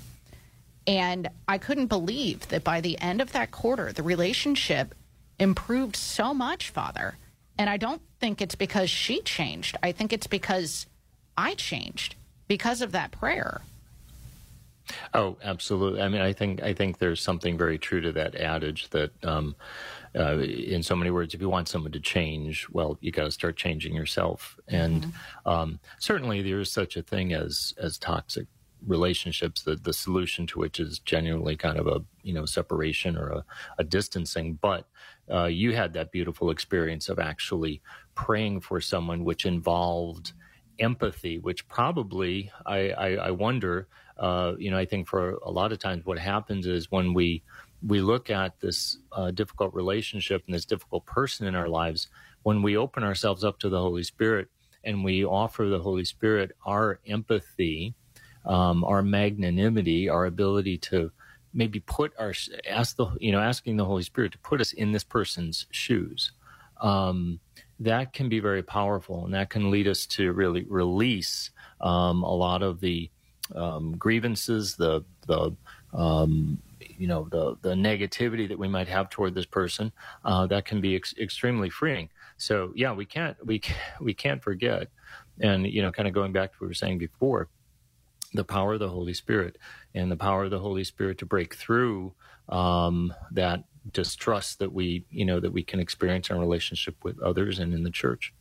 [0.86, 4.94] And I couldn't believe that by the end of that quarter, the relationship
[5.38, 7.16] improved so much, Father.
[7.58, 9.76] And I don't think it's because she changed.
[9.82, 10.86] I think it's because
[11.36, 12.14] I changed
[12.48, 13.60] because of that prayer.
[15.14, 16.02] Oh, absolutely.
[16.02, 19.54] I mean, I think I think there's something very true to that adage that, um,
[20.18, 23.30] uh, in so many words, if you want someone to change, well, you got to
[23.30, 24.58] start changing yourself.
[24.68, 25.12] And
[25.46, 28.46] um, certainly, there is such a thing as as toxic
[28.86, 33.28] relationships, the the solution to which is genuinely kind of a you know separation or
[33.30, 33.44] a,
[33.78, 34.58] a distancing.
[34.60, 34.86] But
[35.32, 37.80] uh, you had that beautiful experience of actually
[38.14, 40.32] praying for someone, which involved
[40.78, 45.72] empathy, which probably I, I, I wonder, uh, you know, I think for a lot
[45.72, 47.42] of times what happens is when we
[47.86, 52.08] we look at this uh, difficult relationship and this difficult person in our lives,
[52.42, 54.48] when we open ourselves up to the Holy Spirit
[54.84, 57.94] and we offer the Holy Spirit our empathy,
[58.44, 61.10] um, our magnanimity, our ability to
[61.54, 62.32] maybe put our
[62.68, 66.32] ask the you know asking the Holy Spirit to put us in this person's shoes.
[66.80, 67.38] Um,
[67.80, 72.34] that can be very powerful, and that can lead us to really release um, a
[72.34, 73.10] lot of the
[73.54, 75.54] um, grievances, the the
[75.92, 76.58] um,
[77.02, 79.90] you know the the negativity that we might have toward this person.
[80.24, 82.08] Uh, that can be ex- extremely freeing.
[82.36, 83.60] So yeah, we can't we
[84.00, 84.86] we can't forget,
[85.40, 87.48] and you know, kind of going back to what we were saying before,
[88.34, 89.58] the power of the Holy Spirit
[89.96, 92.12] and the power of the Holy Spirit to break through
[92.48, 97.58] um, that distrust that we you know that we can experience in relationship with others
[97.58, 98.32] and in the church.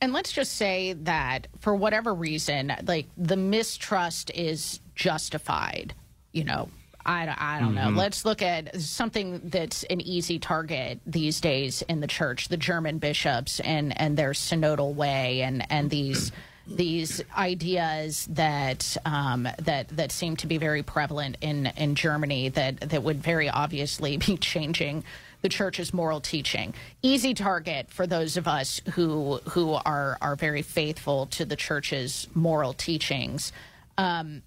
[0.00, 5.92] And let's just say that for whatever reason, like the mistrust is justified,
[6.32, 6.70] you know,
[7.06, 7.82] I, I don't know.
[7.88, 7.96] Mhm.
[7.96, 12.98] Let's look at something that's an easy target these days in the church: the German
[12.98, 16.32] bishops and and their synodal way, and and these
[16.66, 22.80] these ideas that um, that that seem to be very prevalent in in Germany that
[22.80, 25.04] that would very obviously be changing
[25.42, 26.74] the church's moral teaching.
[27.02, 32.26] Easy target for those of us who who are are very faithful to the church's
[32.34, 33.52] moral teachings.
[33.96, 34.42] Um,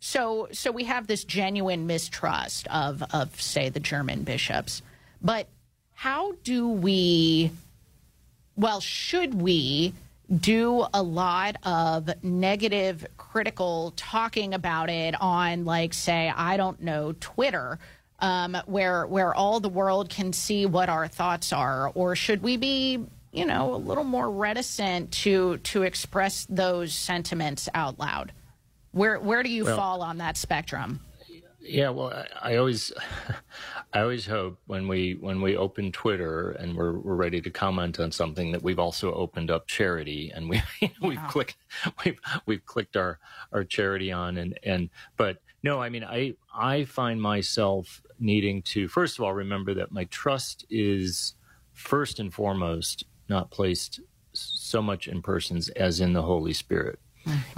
[0.00, 4.82] so so we have this genuine mistrust of of say the German bishops.
[5.22, 5.48] But
[5.94, 7.50] how do we
[8.56, 9.94] well should we
[10.40, 17.14] do a lot of negative critical talking about it on like say I don't know
[17.20, 17.78] Twitter
[18.18, 22.56] um, where where all the world can see what our thoughts are or should we
[22.56, 28.32] be you know a little more reticent to to express those sentiments out loud
[28.96, 31.00] where where do you Well- fall on that spectrum?
[31.68, 32.92] Yeah, well, I, I always,
[33.92, 37.98] I always hope when we when we open Twitter and we're we're ready to comment
[37.98, 40.62] on something that we've also opened up charity and we
[41.02, 41.56] we've clicked
[42.04, 43.18] we've we've clicked our
[43.52, 48.86] our charity on and and but no, I mean I I find myself needing to
[48.88, 51.34] first of all remember that my trust is
[51.72, 54.00] first and foremost not placed
[54.32, 57.00] so much in persons as in the Holy Spirit.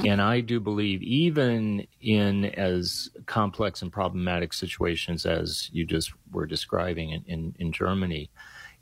[0.05, 6.47] And I do believe, even in as complex and problematic situations as you just were
[6.47, 8.31] describing in, in, in Germany,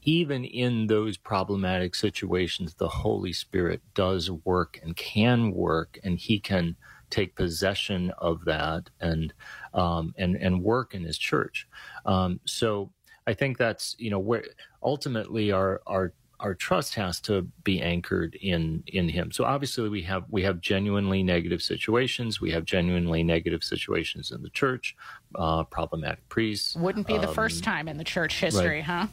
[0.03, 6.39] even in those problematic situations, the Holy Spirit does work and can work, and He
[6.39, 6.77] can
[7.11, 9.33] take possession of that and
[9.75, 11.67] um, and and work in His church.
[12.05, 12.93] Um, so
[13.27, 14.45] I think that's you know where
[14.83, 20.03] ultimately our our our trust has to be anchored in in him so obviously we
[20.03, 24.97] have we have genuinely negative situations we have genuinely negative situations in the church
[25.35, 29.07] uh, problematic priests Wouldn't be the um, first time in the church history, huh?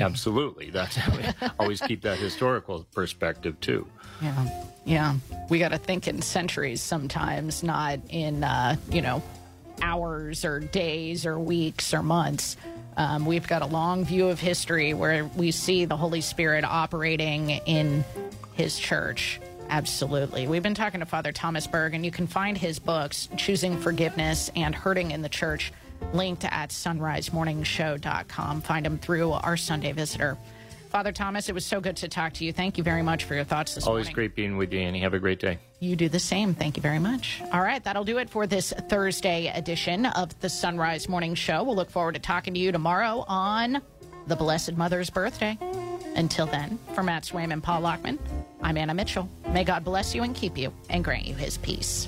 [0.00, 0.98] absolutely that's
[1.58, 3.86] always keep that historical perspective too
[4.22, 4.68] Yeah.
[4.84, 5.16] Yeah.
[5.48, 9.22] We got to think in centuries sometimes, not in, uh, you know,
[9.80, 12.56] hours or days or weeks or months.
[12.96, 17.50] Um, we've got a long view of history where we see the Holy Spirit operating
[17.50, 18.04] in
[18.54, 19.40] his church.
[19.68, 20.46] Absolutely.
[20.46, 24.50] We've been talking to Father Thomas Berg, and you can find his books, Choosing Forgiveness
[24.54, 25.72] and Hurting in the Church,
[26.12, 28.60] linked at sonrisemorningshow.com.
[28.60, 30.36] Find them through our Sunday Visitor.
[30.92, 32.52] Father Thomas, it was so good to talk to you.
[32.52, 33.92] Thank you very much for your thoughts this morning.
[33.92, 34.14] always morning.
[34.14, 36.54] great being with you annie have a great day You do the same.
[36.54, 37.40] Thank you very much.
[37.50, 41.64] All right, that'll do it for this Thursday edition of the Son Rise Morning Show.
[41.64, 43.80] We'll look forward to talking to you tomorrow on
[44.26, 45.56] the Blessed Mother's birthday.
[46.14, 48.18] Until then, for Matt Swaim and Paul Lockman,
[48.60, 49.30] I'm Anna Mitchell.
[49.48, 52.06] May God bless you and keep you and grant you his peace.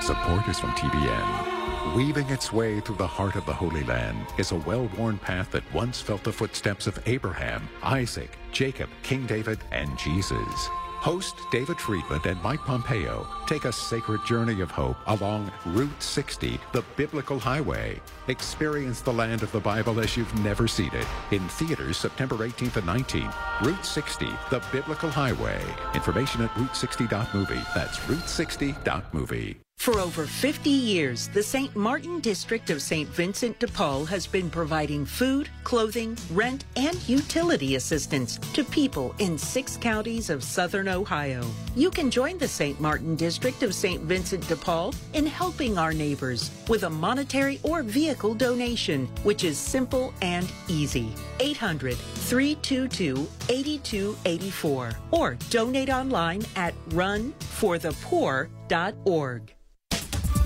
[0.00, 1.59] Support is from TBN.
[1.94, 5.50] Weaving its way through the heart of the Holy Land is a well worn path
[5.50, 10.68] that once felt the footsteps of Abraham, Isaac, Jacob, King David, and Jesus.
[11.00, 16.60] Host David Friedman and Mike Pompeo take a sacred journey of hope along Route 60,
[16.72, 18.00] the biblical highway.
[18.28, 21.06] Experience the land of the Bible as you've never seen it.
[21.32, 23.34] In theaters September 18th and 19th.
[23.62, 25.60] Route 60, the biblical highway.
[25.94, 27.62] Information at route60.movie.
[27.74, 29.60] That's route60.movie.
[29.80, 31.74] For over 50 years, the St.
[31.74, 33.08] Martin District of St.
[33.08, 39.38] Vincent de Paul has been providing food, clothing, rent, and utility assistance to people in
[39.38, 41.42] six counties of southern Ohio.
[41.74, 42.78] You can join the St.
[42.78, 44.02] Martin District of St.
[44.02, 49.56] Vincent de Paul in helping our neighbors with a monetary or vehicle donation, which is
[49.56, 51.10] simple and easy.
[51.38, 59.54] 800 322 8284 or donate online at runforthepoor.org.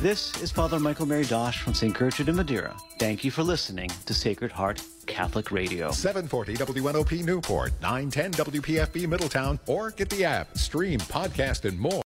[0.05, 1.94] This is Father Michael Mary Dosh from St.
[1.94, 2.76] Gertrude in Madeira.
[2.99, 5.91] Thank you for listening to Sacred Heart Catholic Radio.
[5.92, 12.02] 740 WNOP Newport, 910 WPFB Middletown, or get the app, stream, podcast, and more.